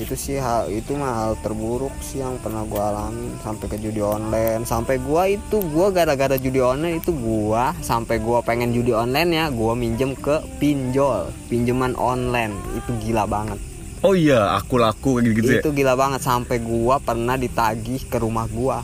itu 0.00 0.16
sih 0.16 0.40
hal 0.40 0.72
itu 0.72 0.96
mah 0.96 1.12
hal 1.12 1.32
terburuk 1.44 1.92
sih 2.00 2.24
yang 2.24 2.40
pernah 2.40 2.64
gue 2.64 2.80
alamin 2.80 3.36
sampai 3.44 3.66
ke 3.68 3.76
judi 3.76 4.00
online. 4.00 4.64
Sampai 4.64 4.96
gua 4.96 5.28
itu 5.28 5.60
gua 5.70 5.92
gara-gara 5.92 6.40
judi 6.40 6.64
online 6.64 7.04
itu 7.04 7.12
gua 7.12 7.76
sampai 7.84 8.16
gua 8.16 8.40
pengen 8.40 8.72
judi 8.72 8.96
online 8.96 9.30
ya 9.36 9.44
gua 9.52 9.76
minjem 9.76 10.16
ke 10.16 10.40
pinjol. 10.56 11.28
Pinjaman 11.52 11.92
online. 12.00 12.56
Itu 12.80 12.96
gila 13.04 13.28
banget. 13.28 13.60
Oh 14.00 14.16
iya, 14.16 14.56
aku 14.56 14.80
laku 14.80 15.20
gitu, 15.20 15.44
-gitu 15.44 15.50
ya. 15.52 15.60
itu 15.60 15.70
gila 15.76 15.92
banget. 15.92 16.24
Sampai 16.24 16.56
gua 16.64 16.96
pernah 16.96 17.36
ditagih 17.36 18.08
ke 18.08 18.16
rumah 18.16 18.48
gua. 18.48 18.80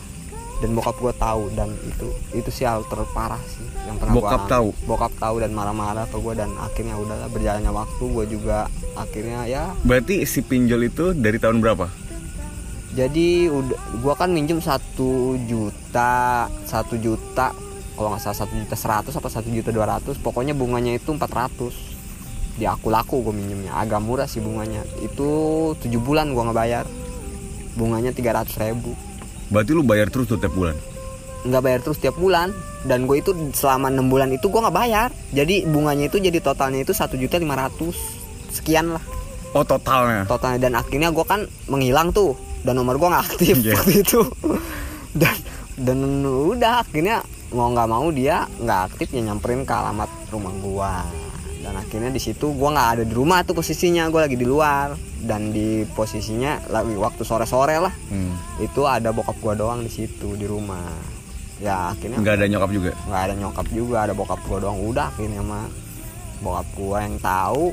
Dan 0.60 0.76
bokap 0.76 1.00
gua 1.00 1.16
tahu. 1.16 1.48
Dan 1.56 1.72
itu 1.88 2.12
itu 2.36 2.50
sih 2.52 2.68
hal 2.68 2.84
terparah 2.84 3.40
sih 3.48 3.64
yang 3.88 3.96
pernah 3.96 4.12
Bokap 4.12 4.44
alami. 4.44 4.52
tahu? 4.52 4.68
bokap 4.84 5.12
tahu 5.16 5.40
dan 5.40 5.56
marah-marah 5.56 6.04
ke 6.12 6.20
gua. 6.20 6.36
Dan 6.36 6.52
akhirnya 6.60 7.00
udahlah 7.00 7.32
berjalannya 7.32 7.72
waktu 7.72 8.04
gua 8.12 8.24
juga 8.28 8.58
akhirnya 8.96 9.44
ya. 9.46 9.64
Berarti 9.84 10.24
si 10.24 10.40
pinjol 10.40 10.88
itu 10.88 11.12
dari 11.12 11.36
tahun 11.38 11.60
berapa? 11.60 12.06
jadi 12.96 13.52
udah 13.52 14.00
gua 14.00 14.16
kan 14.16 14.32
minjem 14.32 14.56
satu 14.56 15.36
juta 15.44 16.48
satu 16.64 16.96
juta 16.96 17.52
kalau 17.92 18.08
nggak 18.08 18.24
salah 18.24 18.38
satu 18.40 18.56
juta 18.56 18.72
seratus 18.72 19.12
apa 19.20 19.28
satu 19.28 19.52
juta 19.52 19.68
dua 19.68 19.84
ratus 19.84 20.16
pokoknya 20.16 20.56
bunganya 20.56 20.96
itu 20.96 21.12
400 21.12 21.96
di 22.56 22.64
aku 22.64 22.88
laku 22.88 23.20
gue 23.20 23.36
minjemnya 23.36 23.76
agak 23.76 24.00
murah 24.00 24.24
sih 24.24 24.40
bunganya. 24.40 24.80
Itu 25.04 25.28
tujuh 25.76 26.00
bulan 26.00 26.32
gua 26.32 26.48
ngebayar. 26.48 26.88
Bunganya 27.76 28.16
300 28.16 28.48
ribu. 28.64 28.96
Berarti 29.52 29.76
lu 29.76 29.84
bayar 29.84 30.08
terus 30.08 30.24
tuh 30.24 30.40
tiap 30.40 30.56
bulan. 30.56 30.72
nggak 31.44 31.62
bayar 31.62 31.80
terus 31.84 32.00
tiap 32.00 32.16
bulan. 32.16 32.56
Dan 32.88 33.04
gue 33.04 33.20
itu 33.20 33.36
selama 33.52 33.92
enam 33.92 34.08
bulan 34.08 34.32
itu 34.32 34.48
gue 34.48 34.56
nggak 34.56 34.72
bayar. 34.72 35.12
Jadi 35.36 35.68
bunganya 35.68 36.08
itu 36.08 36.16
jadi 36.16 36.40
totalnya 36.40 36.80
itu 36.80 36.96
satu 36.96 37.20
juta 37.20 37.36
lima 37.36 37.60
ratus 37.60 38.15
sekian 38.56 38.90
lah. 38.90 39.04
Oh 39.52 39.62
totalnya. 39.62 40.24
totalnya. 40.24 40.58
Dan 40.58 40.72
akhirnya 40.74 41.08
gue 41.08 41.22
kan 41.22 41.40
menghilang 41.66 42.10
tuh. 42.10 42.32
Dan 42.60 42.76
nomor 42.76 42.96
gue 42.96 43.06
nggak 43.06 43.24
aktif 43.30 43.56
Iya. 43.58 43.76
waktu 43.76 43.92
itu. 44.00 44.20
Dan 45.14 45.36
dan 45.76 46.00
udah 46.24 46.80
akhirnya 46.80 47.20
mau 47.52 47.68
nggak 47.68 47.84
mau 47.86 48.08
dia 48.08 48.48
nggak 48.56 48.80
aktif 48.90 49.12
ya 49.12 49.20
nyamperin 49.22 49.62
ke 49.62 49.70
alamat 49.70 50.08
rumah 50.28 50.50
gue 50.56 50.92
dan 51.60 51.72
akhirnya 51.74 52.08
di 52.08 52.16
situ 52.16 52.48
gue 52.48 52.68
nggak 52.70 52.88
ada 52.90 53.02
di 53.02 53.12
rumah 53.12 53.42
tuh 53.42 53.52
posisinya 53.54 54.08
gue 54.08 54.20
lagi 54.22 54.36
di 54.36 54.44
luar. 54.44 54.96
Dan 55.16 55.50
di 55.50 55.82
posisinya 55.84 56.70
lagi 56.70 56.94
waktu 56.94 57.22
sore 57.22 57.44
sore 57.44 57.76
lah. 57.76 57.90
Hmm. 58.08 58.32
itu 58.56 58.84
ada 58.84 59.10
bokap 59.10 59.34
gue 59.36 59.54
doang 59.54 59.80
di 59.80 59.90
situ 59.90 60.32
di 60.32 60.44
rumah. 60.44 60.86
Ya 61.58 61.90
akhirnya 61.90 62.20
Nggak 62.20 62.34
ada 62.36 62.46
nyokap 62.46 62.70
juga. 62.70 62.90
nggak 63.02 63.22
ada 63.22 63.34
nyokap 63.34 63.66
juga 63.68 63.96
ada 64.00 64.12
bokap 64.12 64.40
gue 64.40 64.58
doang. 64.58 64.78
Udah 64.80 65.08
akhirnya 65.08 65.40
mah. 65.40 65.66
Bokap 66.38 66.68
gue 66.72 66.98
yang 67.00 67.16
tahu 67.18 67.64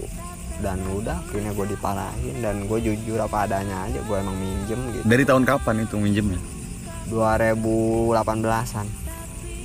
dan 0.59 0.77
udah 0.87 1.17
akhirnya 1.19 1.51
gue 1.51 1.65
diparahin 1.67 2.35
dan 2.39 2.55
gue 2.63 2.79
jujur 2.79 3.17
apa 3.17 3.43
adanya 3.43 3.83
aja 3.83 3.99
gue 3.99 4.15
emang 4.15 4.35
minjem 4.35 4.79
gitu 4.91 5.03
Dari 5.03 5.23
tahun 5.23 5.43
kapan 5.43 5.75
itu 5.81 5.95
minjemnya? 5.97 6.39
2018an 7.07 8.85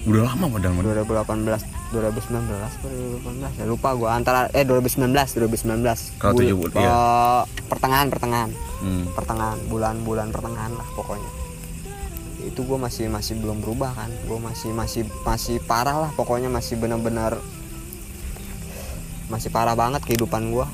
Udah 0.05 0.22
lama 0.24 0.45
padahal 0.49 0.72
man. 0.72 0.84
2018 0.86 1.76
2019 1.89 2.45
atau 2.45 2.89
2018 3.24 3.59
ya 3.59 3.64
lupa 3.64 3.93
gue 3.93 4.05
antara 4.07 4.49
eh 4.51 4.62
2019 4.62 5.09
2019 5.09 6.20
Kalau 6.20 6.32
tujuh 6.34 6.55
bul- 6.55 6.70
eh, 6.70 6.80
iya. 6.80 6.97
pertengahan 7.66 8.09
pertengahan 8.09 8.51
Hmm. 8.78 9.11
pertengahan 9.11 9.59
bulan-bulan 9.66 10.30
pertengahan 10.30 10.70
lah 10.70 10.86
pokoknya 10.95 11.26
itu 12.41 12.62
gue 12.62 12.78
masih 12.78 13.11
masih 13.11 13.34
belum 13.34 13.59
berubah 13.59 13.91
kan 13.93 14.07
gue 14.07 14.39
masih 14.39 14.70
masih 14.70 15.03
masih 15.20 15.59
parah 15.61 15.99
lah 15.99 16.11
pokoknya 16.14 16.47
masih 16.47 16.78
benar-benar 16.78 17.34
masih 19.29 19.53
parah 19.53 19.76
banget 19.76 20.01
kehidupan 20.09 20.53
gue 20.53 20.66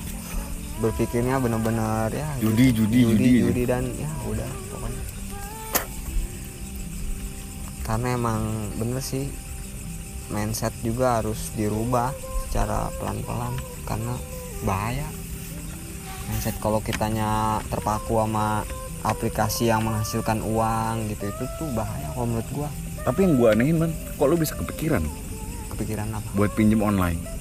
berpikirnya 0.83 1.39
benar-benar 1.39 2.11
ya 2.11 2.27
Judi, 2.43 2.75
judi, 2.75 3.07
judi, 3.07 3.15
judi. 3.15 3.31
judi 3.47 3.63
dan 3.67 3.85
ya 3.95 4.11
udah 4.27 4.51
pokoknya. 4.75 5.03
Karena 7.87 8.09
emang 8.19 8.41
bener 8.79 8.99
sih 8.99 9.31
mindset 10.33 10.75
juga 10.83 11.23
harus 11.23 11.55
dirubah 11.55 12.11
secara 12.49 12.91
pelan-pelan 12.99 13.55
karena 13.87 14.15
bahaya. 14.67 15.07
Mindset 16.31 16.57
kalau 16.59 16.81
kitanya 16.83 17.61
terpaku 17.69 18.19
sama 18.19 18.65
aplikasi 19.05 19.69
yang 19.69 19.85
menghasilkan 19.85 20.41
uang 20.41 21.13
gitu 21.13 21.29
itu 21.29 21.45
tuh 21.61 21.69
bahaya 21.77 22.09
kalau 22.17 22.27
menurut 22.31 22.49
gua. 22.51 22.69
Tapi 23.05 23.19
yang 23.21 23.35
gua 23.37 23.53
anehin 23.53 23.77
man, 23.77 23.93
kok 24.17 24.27
lu 24.27 24.35
bisa 24.41 24.57
kepikiran? 24.57 25.05
Kepikiran 25.77 26.09
apa? 26.09 26.29
Buat 26.33 26.57
pinjem 26.57 26.81
online? 26.81 27.34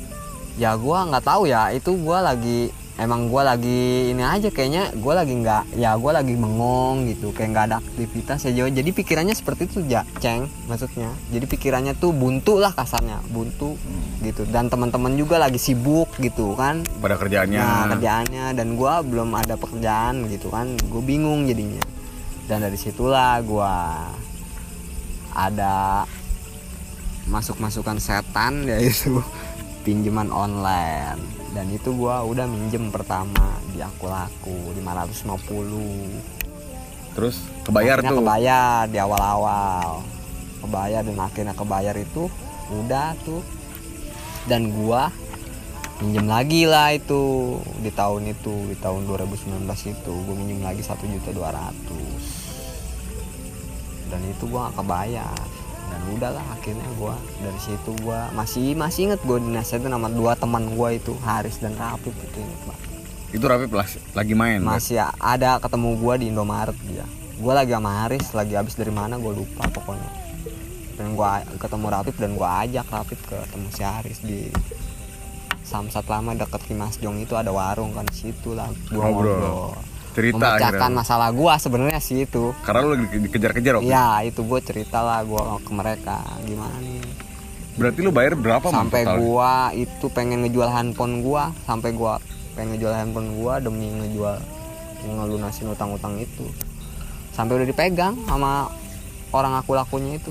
Ya 0.57 0.77
gua 0.77 1.09
nggak 1.09 1.25
tahu 1.25 1.49
ya. 1.49 1.73
Itu 1.73 1.97
gua 1.97 2.21
lagi 2.21 2.69
emang 2.93 3.25
gua 3.25 3.41
lagi 3.55 4.13
ini 4.13 4.21
aja 4.21 4.49
kayaknya. 4.53 4.93
Gua 4.97 5.17
lagi 5.17 5.33
nggak 5.33 5.77
ya 5.77 5.97
gua 5.97 6.21
lagi 6.21 6.33
bengong 6.37 7.09
gitu. 7.09 7.33
Kayak 7.33 7.49
nggak 7.53 7.65
ada 7.71 7.77
aktivitas 7.81 8.45
ya 8.45 8.69
jadi 8.69 8.89
pikirannya 8.93 9.35
seperti 9.35 9.69
itu 9.69 9.79
ya 9.89 10.05
ceng 10.21 10.45
maksudnya. 10.69 11.09
Jadi 11.33 11.45
pikirannya 11.49 11.93
tuh 11.97 12.13
buntu 12.13 12.61
lah 12.61 12.73
kasarnya. 12.73 13.21
Buntu 13.29 13.79
gitu. 14.21 14.45
Dan 14.49 14.69
teman-teman 14.69 15.17
juga 15.17 15.41
lagi 15.41 15.57
sibuk 15.57 16.13
gitu 16.21 16.53
kan. 16.53 16.85
Pada 17.01 17.17
kerjaannya. 17.17 17.61
nah 17.61 17.85
kerjaannya. 17.97 18.45
Dan 18.53 18.77
gua 18.77 19.01
belum 19.01 19.33
ada 19.33 19.57
pekerjaan 19.57 20.29
gitu 20.29 20.53
kan. 20.53 20.77
Gue 20.89 21.01
bingung 21.01 21.49
jadinya. 21.49 21.81
Dan 22.45 22.61
dari 22.61 22.75
situlah 22.75 23.41
gua 23.41 23.71
ada 25.33 26.05
masuk 27.25 27.57
masukan 27.57 27.97
setan 27.97 28.63
yaitu 28.69 29.19
pinjaman 29.83 30.31
online. 30.31 31.19
Dan 31.53 31.69
itu 31.69 31.93
gua 31.93 32.25
udah 32.25 32.49
minjem 32.49 32.89
pertama 32.89 33.61
di 33.69 33.77
aku 33.77 34.09
laku 34.09 34.73
550 34.73 37.13
Terus 37.13 37.45
kebayar 37.61 38.01
Akhirnya 38.01 38.09
tuh. 38.09 38.25
kebayar 38.25 38.89
di 38.89 38.97
awal-awal. 38.97 40.01
Kebayar 40.65 41.05
dan 41.05 41.19
akhirnya 41.21 41.53
kebayar 41.53 41.93
itu 41.99 42.25
udah 42.73 43.13
tuh. 43.21 43.45
Dan 44.49 44.73
gua 44.73 45.13
minjem 46.01 46.25
lagi 46.25 46.65
lah 46.65 46.97
itu 46.97 47.61
di 47.79 47.93
tahun 47.93 48.33
itu 48.33 48.73
di 48.73 48.75
tahun 48.81 49.05
2019 49.05 49.93
itu. 49.93 50.13
Gua 50.25 50.33
minjem 50.33 50.65
lagi 50.65 50.81
satu 50.81 51.05
juta 51.05 51.29
dua 51.29 51.53
ratus. 51.53 52.23
Dan 54.09 54.25
itu 54.25 54.49
gua 54.49 54.73
gak 54.73 54.81
kebayar 54.81 55.62
dan 55.93 56.01
udahlah 56.09 56.41
akhirnya 56.49 56.89
gua 56.97 57.13
dari 57.37 57.59
situ 57.61 57.93
gua 58.01 58.33
masih 58.33 58.73
masih 58.73 59.13
inget 59.13 59.21
gua 59.21 59.37
dinasihatin 59.37 59.93
sama 59.93 60.09
dua 60.09 60.33
teman 60.33 60.73
gua 60.73 60.89
itu 60.89 61.13
Haris 61.21 61.61
dan 61.61 61.77
Rapip 61.77 62.17
itu 62.17 62.37
inget 62.41 62.61
banget 62.65 62.89
Itu 63.33 63.45
Rapi 63.45 63.65
plus 63.65 63.97
lagi 64.13 64.33
main. 64.33 64.61
kan? 64.61 64.77
masih 64.77 64.97
ada 65.21 65.61
ketemu 65.61 65.93
gua 66.01 66.17
di 66.17 66.33
Indomaret 66.33 66.77
dia 66.89 67.05
gua 67.37 67.61
lagi 67.61 67.77
sama 67.77 67.91
Haris 68.01 68.25
lagi 68.33 68.53
habis 68.57 68.73
dari 68.73 68.89
mana 68.89 69.21
gua 69.21 69.37
lupa 69.37 69.69
pokoknya 69.69 70.09
dan 70.97 71.13
gua 71.13 71.45
ketemu 71.61 71.85
Rapip 71.93 72.15
dan 72.17 72.31
gua 72.33 72.65
ajak 72.65 72.89
Rapip 72.89 73.21
ke 73.21 73.37
ketemu 73.37 73.67
si 73.69 73.81
Haris 73.85 74.19
di 74.21 74.49
Samsat 75.63 76.05
lama 76.05 76.33
deket 76.33 76.61
Kimas 76.65 76.97
Jong 76.97 77.21
itu 77.21 77.33
ada 77.33 77.49
warung 77.49 77.93
kan 77.93 78.05
situ 78.09 78.53
lah 78.53 78.69
Ngobrol. 78.89 79.37
ngobrol 79.37 79.92
Cerita 80.13 80.37
memecahkan 80.37 80.77
akhirnya. 80.77 80.97
masalah 81.01 81.29
gua 81.33 81.57
sebenarnya 81.57 81.97
sih 81.97 82.29
itu. 82.29 82.53
Karena 82.61 82.85
lu 82.85 82.89
lagi 82.93 83.17
dikejar-kejar 83.17 83.81
waktu. 83.81 83.89
Iya 83.89 84.29
itu 84.29 84.41
gue 84.45 84.59
cerita 84.61 85.01
lah 85.01 85.25
gua 85.25 85.57
ke 85.57 85.71
mereka. 85.73 86.21
Gimana 86.45 86.77
nih? 86.77 87.01
Berarti 87.73 87.99
lu 88.05 88.13
bayar 88.13 88.37
berapa 88.37 88.69
sampai 88.69 89.01
gua 89.17 89.73
itu 89.73 90.05
pengen 90.13 90.45
ngejual 90.45 90.69
handphone 90.69 91.25
gua. 91.25 91.49
Sampai 91.65 91.97
gua 91.97 92.21
pengen 92.53 92.77
ngejual 92.77 92.93
handphone 92.93 93.29
gua 93.41 93.57
demi 93.57 93.89
ngejual 93.89 94.37
ngelunasin 95.03 95.73
utang-utang 95.73 96.21
itu. 96.21 96.45
Sampai 97.33 97.57
udah 97.57 97.67
dipegang 97.67 98.13
sama 98.29 98.69
orang 99.33 99.57
aku 99.57 99.73
lakunya 99.73 100.21
itu. 100.21 100.29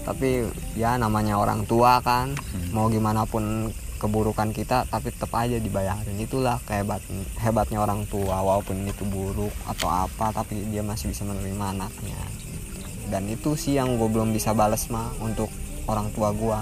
Tapi 0.00 0.48
ya 0.72 0.96
namanya 0.96 1.36
orang 1.36 1.68
tua 1.68 2.00
kan. 2.00 2.32
Mau 2.72 2.88
gimana 2.88 3.28
pun 3.28 3.68
keburukan 4.00 4.56
kita 4.56 4.88
tapi 4.88 5.12
tetap 5.12 5.28
aja 5.36 5.60
dibayarin 5.60 6.16
itulah 6.16 6.56
kehebat 6.64 7.04
hebatnya 7.36 7.84
orang 7.84 8.08
tua 8.08 8.40
walaupun 8.40 8.88
itu 8.88 9.04
buruk 9.04 9.52
atau 9.68 9.92
apa 9.92 10.32
tapi 10.32 10.64
dia 10.72 10.80
masih 10.80 11.12
bisa 11.12 11.28
menerima 11.28 11.76
anaknya. 11.76 12.20
Dan 13.12 13.28
itu 13.28 13.52
sih 13.60 13.76
yang 13.76 14.00
gue 14.00 14.08
belum 14.08 14.32
bisa 14.32 14.56
bales 14.56 14.88
mah 14.88 15.12
untuk 15.20 15.52
orang 15.84 16.08
tua 16.16 16.32
gue 16.32 16.60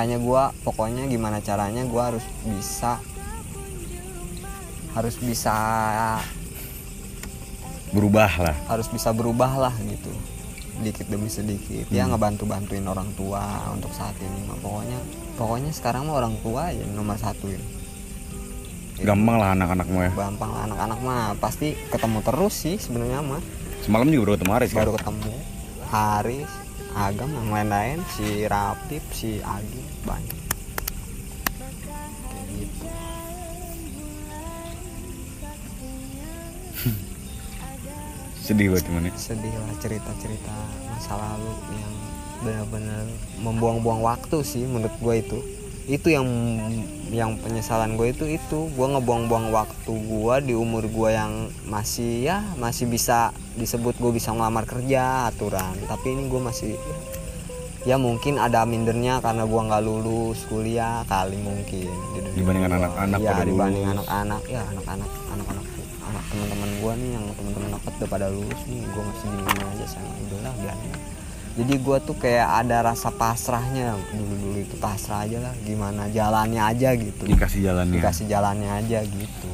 makanya 0.00 0.16
gue 0.16 0.42
pokoknya 0.64 1.04
gimana 1.12 1.44
caranya 1.44 1.84
gue 1.84 2.00
harus 2.00 2.24
bisa 2.48 2.96
harus 4.96 5.16
bisa 5.20 5.54
berubah 7.92 8.32
lah. 8.40 8.56
Harus 8.64 8.88
bisa 8.88 9.12
berubah 9.12 9.60
lah 9.60 9.74
gitu. 9.84 10.10
Sedikit 10.80 11.06
demi 11.10 11.28
sedikit. 11.28 11.84
Ya 11.92 12.08
Hmm. 12.08 12.16
ngebantu 12.16 12.48
bantuin 12.48 12.86
orang 12.88 13.12
tua 13.12 13.44
untuk 13.76 13.92
saat 13.92 14.16
ini 14.24 14.48
mah 14.48 14.56
pokoknya 14.64 14.98
pokoknya 15.40 15.72
sekarang 15.72 16.04
mah 16.04 16.20
orang 16.20 16.36
tua 16.44 16.68
ya 16.68 16.84
nomor 16.92 17.16
satu 17.16 17.48
ini 17.48 17.80
gampang 19.00 19.36
lah 19.40 19.56
anak-anak 19.56 19.86
mau 19.88 20.04
ya. 20.04 20.12
Gampang 20.12 20.50
lah 20.52 20.62
anak-anak 20.68 20.98
mah. 21.00 21.32
Pasti 21.40 21.72
ketemu 21.88 22.20
terus 22.20 22.52
sih 22.52 22.76
sebenarnya 22.76 23.24
mah. 23.24 23.40
Semalam 23.80 24.12
juga 24.12 24.28
baru 24.28 24.36
ketemu 24.36 24.52
Aris 24.60 24.70
kan 24.76 24.84
baru 24.84 24.92
ketemu. 25.00 25.32
Haris 25.88 26.50
Agam 26.90 27.30
yang 27.32 27.48
lain-lain. 27.48 27.98
Si 28.12 28.44
Rapip 28.44 29.00
si 29.14 29.40
Agi 29.40 29.82
banyak. 30.04 30.38
Kayak 32.28 32.44
gitu. 32.60 32.86
Sedih 38.44 38.68
buat 38.74 38.84
temen 38.84 39.08
ya. 39.08 39.14
Sedih 39.16 39.54
lah 39.54 39.72
cerita-cerita 39.80 40.52
masa 40.92 41.14
lalu 41.16 41.56
yang 41.72 41.99
benar-benar 42.40 43.04
membuang-buang 43.40 44.00
waktu 44.04 44.42
sih 44.44 44.64
menurut 44.64 44.94
gue 45.00 45.14
itu. 45.20 45.38
Itu 45.90 46.08
yang 46.12 46.26
yang 47.10 47.40
penyesalan 47.42 47.98
gue 47.98 48.14
itu 48.14 48.24
itu. 48.28 48.70
Gue 48.72 48.86
ngebuang-buang 48.86 49.50
waktu 49.50 49.92
gue 49.92 50.34
di 50.44 50.54
umur 50.54 50.86
gue 50.86 51.10
yang 51.12 51.50
masih 51.66 52.24
ya 52.24 52.44
masih 52.56 52.86
bisa 52.86 53.34
disebut 53.58 53.98
gue 53.98 54.12
bisa 54.14 54.32
ngelamar 54.32 54.64
kerja 54.64 55.28
aturan. 55.32 55.74
Tapi 55.88 56.06
ini 56.16 56.30
gue 56.30 56.40
masih 56.40 56.72
ya 57.88 57.96
mungkin 57.96 58.36
ada 58.36 58.68
mindernya 58.68 59.24
karena 59.24 59.48
gue 59.48 59.60
nggak 59.60 59.82
lulus 59.82 60.44
kuliah 60.46 61.02
kali 61.08 61.36
mungkin. 61.40 61.90
Di 62.16 62.20
Dibandingkan 62.38 62.72
gua. 62.76 62.80
anak-anak 62.86 63.20
ya 63.20 63.34
dibanding 63.42 63.84
anak-anak 63.88 64.42
ya 64.46 64.62
anak-anak 64.68 65.10
anak-anak 65.34 65.66
anak 66.10 66.24
teman-teman 66.30 66.70
gue 66.78 66.92
nih 67.02 67.10
yang 67.14 67.24
teman-teman 67.34 67.70
deket 67.78 67.92
udah 67.98 68.08
pada 68.10 68.26
lulus 68.30 68.60
nih 68.66 68.82
gue 68.82 69.02
masih 69.02 69.26
bingung 69.30 69.68
aja 69.74 69.86
sama 69.86 70.12
idola 70.22 70.50
biarin 70.62 71.09
jadi 71.60 71.76
gue 71.76 71.98
tuh 72.08 72.16
kayak 72.16 72.64
ada 72.64 72.80
rasa 72.80 73.12
pasrahnya 73.12 73.92
dulu 74.16 74.32
dulu 74.32 74.58
itu 74.64 74.80
pasrah 74.80 75.28
aja 75.28 75.44
lah 75.44 75.52
gimana 75.60 76.08
jalannya 76.08 76.56
aja 76.56 76.96
gitu. 76.96 77.28
Dikasih 77.28 77.60
jalannya. 77.60 78.00
Dikasih 78.00 78.26
jalannya 78.32 78.70
aja 78.80 79.04
gitu. 79.04 79.50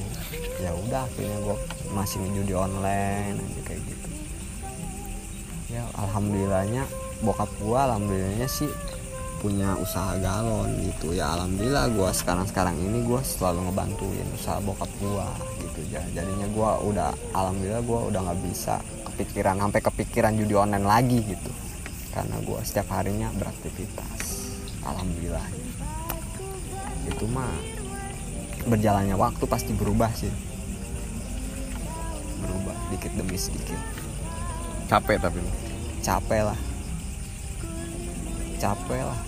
Ya 0.63 0.71
udah 0.87 1.03
akhirnya 1.03 1.39
gue 1.43 1.57
masih 1.91 2.23
judi 2.31 2.55
online 2.55 3.43
aja 3.43 3.61
kayak 3.67 3.83
gitu. 3.91 4.09
Ya 5.75 5.83
alhamdulillahnya 5.99 6.87
bokap 7.27 7.51
gue 7.59 7.75
alhamdulillahnya 7.75 8.47
sih 8.47 8.71
punya 9.43 9.75
usaha 9.83 10.15
galon 10.23 10.79
gitu. 10.87 11.11
Ya 11.11 11.35
alhamdulillah 11.35 11.91
gue 11.91 12.09
sekarang 12.15 12.47
sekarang 12.47 12.79
ini 12.79 13.03
gue 13.03 13.19
selalu 13.27 13.67
ngebantuin 13.67 14.29
usaha 14.31 14.63
bokap 14.63 14.91
gue 15.03 15.27
gitu. 15.59 15.81
Ja- 15.91 16.07
jadinya 16.15 16.47
gue 16.55 16.71
udah 16.87 17.11
alhamdulillah 17.35 17.83
gue 17.83 18.01
udah 18.15 18.21
nggak 18.31 18.41
bisa 18.47 18.79
kepikiran 19.11 19.59
sampai 19.59 19.81
kepikiran 19.83 20.39
judi 20.39 20.55
online 20.55 20.87
lagi 20.87 21.19
gitu 21.27 21.66
karena 22.17 22.41
gue 22.41 22.61
setiap 22.65 22.89
harinya 22.97 23.29
beraktivitas. 23.37 24.49
Alhamdulillah. 24.81 25.45
Itu 27.05 27.29
mah 27.29 27.53
berjalannya 28.65 29.13
waktu 29.21 29.45
pasti 29.45 29.77
berubah 29.77 30.09
sih. 30.17 30.33
Berubah 32.41 32.73
dikit 32.89 33.13
demi 33.21 33.37
sedikit. 33.37 33.77
Capek 34.89 35.21
tapi 35.21 35.45
capek 36.01 36.49
lah. 36.49 36.61
Capek 38.57 39.03
lah. 39.05 39.21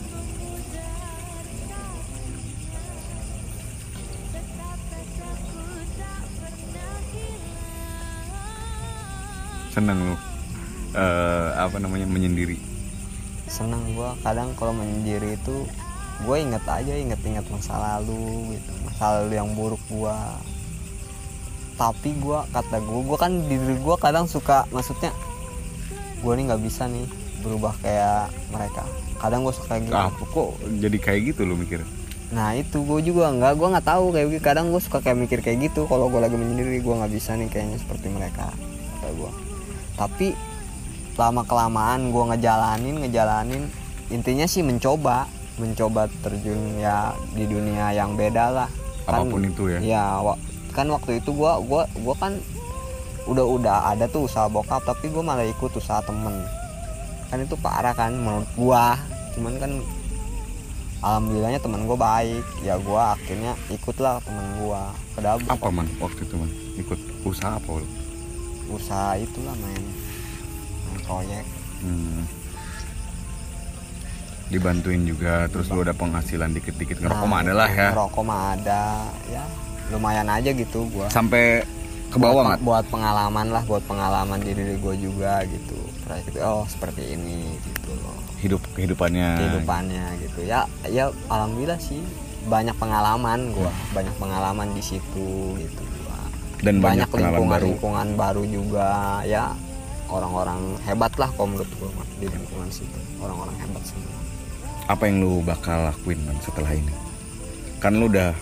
Seneng 9.76 10.09
lu. 10.09 10.16
Eh 10.97 11.51
apa 11.53 11.76
namanya 11.76 12.09
menyendiri 12.09 12.68
senang 13.49 13.82
gua 13.96 14.14
kadang 14.22 14.53
kalau 14.55 14.72
menyendiri 14.76 15.36
itu 15.36 15.64
gue 16.18 16.36
inget 16.36 16.64
aja 16.66 16.92
inget-inget 16.99 17.46
masa 17.49 17.78
lalu 17.78 18.59
gitu 18.59 18.72
masa 18.82 19.22
lalu 19.22 19.38
yang 19.38 19.49
buruk 19.55 19.80
gua 19.90 20.36
tapi 21.78 22.11
gua 22.18 22.42
kata 22.51 22.82
gua 22.82 23.01
gua 23.07 23.18
kan 23.18 23.32
diri 23.46 23.78
gua 23.78 23.94
kadang 23.96 24.26
suka 24.26 24.66
maksudnya 24.74 25.14
gua 26.20 26.34
nih 26.34 26.51
nggak 26.51 26.62
bisa 26.62 26.90
nih 26.90 27.07
berubah 27.42 27.74
kayak 27.80 28.34
mereka 28.51 28.82
kadang 29.18 29.46
gue 29.46 29.55
suka 29.55 29.78
kayak 29.78 29.82
gitu 29.86 29.94
apa 29.94 30.22
kok 30.26 30.51
jadi 30.78 30.99
kayak 30.99 31.20
gitu 31.34 31.40
lu 31.46 31.55
mikir 31.55 31.82
Nah 32.28 32.53
itu 32.53 32.84
gue 32.84 33.01
juga 33.09 33.32
nggak, 33.32 33.57
gue 33.57 33.68
nggak 33.72 33.86
tahu 33.88 34.12
kayak 34.12 34.26
gitu. 34.36 34.42
Kadang 34.44 34.68
gue 34.68 34.80
suka 34.84 35.01
kayak 35.01 35.16
mikir 35.16 35.40
kayak 35.40 35.72
gitu. 35.72 35.88
Kalau 35.88 36.12
gue 36.12 36.20
lagi 36.20 36.36
menyendiri, 36.36 36.84
gue 36.84 36.94
nggak 36.94 37.12
bisa 37.12 37.32
nih 37.40 37.49
kayaknya 37.49 37.80
seperti 37.80 38.12
mereka, 38.12 38.53
kata 39.01 39.09
gue. 39.16 39.30
Tapi 39.96 40.26
lama 41.19 41.43
kelamaan 41.43 42.14
gue 42.14 42.25
ngejalanin, 42.33 42.97
ngejalanin. 43.03 43.64
Intinya 44.09 44.47
sih 44.47 44.62
mencoba, 44.62 45.27
mencoba 45.59 46.07
terjun 46.23 46.79
ya 46.79 47.12
di 47.35 47.45
dunia 47.45 47.91
yang 47.93 48.14
beda 48.14 48.45
lah. 48.55 48.71
Apa 49.05 49.27
pun 49.27 49.43
itu 49.43 49.66
ya. 49.69 49.79
Ya, 49.83 50.05
kan 50.73 50.87
waktu 50.95 51.19
itu 51.19 51.35
gue, 51.35 51.53
gua, 51.66 51.85
gua 51.99 52.14
kan 52.16 52.39
udah 53.27 53.45
udah 53.45 53.77
ada 53.93 54.07
tuh 54.09 54.31
usaha 54.31 54.47
bokap, 54.47 54.87
tapi 54.87 55.11
gue 55.11 55.21
malah 55.21 55.45
ikut 55.45 55.75
usaha 55.75 56.01
temen. 56.07 56.33
Kan 57.29 57.45
itu 57.45 57.59
parah 57.61 57.93
kan 57.93 58.14
menurut 58.14 58.49
gue. 58.57 58.85
Cuman 59.37 59.55
kan 59.61 59.73
alhamdulillahnya 61.03 61.61
teman 61.62 61.87
gue 61.87 61.99
baik 61.99 62.45
ya 62.66 62.75
gue 62.75 63.03
akhirnya 63.03 63.53
ikutlah 63.71 64.19
teman 64.27 64.47
gue 64.59 64.83
ke 65.14 65.19
apa 65.23 65.69
man 65.71 65.87
waktu 66.03 66.27
itu 66.27 66.35
man 66.35 66.51
ikut 66.75 66.99
usaha 67.23 67.55
apa 67.55 67.71
lu 67.71 67.87
usaha 68.75 69.14
itulah 69.14 69.55
main 69.62 69.85
proyek. 71.05 71.45
Hmm. 71.78 72.26
dibantuin 74.49 75.05
juga 75.05 75.45
terus 75.53 75.68
lu 75.68 75.84
ada 75.84 75.93
penghasilan 75.93 76.57
dikit-dikit 76.57 77.05
ngerokok 77.05 77.26
mah 77.28 77.39
ada 77.45 77.53
lah 77.53 77.68
ya. 77.70 77.89
ngerokok 77.93 78.22
mah 78.24 78.41
ada 78.57 78.82
ya. 79.28 79.45
Lumayan 79.93 80.28
aja 80.28 80.51
gitu 80.53 80.89
gue 80.89 81.09
sampai 81.12 81.64
ke 82.09 82.16
bawah 82.16 82.45
nggak? 82.45 82.61
buat 82.64 82.84
pengalaman 82.89 83.53
lah 83.53 83.61
buat 83.68 83.84
pengalaman 83.84 84.41
di 84.41 84.57
diri 84.57 84.80
gue 84.80 84.95
juga 84.97 85.45
gitu. 85.45 85.76
Proyek 86.09 86.32
itu 86.32 86.41
oh 86.41 86.64
seperti 86.64 87.12
ini 87.12 87.61
gitu 87.61 87.93
loh. 88.01 88.16
Hidup 88.41 88.64
kehidupannya. 88.72 89.36
Kehidupannya 89.36 90.05
gitu. 90.24 90.41
Ya 90.49 90.64
ya 90.89 91.12
alhamdulillah 91.28 91.80
sih. 91.80 92.01
Banyak 92.49 92.76
pengalaman 92.80 93.53
gue 93.53 93.72
banyak 93.93 94.14
pengalaman 94.16 94.72
di 94.72 94.80
situ 94.80 95.61
gitu 95.61 95.82
gua. 96.01 96.16
Dan 96.64 96.80
banyak, 96.80 97.05
kenalan 97.12 97.36
lingkungan 97.36 97.53
baru. 97.53 97.66
lingkungan 97.68 98.09
baru 98.16 98.43
juga 98.49 98.89
ya 99.28 99.53
orang-orang 100.09 100.77
hebat 100.85 101.13
lah 101.21 101.31
kalau 101.37 101.53
menurut 101.53 101.71
gue 101.79 101.91
di 102.21 102.27
lingkungan 102.27 102.69
situ. 102.73 102.99
Orang-orang 103.21 103.57
hebat 103.61 103.85
semua 103.85 104.19
apa 104.89 105.05
yang 105.05 105.21
lu 105.21 105.45
bakal 105.45 105.85
lakuin 105.85 106.17
man 106.25 106.41
setelah 106.41 106.73
ini? 106.73 106.91
Kan 107.79 108.01
lu 108.01 108.09
udah 108.09 108.33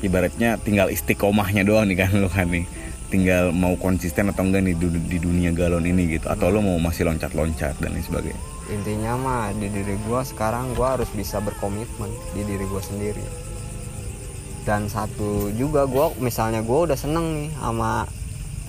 ibaratnya 0.00 0.56
tinggal 0.58 0.88
istiqomahnya 0.88 1.62
doang 1.68 1.86
nih 1.86 2.00
kan 2.02 2.10
lu 2.24 2.32
kan 2.32 2.48
nih. 2.48 2.64
Tinggal 3.12 3.52
mau 3.52 3.76
konsisten 3.76 4.32
atau 4.32 4.40
enggak 4.40 4.64
nih 4.64 4.72
di, 4.72 4.88
di 4.88 5.18
dunia 5.20 5.52
galon 5.52 5.84
ini 5.84 6.16
gitu. 6.16 6.32
Atau 6.32 6.48
lu 6.48 6.64
mau 6.64 6.80
masih 6.80 7.04
loncat-loncat 7.04 7.76
dan 7.76 7.92
lain 7.92 8.00
sebagainya? 8.00 8.40
Intinya 8.72 9.12
mah 9.20 9.44
di 9.52 9.68
diri 9.68 10.00
gue 10.00 10.20
sekarang 10.24 10.72
gue 10.72 10.88
harus 10.88 11.12
bisa 11.12 11.36
berkomitmen 11.44 12.08
di 12.32 12.40
diri 12.40 12.64
gue 12.64 12.80
sendiri. 12.80 13.26
Dan 14.64 14.88
satu 14.88 15.52
juga 15.52 15.84
gue 15.84 16.24
misalnya 16.24 16.64
gue 16.64 16.78
udah 16.88 16.96
seneng 16.96 17.36
nih 17.36 17.48
sama 17.60 18.08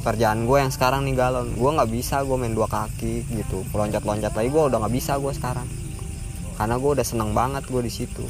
kerjaan 0.04 0.44
gue 0.44 0.58
yang 0.60 0.70
sekarang 0.70 1.08
nih 1.08 1.16
galon. 1.16 1.56
Gue 1.56 1.72
nggak 1.72 1.90
bisa 1.90 2.22
gue 2.28 2.36
main 2.36 2.52
dua 2.52 2.68
kaki 2.68 3.24
gitu. 3.32 3.64
Loncat-loncat 3.72 4.36
lagi 4.36 4.50
gue 4.52 4.64
udah 4.68 4.78
nggak 4.84 4.94
bisa 4.94 5.16
gue 5.18 5.32
sekarang. 5.32 5.66
Karena 6.60 6.76
gue 6.78 6.92
udah 7.00 7.06
seneng 7.08 7.32
banget 7.32 7.64
gue 7.66 7.82
di 7.82 7.90
situ. 7.90 8.28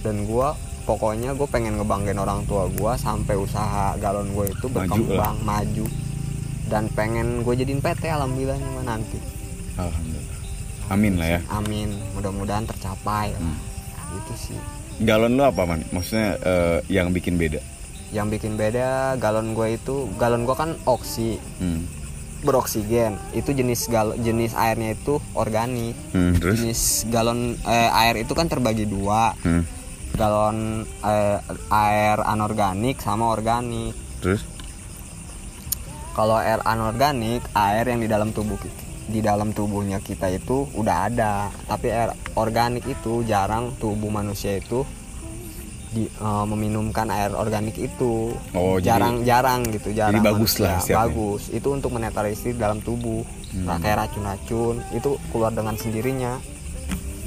Dan 0.00 0.24
gue 0.24 0.48
pokoknya 0.88 1.36
gue 1.36 1.46
pengen 1.46 1.78
ngebanggain 1.78 2.18
orang 2.18 2.42
tua 2.48 2.66
gue 2.66 2.92
sampai 2.98 3.38
usaha 3.38 3.94
galon 4.02 4.34
gue 4.34 4.50
itu 4.50 4.66
Maju 4.66 4.74
berkembang 4.74 5.36
maju, 5.46 5.86
dan 6.66 6.90
pengen 6.90 7.46
gue 7.46 7.54
jadiin 7.54 7.78
PT 7.78 8.10
alhamdulillahnya 8.10 8.66
mah 8.74 8.84
nanti. 8.96 9.18
Alhamdulillah. 9.78 10.38
Amin 10.90 11.14
lah 11.20 11.28
ya. 11.38 11.40
Amin. 11.54 11.94
Mudah-mudahan 12.18 12.66
tercapai. 12.66 13.36
Hmm. 13.38 13.58
itu 14.12 14.52
sih. 14.52 14.58
Galon 15.08 15.40
lu 15.40 15.44
apa 15.46 15.64
man? 15.64 15.80
Maksudnya 15.88 16.36
eh, 16.42 16.78
yang 16.92 17.14
bikin 17.16 17.40
beda 17.40 17.72
yang 18.12 18.28
bikin 18.28 18.60
beda 18.60 19.16
galon 19.16 19.56
gue 19.56 19.80
itu 19.80 20.06
galon 20.20 20.44
gue 20.44 20.56
kan 20.56 20.76
oksi. 20.84 21.40
Hmm. 21.58 21.84
beroksigen. 22.42 23.22
Itu 23.38 23.54
jenis 23.54 23.86
gal 23.86 24.18
jenis 24.18 24.58
airnya 24.58 24.98
itu 24.98 25.22
organik. 25.38 25.94
Hmm, 26.10 26.34
terus? 26.42 26.58
Jenis 26.58 27.06
galon 27.06 27.54
eh, 27.54 27.90
air 28.02 28.18
itu 28.18 28.34
kan 28.34 28.50
terbagi 28.50 28.82
dua. 28.82 29.30
Hmm, 29.46 29.62
galon 30.18 30.82
eh, 30.82 31.38
air 31.70 32.18
anorganik 32.18 32.98
sama 32.98 33.30
organik. 33.30 33.94
Terus? 34.18 34.42
Kalau 36.18 36.34
air 36.34 36.58
anorganik 36.66 37.46
air 37.54 37.86
yang 37.86 38.02
di 38.02 38.10
dalam 38.10 38.34
tubuh 38.34 38.58
kita 38.58 38.82
di 39.06 39.18
dalam 39.18 39.50
tubuhnya 39.50 40.02
kita 40.02 40.26
itu 40.34 40.66
udah 40.74 40.96
ada. 41.10 41.46
Tapi 41.70 41.94
air 41.94 42.10
organik 42.34 42.82
itu 42.90 43.22
jarang 43.22 43.70
tubuh 43.78 44.10
manusia 44.10 44.58
itu 44.58 44.82
di 45.92 46.08
eh, 46.08 46.44
meminumkan 46.48 47.06
air 47.08 47.32
organik 47.32 47.76
itu. 47.76 48.32
Oh, 48.52 48.76
jadi- 48.76 48.96
jarang-jarang 48.96 49.60
gitu 49.70 49.92
jarang 49.92 50.24
bagus 50.24 50.56
lah 50.58 50.80
siapnya. 50.80 50.96
bagus. 51.06 51.42
Itu 51.48 51.68
untuk 51.70 51.92
menetralisir 51.92 52.56
dalam 52.56 52.80
tubuh. 52.80 53.22
Hmm. 53.52 53.68
Nah, 53.68 53.76
kayak 53.76 54.08
racun-racun 54.08 54.80
itu 54.90 55.10
keluar 55.30 55.52
dengan 55.52 55.76
sendirinya. 55.76 56.40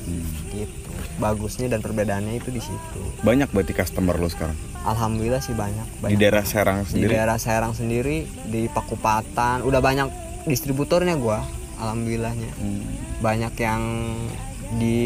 Hmm. 0.05 0.25
gitu. 0.53 0.89
Bagusnya 1.15 1.65
dan 1.67 1.79
perbedaannya 1.79 2.37
itu 2.37 2.51
di 2.51 2.59
situ. 2.59 3.01
Banyak 3.23 3.49
berarti 3.49 3.71
customer 3.71 4.13
lo 4.15 4.27
sekarang? 4.27 4.53
Alhamdulillah 4.85 5.41
sih 5.41 5.57
banyak, 5.57 5.81
di 5.81 6.13
banyak 6.13 6.19
daerah 6.19 6.43
Serang 6.45 6.85
di 6.85 6.89
sendiri? 6.93 7.09
daerah 7.09 7.37
Serang 7.41 7.73
sendiri 7.73 8.21
di 8.45 8.69
Pakupatan 8.69 9.65
udah 9.65 9.81
banyak 9.81 10.07
distributornya 10.45 11.17
gua 11.17 11.41
alhamdulillahnya. 11.75 12.51
Hmm. 12.53 12.85
banyak 13.17 13.53
yang 13.57 13.81
di 14.77 14.99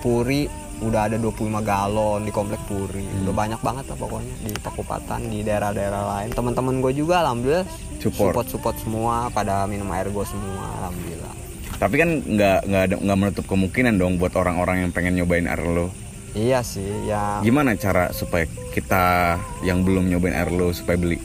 Puri 0.00 0.44
udah 0.78 1.08
ada 1.08 1.16
25 1.16 1.32
galon 1.62 2.20
di 2.20 2.30
komplek 2.30 2.60
Puri. 2.64 3.04
Udah 3.22 3.28
Hmm. 3.28 3.38
banyak 3.38 3.60
banget 3.60 3.84
lah 3.86 3.96
pokoknya 3.96 4.34
di 4.42 4.52
Pakupatan 4.56 5.20
di 5.26 5.38
daerah-daerah 5.40 6.02
lain. 6.06 6.30
Teman-teman 6.30 6.80
gue 6.80 6.92
juga 6.92 7.22
alhamdulillah 7.22 7.64
Support. 7.96 8.32
support 8.36 8.46
support 8.48 8.76
semua 8.78 9.14
pada 9.30 9.64
minum 9.64 9.88
air 9.90 10.06
gue 10.06 10.24
semua 10.24 10.68
alhamdulillah. 10.78 11.34
Tapi 11.76 11.94
kan 11.94 12.08
nggak 12.20 12.58
nggak 12.64 12.84
nggak 13.00 13.18
menutup 13.18 13.44
kemungkinan 13.46 13.94
dong 13.96 14.16
buat 14.16 14.32
orang-orang 14.32 14.84
yang 14.84 14.90
pengen 14.90 15.16
nyobain 15.16 15.44
air 15.44 15.60
lo. 15.60 15.92
Iya 16.32 16.60
sih 16.60 17.08
ya. 17.08 17.40
Gimana 17.40 17.72
cara 17.74 18.12
supaya 18.12 18.44
kita 18.70 19.36
yang 19.60 19.80
belum 19.80 20.06
nyobain 20.06 20.32
air 20.32 20.48
lo 20.48 20.68
supaya 20.70 20.96
beli? 20.96 21.16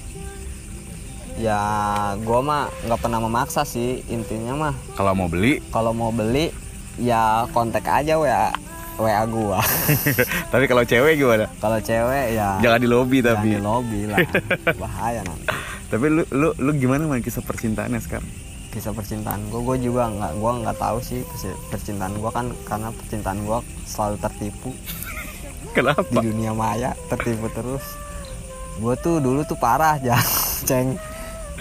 Ya 1.36 1.60
gue 2.16 2.39
mah 2.39 2.68
nggak 2.86 2.99
pernah 2.99 3.20
memaksa 3.20 3.64
sih 3.64 4.04
intinya 4.08 4.70
mah. 4.70 4.76
Kalau 4.93 5.12
mau 5.12 5.28
beli? 5.28 5.60
Kalau 5.72 5.91
mau 5.91 6.12
beli 6.12 6.52
ya 6.99 7.47
kontak 7.49 7.88
aja 7.88 8.20
wa 8.20 8.52
wa 9.02 9.24
gua. 9.26 9.60
Tapi 10.54 10.66
kalau 10.70 10.84
cewek 10.86 11.18
gimana? 11.18 11.49
Kalau 11.58 11.78
cewek 11.82 12.38
ya 12.38 12.62
jangan 12.62 12.80
di 12.80 12.88
lobby 12.88 13.18
jangan 13.20 13.41
tapi. 13.41 13.49
di 13.49 13.60
lobby 13.60 13.99
lah. 14.06 14.18
Bahaya 14.82 15.22
nanti 15.26 15.72
tapi 15.91 16.08
lu 16.08 16.24
lu 16.32 16.56
lu 16.56 16.72
gimana 16.80 17.04
man 17.04 17.20
kisah 17.20 17.43
percintaannya 17.43 17.99
sekarang? 17.99 18.24
Kisah 18.72 18.95
percintaan 18.95 19.52
gue 19.52 19.60
gue 19.60 19.91
juga 19.91 20.08
nggak 20.08 20.39
gue 20.39 20.52
nggak 20.64 20.78
tahu 20.80 21.04
sih 21.04 21.20
percintaan 21.68 22.16
gue 22.16 22.32
kan 22.32 22.47
karena 22.64 22.95
percintaan 22.95 23.43
gue 23.43 23.60
selalu 23.84 24.16
tertipu. 24.24 24.72
Di 25.68 25.76
kenapa 25.76 26.08
dunia 26.08 26.56
maya 26.56 26.95
tertipu 27.12 27.52
terus. 27.52 27.84
Gue 28.80 28.95
tuh 29.04 29.20
dulu 29.20 29.43
tuh 29.43 29.60
parah 29.60 29.99
ya 29.99 30.16
ceng. 30.64 30.95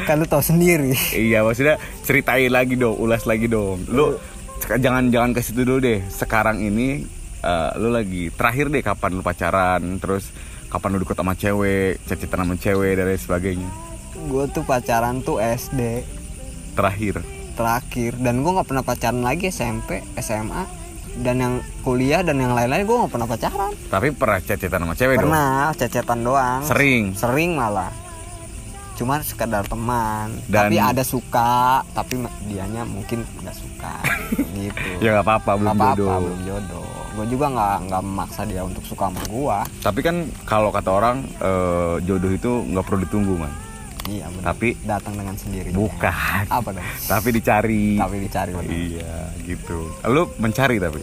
Kan 0.07 0.22
lu 0.22 0.26
tau 0.30 0.38
sendiri. 0.38 0.95
Iya 1.11 1.43
maksudnya 1.43 1.82
ceritain 2.07 2.55
lagi 2.55 2.78
dong 2.78 3.03
ulas 3.03 3.26
lagi 3.26 3.51
dong. 3.51 3.82
Lu 3.91 4.14
seka- 4.62 4.78
jangan 4.78 5.11
jangan 5.11 5.34
ke 5.34 5.43
situ 5.43 5.66
dulu 5.66 5.82
deh. 5.82 6.07
Sekarang 6.07 6.62
ini 6.62 7.03
eh, 7.41 7.70
lu 7.76 7.88
lagi 7.88 8.28
terakhir 8.28 8.68
deh 8.68 8.80
kapan 8.80 9.11
lu 9.12 9.22
pacaran 9.22 9.82
terus 9.97 10.28
kapan 10.66 10.88
lu 10.93 11.03
deket 11.03 11.16
sama 11.16 11.34
cewek 11.34 11.99
cecetan 12.05 12.41
sama 12.41 12.55
cewek 12.55 12.93
dan 12.95 13.05
lain 13.05 13.18
sebagainya. 13.18 13.70
Gue 14.22 14.45
tuh 14.47 14.62
pacaran 14.62 15.18
tuh 15.20 15.38
SD 15.38 16.05
terakhir. 16.72 17.24
Terakhir. 17.53 18.14
Dan 18.16 18.41
gue 18.41 18.53
nggak 18.53 18.64
pernah 18.64 18.84
pacaran 18.84 19.20
lagi 19.20 19.49
SMP 19.49 19.99
SMA 20.16 20.62
dan 21.18 21.36
yang 21.36 21.55
kuliah 21.80 22.22
dan 22.22 22.38
yang 22.38 22.55
lain-lain 22.55 22.86
gue 22.86 22.97
nggak 22.97 23.11
pernah 23.11 23.26
pacaran. 23.26 23.72
Tapi 23.88 24.09
pernah 24.12 24.38
cecetan 24.38 24.80
sama 24.80 24.95
cewek 24.95 25.16
dong? 25.16 25.26
Pernah 25.26 25.74
cecetan 25.74 26.20
doang. 26.22 26.61
Sering? 26.62 27.05
Sering 27.12 27.51
malah. 27.53 27.91
Cuma 28.95 29.18
sekedar 29.20 29.64
teman. 29.64 30.38
Dan- 30.47 30.68
tapi 30.68 30.76
ada 30.76 31.03
suka 31.03 31.82
tapi 31.91 32.20
dianya 32.47 32.86
mungkin 32.86 33.26
nggak 33.41 33.57
suka. 33.57 33.95
Gitu. 34.55 34.88
Ya 35.01 35.18
nggak 35.18 35.26
apa-apa 35.26 35.51
belum 35.57 35.66
Nggak 35.66 35.74
apa-apa, 35.74 35.99
jodoh. 35.99 36.20
belum 36.22 36.41
jodoh 36.47 36.89
gue 37.11 37.26
juga 37.26 37.50
nggak 37.50 37.76
nggak 37.90 38.02
memaksa 38.06 38.46
dia 38.46 38.62
untuk 38.62 38.86
suka 38.86 39.11
sama 39.11 39.22
gue 39.26 39.58
tapi 39.82 40.00
kan 40.00 40.30
kalau 40.46 40.70
kata 40.70 40.90
orang 40.94 41.26
eh, 41.42 41.94
jodoh 42.06 42.30
itu 42.30 42.50
nggak 42.70 42.84
perlu 42.86 42.98
ditunggu 43.06 43.34
man. 43.34 43.52
Iya 44.08 44.26
benar 44.32 44.56
tapi 44.56 44.68
datang 44.82 45.14
dengan 45.14 45.36
sendiri 45.36 45.70
bukan. 45.76 46.44
Apa 46.48 46.72
dong? 46.72 46.86
Tapi 47.04 47.28
dicari. 47.30 48.00
Tapi 48.00 48.16
dicari 48.24 48.50
benar. 48.56 48.72
iya 48.72 49.16
gitu. 49.44 49.92
Lu 50.08 50.22
mencari 50.40 50.76
tapi? 50.80 51.00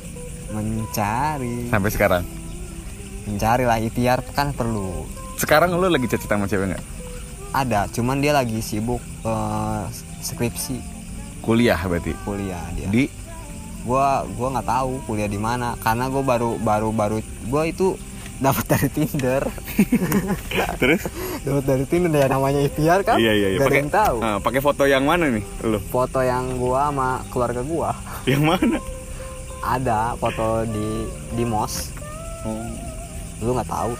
Mencari. 0.51 1.69
Sampai 1.69 1.91
sekarang? 1.93 2.23
Mencari 3.29 3.63
lah 3.67 3.77
ikhtiar 3.77 4.23
kan 4.33 4.51
perlu. 4.55 5.05
Sekarang 5.37 5.75
lu 5.77 5.87
lagi 5.87 6.09
cecetan 6.09 6.41
sama 6.41 6.49
cewek 6.49 6.73
nggak? 6.73 6.83
Ada 7.53 7.87
cuman 7.93 8.17
dia 8.19 8.33
lagi 8.33 8.59
sibuk 8.65 8.99
eh, 9.23 9.83
skripsi. 10.25 10.81
Kuliah 11.45 11.79
berarti? 11.85 12.11
Kuliah 12.25 12.65
dia. 12.73 12.89
Di 12.89 13.07
gua 13.87 14.27
gua 14.35 14.59
nggak 14.59 14.67
tahu 14.67 14.91
kuliah 15.07 15.31
di 15.31 15.39
mana 15.39 15.79
karena 15.79 16.11
gua 16.11 16.23
baru 16.27 16.59
baru 16.59 16.91
baru 16.91 17.17
gua 17.47 17.63
itu 17.63 17.95
dapat 18.37 18.69
dari 18.69 18.89
Tinder. 18.93 19.49
Terus? 20.81 21.01
Dapat 21.41 21.63
dari 21.65 21.85
Tinder 21.89 22.13
ya 22.13 22.29
namanya 22.29 22.61
ikhtiar 22.61 23.01
kan? 23.01 23.17
Iya 23.17 23.33
iya 23.33 23.47
iya. 23.57 23.59
Yang 23.65 23.89
tahu. 23.89 24.17
Ah, 24.21 24.37
pakai 24.37 24.61
foto 24.61 24.85
yang 24.85 25.09
mana 25.09 25.25
nih 25.33 25.41
lu? 25.65 25.81
Foto 25.89 26.21
yang 26.21 26.59
gua 26.61 26.93
sama 26.93 27.09
keluarga 27.33 27.61
gua. 27.65 27.97
Yang 28.29 28.43
mana? 28.45 28.77
Ada 29.65 30.13
foto 30.21 30.67
di 30.69 31.09
di 31.33 31.43
mos. 31.47 31.95
Oh. 32.45 32.63
lu 33.37 33.53
nggak 33.53 33.69
tahu 33.69 33.91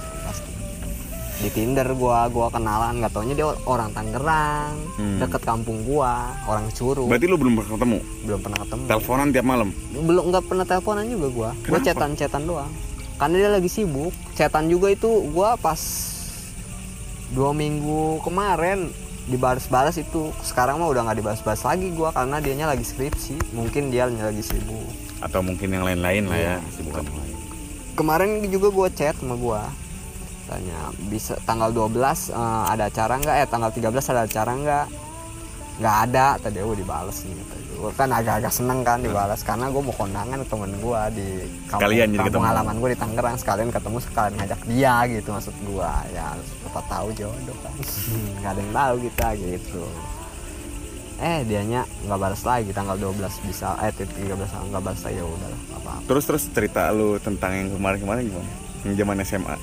di 1.38 1.50
Tinder 1.50 1.86
gua 1.94 2.26
gua 2.28 2.50
kenalan 2.50 2.98
nggak 2.98 3.14
taunya 3.14 3.34
dia 3.34 3.48
orang 3.64 3.94
Tangerang 3.94 4.74
Hmm. 4.98 5.22
deket 5.22 5.46
kampung 5.46 5.86
gua 5.86 6.34
orang 6.44 6.66
Curug. 6.74 7.06
Berarti 7.06 7.30
lu 7.30 7.38
belum 7.38 7.54
pernah 7.56 7.72
ketemu? 7.78 7.98
Belum 8.26 8.40
pernah 8.42 8.60
ketemu. 8.66 8.84
Teleponan 8.90 9.28
tiap 9.30 9.46
malam? 9.46 9.70
Belum 9.94 10.24
nggak 10.28 10.44
pernah 10.44 10.66
teleponan 10.66 11.06
juga 11.06 11.28
gua. 11.30 11.50
Gua 11.54 11.78
Kenapa? 11.78 11.86
cetan 11.86 12.12
cetan 12.18 12.44
doang. 12.44 12.72
Karena 13.18 13.36
dia 13.38 13.50
lagi 13.50 13.70
sibuk. 13.70 14.14
Cetan 14.34 14.66
juga 14.66 14.90
itu 14.90 15.10
gua 15.30 15.54
pas 15.56 15.78
dua 17.30 17.52
minggu 17.52 18.22
kemarin 18.22 18.90
dibalas-balas 19.28 20.00
itu. 20.00 20.34
Sekarang 20.42 20.82
mah 20.82 20.90
udah 20.90 21.06
nggak 21.06 21.18
dibalas-balas 21.22 21.62
lagi 21.62 21.94
gua 21.94 22.10
karena 22.10 22.42
dianya 22.42 22.66
lagi 22.66 22.82
skripsi. 22.82 23.54
Mungkin 23.54 23.94
dia 23.94 24.10
lagi 24.10 24.42
sibuk. 24.42 24.90
Atau 25.22 25.42
mungkin 25.42 25.70
yang 25.70 25.86
lain-lain 25.86 26.26
lah 26.26 26.38
ya 26.38 26.56
kesibukan 26.66 27.06
lain. 27.06 27.38
Kemarin 27.94 28.30
juga 28.48 28.74
gua 28.74 28.88
chat 28.90 29.14
sama 29.14 29.38
gua 29.38 29.70
tanya 30.48 30.80
bisa 31.12 31.36
tanggal 31.44 31.70
12 31.76 31.92
eh, 32.32 32.64
ada 32.72 32.84
acara 32.88 33.14
nggak? 33.20 33.36
Eh 33.44 33.48
tanggal 33.52 33.70
13 33.70 34.12
ada 34.16 34.22
acara 34.24 34.52
nggak? 34.56 34.86
Nggak 35.78 35.96
ada. 36.10 36.26
Tadi 36.40 36.58
oh 36.64 36.74
dibales 36.74 37.18
nih 37.28 37.36
kata 37.38 37.56
gua. 37.78 37.90
Kan 37.94 38.10
agak-agak 38.10 38.54
seneng 38.56 38.80
kan 38.82 39.00
dibalas 39.04 39.42
karena 39.44 39.70
gua 39.70 39.82
mau 39.84 39.94
kondangan 39.94 40.40
temen 40.48 40.72
gua 40.82 41.12
di 41.12 41.28
kampung, 41.70 41.84
Sekalian 41.84 42.08
jadi 42.16 42.20
kampung 42.26 42.48
halaman 42.48 42.76
gua 42.80 42.90
di 42.90 43.00
Tangerang. 43.00 43.36
Sekalian 43.38 43.70
ketemu 43.70 43.98
sekalian 44.02 44.34
ngajak 44.40 44.62
dia 44.66 44.96
gitu 45.12 45.30
maksud 45.36 45.56
gua. 45.68 45.92
Ya 46.16 46.26
siapa 46.40 46.82
tahu 46.88 47.08
jodoh 47.14 47.58
kan. 47.62 47.74
Nggak 48.42 48.52
ada 48.56 48.62
yang 48.64 48.74
tahu 48.74 48.96
kita 49.12 49.28
gitu. 49.38 49.84
Eh 51.18 51.42
dianya 51.50 51.82
nggak 52.06 52.20
balas 52.22 52.46
lagi 52.46 52.70
tanggal 52.70 52.94
12 52.94 53.50
bisa 53.50 53.74
eh 53.82 53.90
13 53.90 54.38
nggak 54.38 54.82
balas 54.86 55.02
lagi 55.02 55.18
ya 55.18 55.26
udahlah 55.26 55.60
nggak 55.66 55.82
apa-apa. 55.82 56.06
Terus 56.06 56.24
terus 56.30 56.44
cerita 56.54 56.94
lu 56.94 57.18
tentang 57.18 57.58
yang 57.58 57.74
kemarin-kemarin 57.74 58.30
gimana? 58.30 58.50
Yang 58.86 58.94
zaman 59.02 59.18
SMA 59.26 59.58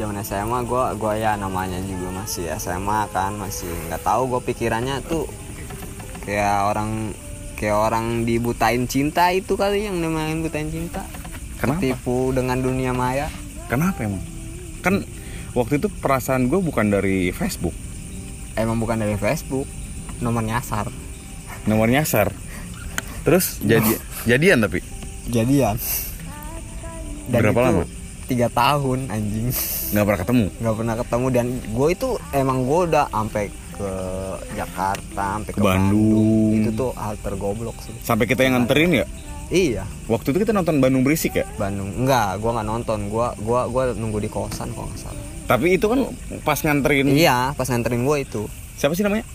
zaman 0.00 0.16
SMA 0.24 0.64
gue 0.64 0.84
gua 0.96 1.14
ya 1.14 1.36
namanya 1.36 1.76
juga 1.84 2.24
masih 2.24 2.48
SMA 2.56 3.08
kan 3.12 3.36
masih 3.36 3.68
nggak 3.88 4.00
tahu 4.00 4.24
gue 4.32 4.40
pikirannya 4.52 5.04
tuh 5.04 5.28
kayak 6.24 6.72
orang 6.72 7.12
kayak 7.62 7.78
orang 7.78 8.26
dibutain 8.26 8.90
cinta 8.90 9.30
itu 9.30 9.54
kali 9.54 9.86
yang 9.86 10.02
namanya 10.02 10.34
butain 10.42 10.66
cinta. 10.66 11.06
Kenapa? 11.62 11.78
Tipu 11.78 12.34
dengan 12.34 12.58
dunia 12.58 12.90
maya. 12.90 13.30
Kenapa 13.70 14.02
emang? 14.02 14.18
Kan 14.82 15.06
waktu 15.54 15.78
itu 15.78 15.86
perasaan 15.86 16.50
gue 16.50 16.58
bukan 16.58 16.90
dari 16.90 17.30
Facebook. 17.30 17.70
Emang 18.58 18.82
bukan 18.82 18.98
dari 18.98 19.14
Facebook 19.14 19.70
nomor 20.18 20.42
nyasar. 20.42 20.90
Nomor 21.70 21.86
nyasar. 21.86 22.34
Terus 23.22 23.62
jadi 23.62 23.94
jadian 24.30 24.66
tapi? 24.66 24.82
Jadian. 25.30 25.78
Berapa 27.30 27.54
itu 27.54 27.62
lama? 27.62 28.01
Tiga 28.24 28.48
tahun 28.48 29.08
anjing. 29.08 29.50
Nggak 29.92 30.04
pernah 30.04 30.20
ketemu? 30.20 30.46
Nggak 30.58 30.74
pernah 30.78 30.94
ketemu 30.98 31.26
dan 31.30 31.46
gue 31.60 31.88
itu 31.90 32.08
emang 32.32 32.58
gue 32.64 32.80
udah 32.88 33.06
sampai 33.08 33.44
ke 33.72 33.90
Jakarta 34.52 35.24
sampai 35.40 35.52
ke, 35.52 35.58
Ke 35.58 35.64
Bandung. 35.64 36.52
itu 36.54 36.70
tuh 36.72 36.90
hal 36.94 37.14
tergoblok 37.18 37.76
sih. 37.82 37.94
Sampai 38.00 38.24
kita 38.28 38.44
yang 38.44 38.60
nganterin 38.60 39.02
ya? 39.02 39.06
Iya. 39.52 39.84
Waktu 40.08 40.32
itu 40.32 40.48
kita 40.48 40.56
nonton 40.56 40.80
Bandung 40.80 41.04
berisik 41.04 41.36
ya? 41.36 41.44
Bandung. 41.60 41.92
Enggak 41.92 42.40
gua 42.40 42.60
nggak 42.60 42.68
nonton. 42.68 42.98
Gua 43.12 43.36
gua 43.36 43.68
gua 43.68 43.92
nunggu 43.92 44.24
di 44.24 44.30
kosan 44.32 44.72
kok 44.72 44.88
nggak 44.88 45.00
salah. 45.00 45.24
Tapi 45.44 45.76
itu 45.76 45.84
kan 45.90 46.08
pas 46.40 46.56
nganterin 46.56 47.12
iya 47.12 47.52
pas 47.52 47.68
nganterin 47.68 48.06
gua 48.06 48.16
itu. 48.16 48.48
Siapa 48.80 48.96
sih 48.96 49.04
namanya? 49.04 49.28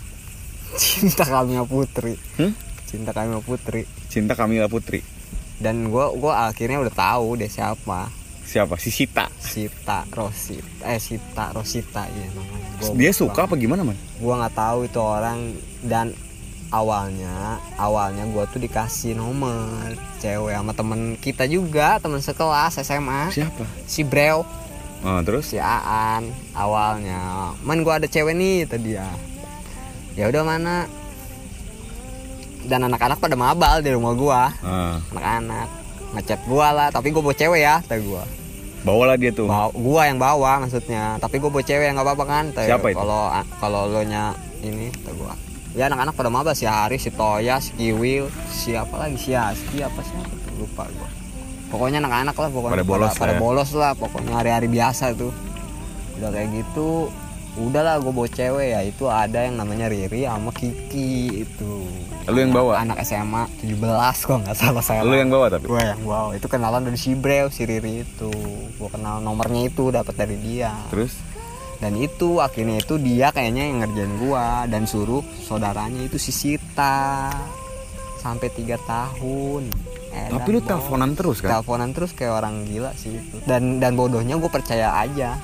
Cinta 0.78 1.26
Kamila 1.26 1.64
Putri. 1.66 2.18
Hmm? 2.38 2.54
cinta 2.88 3.12
Kamila 3.12 3.44
Putri. 3.44 3.84
Cinta 4.08 4.34
Kamila 4.34 4.66
Putri. 4.66 5.04
Dan 5.58 5.90
gua 5.90 6.10
gua 6.14 6.50
akhirnya 6.50 6.80
udah 6.80 6.94
tahu 6.94 7.36
deh 7.36 7.50
siapa 7.50 8.10
siapa? 8.48 8.80
Si 8.80 8.90
Sita. 8.90 9.28
Sita 9.38 10.08
Rosita. 10.08 10.88
Eh 10.88 10.98
Sita 11.04 11.52
Rosita 11.52 12.08
iya 12.08 12.32
namanya. 12.32 12.68
Gua 12.80 12.96
dia 12.96 13.12
suka 13.12 13.44
apa 13.44 13.60
gimana 13.60 13.84
man? 13.84 14.00
Gua 14.24 14.40
nggak 14.40 14.56
tahu 14.56 14.80
itu 14.88 15.00
orang. 15.04 15.52
Dan 15.84 16.16
awalnya 16.72 17.60
awalnya 17.76 18.24
gua 18.32 18.48
tuh 18.48 18.64
dikasih 18.64 19.20
nomor 19.20 19.96
cewek 20.24 20.56
sama 20.56 20.72
temen 20.72 21.16
kita 21.20 21.44
juga 21.48 22.00
temen 22.00 22.24
sekelas 22.24 22.80
SMA 22.80 23.36
siapa? 23.36 23.68
Si 23.84 24.08
Breo. 24.08 24.48
Oh, 25.06 25.22
terus? 25.22 25.54
si 25.54 25.62
Aan 25.62 26.32
awalnya. 26.56 27.54
Man 27.62 27.84
gua 27.84 28.00
ada 28.00 28.08
cewek 28.08 28.34
nih 28.34 28.64
tadi 28.64 28.96
dia. 28.96 29.06
Ya 30.18 30.32
udah 30.32 30.42
mana 30.42 30.90
dan 32.68 32.84
anak-anak 32.84 33.22
pada 33.22 33.36
mabal 33.38 33.80
di 33.86 33.92
rumah 33.94 34.14
gua. 34.18 34.42
Ah, 34.66 34.98
anak-anak 35.14 35.87
ngechat 36.16 36.40
gua 36.48 36.72
lah 36.72 36.88
tapi 36.88 37.12
gua 37.12 37.22
bawa 37.24 37.36
cewek 37.36 37.62
ya 37.62 37.84
kata 37.84 38.00
gua. 38.00 38.24
Bawalah 38.86 39.20
dia 39.20 39.36
tuh. 39.36 39.50
bawa, 39.50 39.74
gua 39.76 40.02
yang 40.08 40.16
bawa 40.16 40.64
maksudnya. 40.64 41.20
Tapi 41.20 41.42
gua 41.42 41.52
bawa 41.52 41.64
cewek 41.66 41.86
yang 41.92 41.96
nggak 42.00 42.08
apa-apa 42.08 42.26
kan? 42.26 42.46
Kata, 42.56 42.62
Siapa 42.64 42.88
itu? 42.88 42.98
kalau 42.98 43.22
kalau 43.60 43.82
lo 43.90 44.02
nya 44.04 44.32
ini 44.62 44.88
kata 44.94 45.12
gua. 45.18 45.34
Ya 45.76 45.92
anak-anak 45.92 46.16
pada 46.16 46.30
mabal 46.32 46.56
si 46.56 46.64
Hari 46.66 46.96
si 46.96 47.12
Toya 47.12 47.60
si 47.60 47.76
Kiwil 47.76 48.32
siapa 48.48 48.98
lagi? 48.98 49.20
Si 49.20 49.36
Aski 49.36 49.84
apa 49.84 50.00
siapa 50.00 50.32
tuh? 50.32 50.54
Lupa 50.64 50.88
gua. 50.90 51.10
Pokoknya 51.68 52.00
anak-anak 52.00 52.32
lah 52.34 52.50
pokoknya 52.50 52.76
Pada 52.80 52.88
bolos 52.88 53.12
pada, 53.14 53.28
lah 53.28 53.36
ya. 53.36 53.40
bolos 53.44 53.70
lah 53.76 53.92
pokoknya 53.94 54.34
hari-hari 54.40 54.68
biasa 54.72 55.12
tuh. 55.14 55.36
Udah 56.18 56.30
kayak 56.32 56.50
gitu 56.56 57.12
udahlah 57.58 57.98
gue 58.00 58.14
bawa 58.14 58.30
cewek 58.30 58.68
ya. 58.78 58.82
Itu 58.86 59.10
ada 59.10 59.44
yang 59.44 59.58
namanya 59.58 59.90
Riri 59.90 60.30
sama 60.30 60.54
Kiki 60.54 61.44
itu. 61.46 61.74
Lu 62.28 62.38
yang 62.38 62.54
bawa? 62.54 62.84
anak 62.84 63.02
SMA 63.08 63.50
17 63.66 64.28
kok 64.28 64.38
nggak 64.46 64.58
salah 64.58 64.84
saya. 64.84 65.02
Lu 65.02 65.16
yang 65.18 65.34
bawa 65.34 65.50
tapi. 65.50 65.66
gue 65.66 65.82
yang 65.82 66.02
bawa. 66.06 66.38
Itu 66.38 66.48
kenalan 66.48 66.86
dari 66.86 67.00
si 67.00 67.18
Brew 67.18 67.50
si 67.50 67.66
Riri 67.66 68.06
itu. 68.06 68.32
Gue 68.78 68.90
kenal 68.94 69.20
nomornya 69.20 69.66
itu 69.66 69.90
dapat 69.90 70.14
dari 70.14 70.38
dia. 70.38 70.72
Terus? 70.94 71.28
Dan 71.78 71.94
itu 71.98 72.42
akhirnya 72.42 72.82
itu 72.82 72.98
dia 72.98 73.30
kayaknya 73.30 73.70
yang 73.70 73.78
ngerjain 73.86 74.14
gua 74.18 74.66
dan 74.66 74.90
suruh 74.90 75.22
saudaranya 75.46 76.10
itu 76.10 76.18
si 76.18 76.34
Sita 76.34 77.30
sampai 78.18 78.50
tiga 78.50 78.82
tahun. 78.90 79.70
Edan, 80.10 80.42
tapi 80.42 80.50
lu 80.58 80.60
teleponan 80.66 81.14
terus 81.14 81.38
kan? 81.46 81.54
teleponan 81.54 81.94
terus 81.94 82.12
kayak 82.18 82.42
orang 82.42 82.66
gila 82.66 82.90
sih 82.98 83.22
itu. 83.22 83.38
Dan 83.46 83.78
dan 83.78 83.94
bodohnya 83.94 84.42
gue 84.42 84.50
percaya 84.50 84.98
aja 84.98 85.38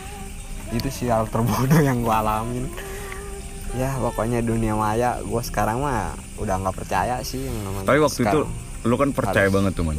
itu 0.73 0.89
sih 0.89 1.07
hal 1.09 1.29
terbodoh 1.29 1.81
yang 1.81 2.01
gue 2.01 2.13
alamin 2.13 2.65
ya 3.73 3.89
pokoknya 3.97 4.45
dunia 4.45 4.77
maya 4.77 5.17
gue 5.21 5.41
sekarang 5.41 5.81
mah 5.81 6.13
udah 6.37 6.61
nggak 6.61 6.75
percaya 6.77 7.17
sih 7.25 7.41
yang 7.41 7.57
namanya 7.65 7.85
Tapi 7.89 7.99
waktu 8.01 8.21
itu 8.21 8.39
sekarang. 8.45 8.85
lu 8.85 8.95
kan 8.97 9.09
percaya 9.13 9.47
Harus. 9.49 9.55
banget 9.57 9.71
tuh 9.73 9.85
man 9.89 9.97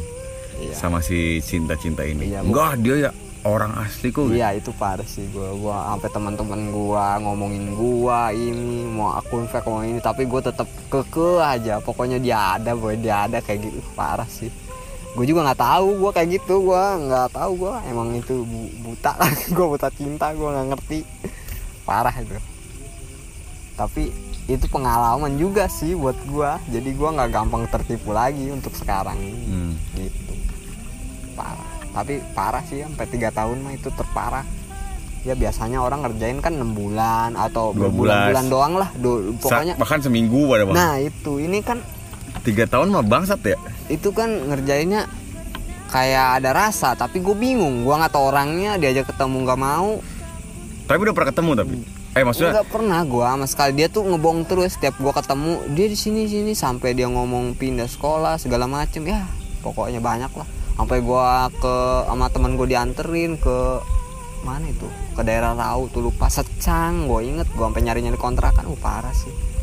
iya. 0.63 0.73
sama 0.75 1.03
si 1.03 1.43
cinta-cinta 1.43 2.07
ini. 2.07 2.31
Iya, 2.31 2.39
Enggak, 2.47 2.79
dia 2.79 2.95
ya 3.09 3.11
orang 3.45 3.75
asli 3.77 4.09
kok. 4.09 4.31
Iya 4.31 4.55
itu 4.55 4.71
parah 4.73 5.05
sih 5.05 5.27
gue 5.29 5.49
gua 5.59 5.93
sampai 5.93 6.09
teman-teman 6.09 6.61
gua 6.73 7.19
ngomongin 7.21 7.75
gua 7.75 8.31
ini 8.31 8.87
mau 8.89 9.13
akun 9.19 9.45
fake 9.45 9.67
mau 9.67 9.83
ini 9.83 9.99
tapi 9.99 10.25
gue 10.25 10.41
tetap 10.41 10.65
keke 10.89 11.43
aja 11.43 11.77
pokoknya 11.83 12.17
dia 12.17 12.57
ada 12.57 12.73
boy 12.73 12.95
dia 12.97 13.27
ada 13.27 13.43
kayak 13.43 13.69
gitu 13.69 13.79
parah 13.93 14.25
sih 14.25 14.49
gue 15.15 15.25
juga 15.25 15.41
nggak 15.43 15.61
tahu 15.61 15.87
gue 15.97 16.11
kayak 16.11 16.29
gitu 16.33 16.55
gue 16.61 16.83
nggak 17.01 17.27
tahu 17.31 17.51
gue 17.57 17.73
emang 17.87 18.11
itu 18.13 18.35
bu- 18.41 18.73
buta 18.83 19.15
gue 19.55 19.65
buta 19.65 19.87
cinta 19.89 20.31
gue 20.31 20.43
nggak 20.45 20.67
ngerti. 20.69 20.99
Parah 21.81 22.11
itu. 22.13 22.35
Tapi 23.75 24.11
itu 24.45 24.65
pengalaman 24.67 25.35
juga 25.35 25.65
sih 25.65 25.93
buat 25.93 26.15
gue 26.21 26.49
jadi 26.69 26.89
gue 26.89 27.09
nggak 27.11 27.29
gampang 27.29 27.63
tertipu 27.65 28.11
lagi 28.11 28.49
untuk 28.49 28.71
sekarang. 28.71 29.15
Ini 29.15 29.39
Hmm. 29.45 29.73
gitu. 29.95 30.33
Parah. 31.33 31.69
Tapi 31.93 32.13
parah 32.31 32.63
sih 32.63 32.81
sampai 32.81 33.07
tiga 33.07 33.31
tahun 33.31 33.59
mah 33.61 33.71
itu 33.71 33.87
terparah. 33.89 34.43
Ya 35.21 35.33
biasanya 35.33 35.79
orang 35.79 36.03
ngerjain 36.03 36.37
kan 36.37 36.53
enam 36.53 36.71
bulan 36.71 37.33
atau 37.33 37.71
Dua 37.71 37.87
belas. 37.87 38.45
doang 38.45 38.75
lah. 38.75 38.91
Do- 38.93 39.33
pokoknya 39.39 39.73
bahkan 39.73 39.97
seminggu 39.97 40.45
pada 40.45 40.63
bang. 40.65 40.75
nah 40.75 40.93
itu. 40.97 41.39
Ini 41.39 41.59
kan 41.61 41.79
Tiga 42.45 42.69
tahun 42.69 42.93
mah 42.93 43.01
bangsat 43.01 43.41
ya. 43.41 43.57
itu 43.89 44.13
kan 44.13 44.29
ngerjainnya 44.29 45.09
kayak 45.89 46.41
ada 46.41 46.53
rasa 46.53 46.93
tapi 46.93 47.17
gue 47.25 47.33
bingung. 47.33 47.81
Gue 47.81 47.95
nggak 47.97 48.13
tahu 48.13 48.29
orangnya 48.29 48.77
diajak 48.77 49.09
ketemu 49.09 49.49
nggak 49.49 49.57
mau. 49.57 49.97
Tapi 50.85 50.99
udah 51.01 51.13
pernah 51.17 51.29
ketemu 51.33 51.51
tapi. 51.57 51.75
Eh 52.15 52.21
maksudnya? 52.21 52.53
Nggak 52.61 52.69
pernah 52.69 53.01
gue 53.01 53.25
sama 53.25 53.45
sekali. 53.49 53.71
Dia 53.81 53.87
tuh 53.89 54.05
ngebohong 54.05 54.45
terus 54.45 54.77
setiap 54.77 54.93
gue 55.01 55.09
ketemu. 55.09 55.53
Dia 55.73 55.87
di 55.89 55.97
sini 55.97 56.21
sini 56.29 56.53
sampai 56.53 56.93
dia 56.93 57.09
ngomong 57.09 57.57
pindah 57.57 57.89
sekolah 57.89 58.37
segala 58.37 58.69
macem. 58.69 59.01
Ya 59.09 59.25
pokoknya 59.65 59.97
banyak 59.97 60.29
lah. 60.37 60.45
Sampai 60.77 61.01
gue 61.01 61.27
ke 61.57 61.75
sama 62.05 62.29
teman 62.29 62.53
gue 62.61 62.67
dianterin 62.69 63.41
ke 63.41 63.57
mana 64.45 64.69
itu? 64.69 64.85
Ke 65.17 65.25
daerah 65.25 65.57
Rau 65.57 65.89
tuh 65.89 66.05
lupa. 66.05 66.29
Secang 66.29 67.09
gue 67.09 67.25
inget. 67.25 67.49
Gue 67.57 67.65
sampai 67.65 67.81
nyari 67.81 68.05
nyari 68.05 68.19
kontrakan. 68.21 68.69
Uh 68.69 68.77
parah 68.77 69.15
sih 69.17 69.54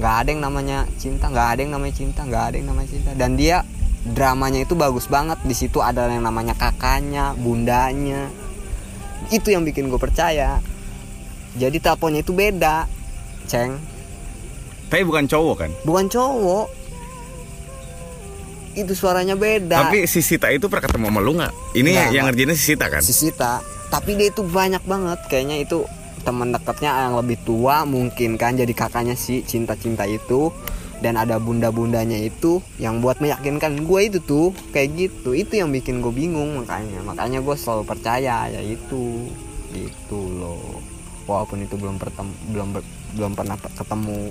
nggak 0.00 0.14
ada 0.24 0.28
yang 0.32 0.42
namanya 0.42 0.78
cinta 0.96 1.28
nggak 1.28 1.48
ada 1.52 1.60
yang 1.60 1.72
namanya 1.76 1.94
cinta 1.94 2.20
nggak 2.24 2.44
ada 2.48 2.56
yang 2.56 2.68
namanya 2.72 2.88
cinta. 2.88 3.08
Dan 3.12 3.36
dia 3.36 3.60
dramanya 4.02 4.64
itu 4.64 4.72
bagus 4.72 5.04
banget. 5.06 5.36
Di 5.44 5.52
situ 5.52 5.78
ada 5.78 6.08
yang 6.08 6.24
namanya 6.24 6.56
kakaknya 6.56 7.36
bundanya. 7.36 8.32
Itu 9.28 9.52
yang 9.52 9.62
bikin 9.62 9.92
gue 9.92 10.00
percaya. 10.00 10.64
Jadi 11.52 11.76
teleponnya 11.78 12.24
itu 12.24 12.32
beda 12.32 12.88
ceng. 13.44 13.76
Tapi 14.88 15.04
bukan 15.04 15.28
cowok 15.28 15.54
kan. 15.60 15.70
bukan 15.84 16.06
cowok. 16.08 16.66
Itu 18.72 18.94
suaranya 18.94 19.34
beda. 19.34 19.90
Tapi 19.90 20.06
si 20.06 20.22
Sita 20.22 20.46
itu 20.48 20.70
pernah 20.70 20.86
ketemu 20.86 21.06
sama 21.10 21.20
lu 21.20 21.32
nggak? 21.36 21.52
Ini 21.74 21.90
Nggak, 21.90 22.08
yang 22.14 22.24
ngerjainnya 22.30 22.56
si 22.56 22.64
Sita 22.72 22.86
kan? 22.86 23.02
si 23.02 23.12
Sita. 23.12 23.60
Tapi 23.90 24.14
dia 24.14 24.30
itu 24.30 24.46
banyak 24.46 24.80
banget. 24.86 25.18
Kayaknya 25.26 25.56
itu 25.60 25.82
teman 26.20 26.52
dekatnya 26.52 27.08
yang 27.08 27.16
lebih 27.16 27.40
tua 27.42 27.82
mungkin 27.82 28.36
kan 28.36 28.54
jadi 28.54 28.70
kakaknya 28.70 29.16
si 29.16 29.42
cinta-cinta 29.42 30.04
itu. 30.04 30.52
Dan 31.00 31.16
ada 31.16 31.40
bunda-bundanya 31.40 32.20
itu 32.20 32.60
yang 32.76 33.00
buat 33.00 33.24
meyakinkan 33.24 33.88
gue 33.88 34.00
itu 34.04 34.18
tuh 34.20 34.52
kayak 34.68 34.88
gitu. 35.00 35.32
Itu 35.32 35.56
yang 35.56 35.72
bikin 35.72 36.04
gue 36.04 36.12
bingung 36.12 36.60
makanya. 36.60 37.00
Makanya 37.00 37.40
gue 37.40 37.56
selalu 37.56 37.88
percaya 37.88 38.52
ya 38.52 38.60
itu. 38.60 39.32
Gitu 39.72 40.20
loh. 40.36 40.76
Walaupun 41.24 41.64
itu 41.64 41.80
belum 41.80 41.96
pertem 41.96 42.28
belum 42.52 42.68
ber- 42.76 42.90
belum 43.16 43.32
pernah 43.32 43.56
ketemu. 43.56 44.28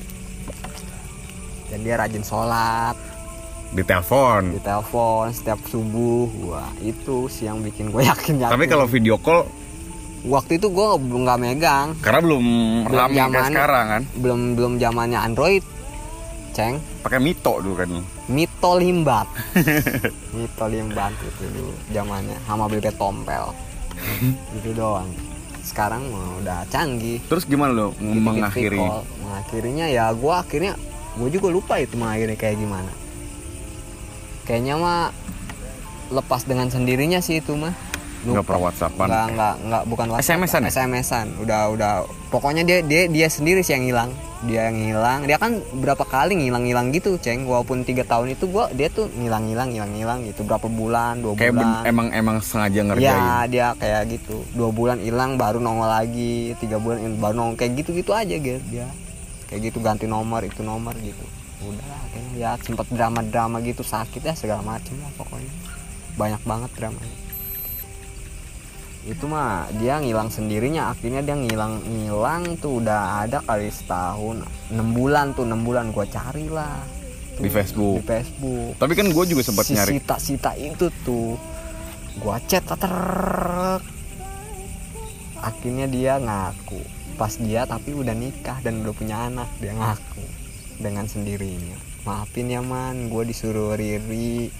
Dan 1.74 1.80
dia 1.82 1.98
rajin 1.98 2.22
sholat. 2.22 2.94
Di 3.70 3.86
telepon. 3.86 4.54
di 4.54 4.62
telepon 4.62 5.30
setiap 5.30 5.58
subuh. 5.70 6.30
Wah 6.54 6.70
itu 6.82 7.30
sih 7.30 7.50
yang 7.50 7.66
bikin 7.66 7.90
gue 7.90 8.06
yakin 8.14 8.46
yakin 8.46 8.54
Tapi 8.54 8.66
kalau 8.70 8.86
video 8.86 9.18
call 9.18 9.46
waktu 10.22 10.58
itu 10.58 10.68
gue 10.68 10.88
belum 10.98 11.22
nggak 11.24 11.40
megang. 11.40 11.88
Karena 12.00 12.20
belum 12.20 12.44
Belum 12.84 12.98
rame 12.98 13.14
kayak 13.14 13.30
zaman. 13.30 13.50
sekarang 13.50 13.86
kan. 13.88 14.02
belum 14.14 14.40
belum 14.54 14.74
zamannya 14.78 15.20
Android 15.22 15.64
ceng. 16.50 16.76
Pakai 17.00 17.20
Mito 17.20 17.54
dulu 17.58 17.76
kan. 17.76 17.90
Mito 18.28 18.72
limbat. 18.76 19.28
Mito 20.36 20.66
limbat 20.66 21.14
itu 21.16 21.44
dulu 21.48 21.72
zamannya. 21.90 22.38
Sama 22.44 22.66
bebek 22.66 22.96
tompel. 22.96 23.54
Itu 24.58 24.72
doang. 24.74 25.08
Sekarang 25.62 26.02
udah 26.42 26.66
canggih. 26.68 27.22
Terus 27.24 27.44
gimana 27.44 27.72
Dikit-dikit 27.92 28.24
mengakhiri? 28.26 28.80
mengakhirinya 29.20 29.86
ya 29.86 30.10
gue 30.10 30.34
akhirnya 30.34 30.74
gue 31.14 31.30
juga 31.30 31.48
lupa 31.50 31.78
itu 31.78 31.94
mengakhiri 31.94 32.34
kayak 32.34 32.58
gimana. 32.58 32.90
Kayaknya 34.44 34.76
mah 34.76 35.02
lepas 36.10 36.42
dengan 36.42 36.68
sendirinya 36.68 37.20
sih 37.20 37.38
itu 37.38 37.54
mah 37.54 37.76
Nggak 38.20 38.44
pernah 38.44 38.62
WhatsAppan. 38.66 39.08
nggak 39.08 39.26
nggak 39.32 39.54
nggak 39.64 39.84
bukan 39.88 40.08
WhatsApp 40.10 40.36
SMS-an 40.38 40.62
ya? 40.62 40.70
SMS-an 40.70 41.28
udah 41.40 41.62
udah. 41.72 41.92
Pokoknya 42.28 42.64
dia 42.64 42.80
dia 42.82 43.08
dia 43.08 43.28
sendiri 43.28 43.60
sih 43.60 43.74
yang 43.74 43.86
hilang. 43.86 44.12
Dia 44.42 44.68
yang 44.68 44.78
hilang. 44.78 45.20
Dia 45.24 45.36
kan 45.36 45.52
berapa 45.74 46.00
kali 46.02 46.36
ngilang-ngilang 46.36 46.92
gitu 46.92 47.16
ceng. 47.16 47.44
Walaupun 47.44 47.84
tiga 47.84 48.04
tahun 48.04 48.34
itu 48.34 48.46
gua 48.46 48.68
dia 48.70 48.88
tuh 48.88 49.08
ngilang-ngilang 49.14 49.72
ngilang-ngilang 49.72 50.20
gitu. 50.26 50.44
Berapa 50.44 50.68
bulan? 50.68 51.20
Dua 51.20 51.32
Kayak 51.34 51.54
ben- 51.54 51.64
bulan. 51.64 51.84
emang 51.86 52.08
emang 52.12 52.38
sengaja 52.40 52.80
ngerjain. 52.82 53.08
ya 53.10 53.32
dia 53.46 53.68
kayak 53.76 54.04
gitu. 54.10 54.44
Dua 54.52 54.70
bulan 54.70 55.00
hilang 55.00 55.36
baru 55.36 55.60
nongol 55.60 55.88
lagi. 55.88 56.56
Tiga 56.56 56.76
bulan 56.76 57.00
il- 57.02 57.16
baru 57.16 57.34
nongol. 57.34 57.56
Kayak 57.56 57.72
gitu 57.78 57.90
gitu 57.94 58.12
aja 58.12 58.32
gitu 58.32 58.60
dia 58.66 58.88
kayak 59.48 59.62
gitu 59.66 59.80
ganti 59.80 60.06
nomor 60.06 60.44
itu 60.44 60.60
nomor 60.60 60.92
gitu. 61.00 61.24
Udah 61.62 61.84
kayaknya 62.10 62.32
ya 62.38 62.52
sempat 62.60 62.88
drama 62.88 63.20
drama 63.22 63.60
gitu. 63.60 63.80
Sakit 63.82 64.22
ya 64.22 64.32
segala 64.34 64.60
macem 64.62 64.96
lah 64.98 65.12
pokoknya. 65.16 65.52
Banyak 66.16 66.44
banget 66.44 66.72
dramanya 66.76 67.16
itu 69.10 69.26
mah 69.26 69.66
dia 69.82 69.98
ngilang 69.98 70.30
sendirinya 70.30 70.94
akhirnya 70.94 71.26
dia 71.26 71.34
ngilang 71.34 71.82
ngilang 71.82 72.62
tuh 72.62 72.78
udah 72.78 73.26
ada 73.26 73.42
kali 73.42 73.74
setahun 73.74 74.46
enam 74.70 74.88
bulan 74.94 75.34
tuh 75.34 75.50
enam 75.50 75.66
bulan 75.66 75.90
gua 75.90 76.06
cari 76.06 76.46
lah 76.46 76.78
Tuh, 77.40 77.48
Di 77.48 77.50
Facebook. 77.50 78.04
di 78.04 78.06
Facebook 78.06 78.72
Tapi 78.78 78.94
kan 79.00 79.08
gue 79.16 79.26
juga 79.32 79.42
sempat 79.48 79.64
si 79.64 79.72
nyari. 79.74 79.96
Sita 79.96 80.16
Sita 80.20 80.52
itu 80.60 80.92
tuh 81.08 81.40
gua 82.22 82.38
chat 82.46 82.62
ter 82.68 82.96
akhirnya 85.40 85.88
dia 85.88 86.20
ngaku 86.20 86.84
pas 87.16 87.32
dia 87.40 87.64
tapi 87.64 87.96
udah 87.96 88.12
nikah 88.12 88.60
dan 88.60 88.84
udah 88.84 88.92
punya 88.92 89.32
anak 89.32 89.48
dia 89.64 89.72
ngaku 89.72 90.24
dengan 90.84 91.08
sendirinya 91.08 91.80
maafin 92.04 92.52
ya 92.52 92.60
man 92.60 93.08
gue 93.08 93.24
disuruh 93.28 93.76
Riri 93.76 94.52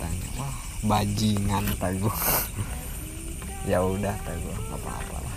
tanya 0.00 0.28
wah 0.40 0.56
bajingan 0.88 1.68
gue 1.76 2.16
ya 3.68 3.78
udah 3.80 4.14
kata 4.16 4.32
gue 4.36 4.54
nggak 4.56 4.80
apa-apa 4.80 5.16
lah 5.20 5.36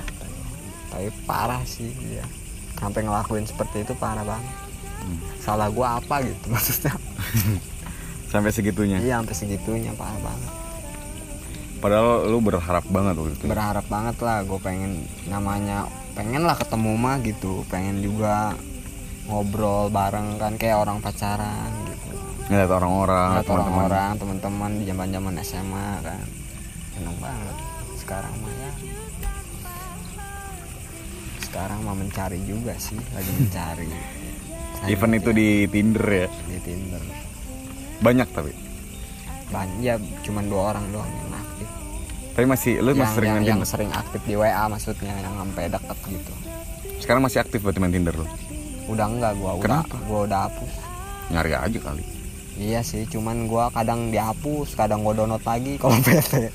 tapi 0.94 1.10
parah 1.26 1.62
sih 1.66 1.90
dia. 1.98 2.22
Sampai 2.78 3.02
ngelakuin 3.02 3.50
seperti 3.50 3.82
itu 3.82 3.98
parah 3.98 4.22
banget. 4.22 4.54
Salah 5.42 5.68
gue 5.74 5.82
apa 5.82 6.22
gitu 6.22 6.46
maksudnya. 6.54 6.94
Sampai 8.30 8.54
segitunya. 8.54 9.02
Iya 9.02 9.18
sampai 9.22 9.34
segitunya 9.34 9.92
parah 9.98 10.22
banget. 10.22 10.52
padahal 11.84 12.32
lu 12.32 12.40
berharap 12.40 12.86
banget 12.88 13.14
waktu 13.20 13.34
itu. 13.36 13.44
Berharap 13.50 13.84
banget 13.92 14.16
lah 14.24 14.40
gue 14.48 14.60
pengen 14.62 15.04
namanya 15.28 15.84
pengen 16.14 16.46
lah 16.46 16.56
ketemu 16.56 16.94
mah 16.96 17.18
gitu. 17.20 17.66
Pengen 17.68 18.00
juga 18.00 18.54
ngobrol 19.28 19.90
bareng 19.90 20.38
kan 20.40 20.56
kayak 20.56 20.78
orang 20.80 21.02
pacaran 21.02 21.74
gitu. 21.90 22.14
Ngeliat 22.54 22.70
orang-orang 22.72 23.30
Ngeliat 23.34 23.48
teman-teman. 23.50 23.74
orang-orang 23.74 24.12
teman-teman 24.16 24.72
di 24.78 24.84
zaman 24.88 25.08
zaman 25.10 25.34
SMA 25.42 25.90
kan. 26.06 26.24
Seneng 26.94 27.18
banget 27.18 27.56
sekarang 28.04 28.34
mah 28.44 28.52
ya. 28.52 28.72
Sekarang 31.40 31.80
mah 31.88 31.96
mencari 31.96 32.40
juga 32.44 32.76
sih 32.76 33.00
lagi 33.16 33.32
mencari. 33.40 33.88
Event 34.92 35.14
itu 35.16 35.30
di 35.32 35.48
Tinder 35.72 36.04
ya? 36.04 36.28
Di 36.28 36.60
Tinder. 36.60 37.04
Banyak 38.04 38.28
tapi? 38.36 38.52
Banyak 39.48 39.80
ya 39.80 39.96
cuman 40.28 40.44
dua 40.52 40.76
orang 40.76 40.86
doang 40.92 41.08
yang 41.08 41.32
aktif. 41.40 41.68
Tapi 42.34 42.46
masih 42.50 42.74
lu 42.84 42.92
yang, 42.92 43.00
masih 43.00 43.16
sering 43.16 43.30
yang, 43.30 43.38
main 43.40 43.48
yang 43.48 43.60
Tinder? 43.64 43.72
sering 43.72 43.92
aktif 43.96 44.22
di 44.28 44.34
WA 44.36 44.64
maksudnya 44.68 45.14
yang 45.16 45.34
sampai 45.40 45.64
deket 45.72 45.98
gitu. 46.12 46.34
Sekarang 47.00 47.22
masih 47.24 47.40
aktif 47.40 47.60
berarti 47.64 47.80
main 47.80 47.94
Tinder 47.96 48.16
lu? 48.18 48.28
Udah 48.92 49.08
enggak 49.08 49.32
gua 49.40 49.52
udah 49.56 49.64
Kenapa? 49.64 49.96
gua 50.04 50.20
udah 50.28 50.40
hapus. 50.52 50.72
Nyari 51.32 51.52
aja 51.56 51.80
kali 51.80 52.23
iya 52.58 52.86
sih 52.86 53.10
cuman 53.10 53.50
gua 53.50 53.74
kadang 53.74 54.14
dihapus 54.14 54.78
kadang 54.78 55.02
gua 55.02 55.18
download 55.18 55.42
lagi 55.42 55.78
kalau 55.82 55.98
bete 56.02 56.54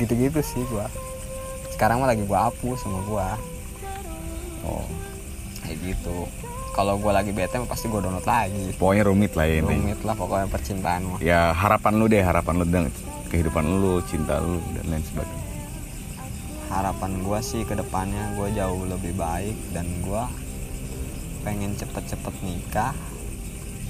gitu-gitu 0.00 0.40
sih 0.40 0.62
gua. 0.72 0.88
Sekarang 1.74 2.00
mah 2.00 2.08
lagi 2.08 2.24
gua 2.24 2.48
hapus 2.48 2.78
sama 2.86 3.00
gua. 3.04 3.28
Oh. 4.64 4.86
Kayak 5.64 5.76
gitu. 5.92 6.28
Kalau 6.74 6.98
gua 6.98 7.20
lagi 7.20 7.30
bete 7.30 7.60
pasti 7.68 7.86
gua 7.90 8.00
download 8.00 8.26
lagi. 8.26 8.72
Pokoknya 8.78 9.04
rumit 9.06 9.32
lah 9.36 9.46
ya 9.46 9.56
intinya 9.60 9.94
rumit 9.94 10.00
lah 10.02 10.14
pokoknya 10.16 10.46
percintaan 10.48 11.02
mah. 11.06 11.18
Ya 11.20 11.52
harapan 11.52 11.92
lu 12.00 12.06
deh 12.08 12.22
harapan 12.24 12.54
lu 12.62 12.64
dan 12.66 12.84
kehidupan 13.28 13.64
lu 13.66 14.00
cinta 14.06 14.40
lu 14.40 14.62
dan 14.74 14.84
lain 14.88 15.04
sebagainya. 15.04 15.44
Harapan 16.72 17.10
gua 17.22 17.38
sih 17.44 17.62
ke 17.62 17.74
depannya 17.76 18.34
gua 18.34 18.48
jauh 18.50 18.82
lebih 18.88 19.14
baik 19.14 19.54
dan 19.76 19.86
gua 20.02 20.26
pengen 21.44 21.76
cepet-cepet 21.76 22.34
nikah 22.40 22.96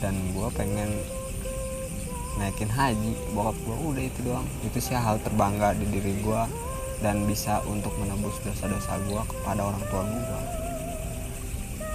dan 0.02 0.18
gua 0.34 0.50
pengen 0.50 0.90
naikin 2.40 2.70
haji 2.70 3.12
bokap 3.32 3.56
gua 3.66 3.76
udah 3.94 4.04
itu 4.04 4.20
doang. 4.26 4.46
Itu 4.66 4.78
sih 4.82 4.96
hal 4.96 5.20
terbangga 5.22 5.74
di 5.78 5.86
diri 5.88 6.14
gua 6.22 6.50
dan 7.02 7.26
bisa 7.28 7.60
untuk 7.66 7.94
menebus 8.00 8.38
dosa-dosa 8.42 8.98
gua 9.06 9.22
kepada 9.26 9.60
orang 9.62 9.82
tua 9.90 10.02
gua. 10.02 10.40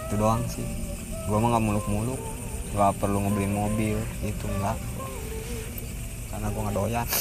Itu 0.08 0.16
doang 0.16 0.42
sih. 0.48 0.66
Gua 1.28 1.38
mah 1.44 1.58
nggak 1.58 1.66
muluk-muluk 1.66 2.22
nggak 2.70 3.02
perlu 3.02 3.18
ngebeliin 3.26 3.54
mobil 3.58 3.98
itu 4.22 4.46
enggak 4.46 4.78
karena 6.30 6.48
gua 6.54 6.62
nggak 6.70 6.78
doyan. 6.78 7.08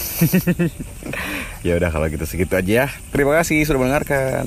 Ya 1.66 1.74
udah 1.74 1.90
kalau 1.90 2.06
gitu 2.06 2.22
segitu 2.22 2.54
aja 2.54 2.86
ya. 2.86 2.88
Terima 3.10 3.34
kasih 3.34 3.66
sudah 3.66 3.82
mendengarkan 3.82 4.46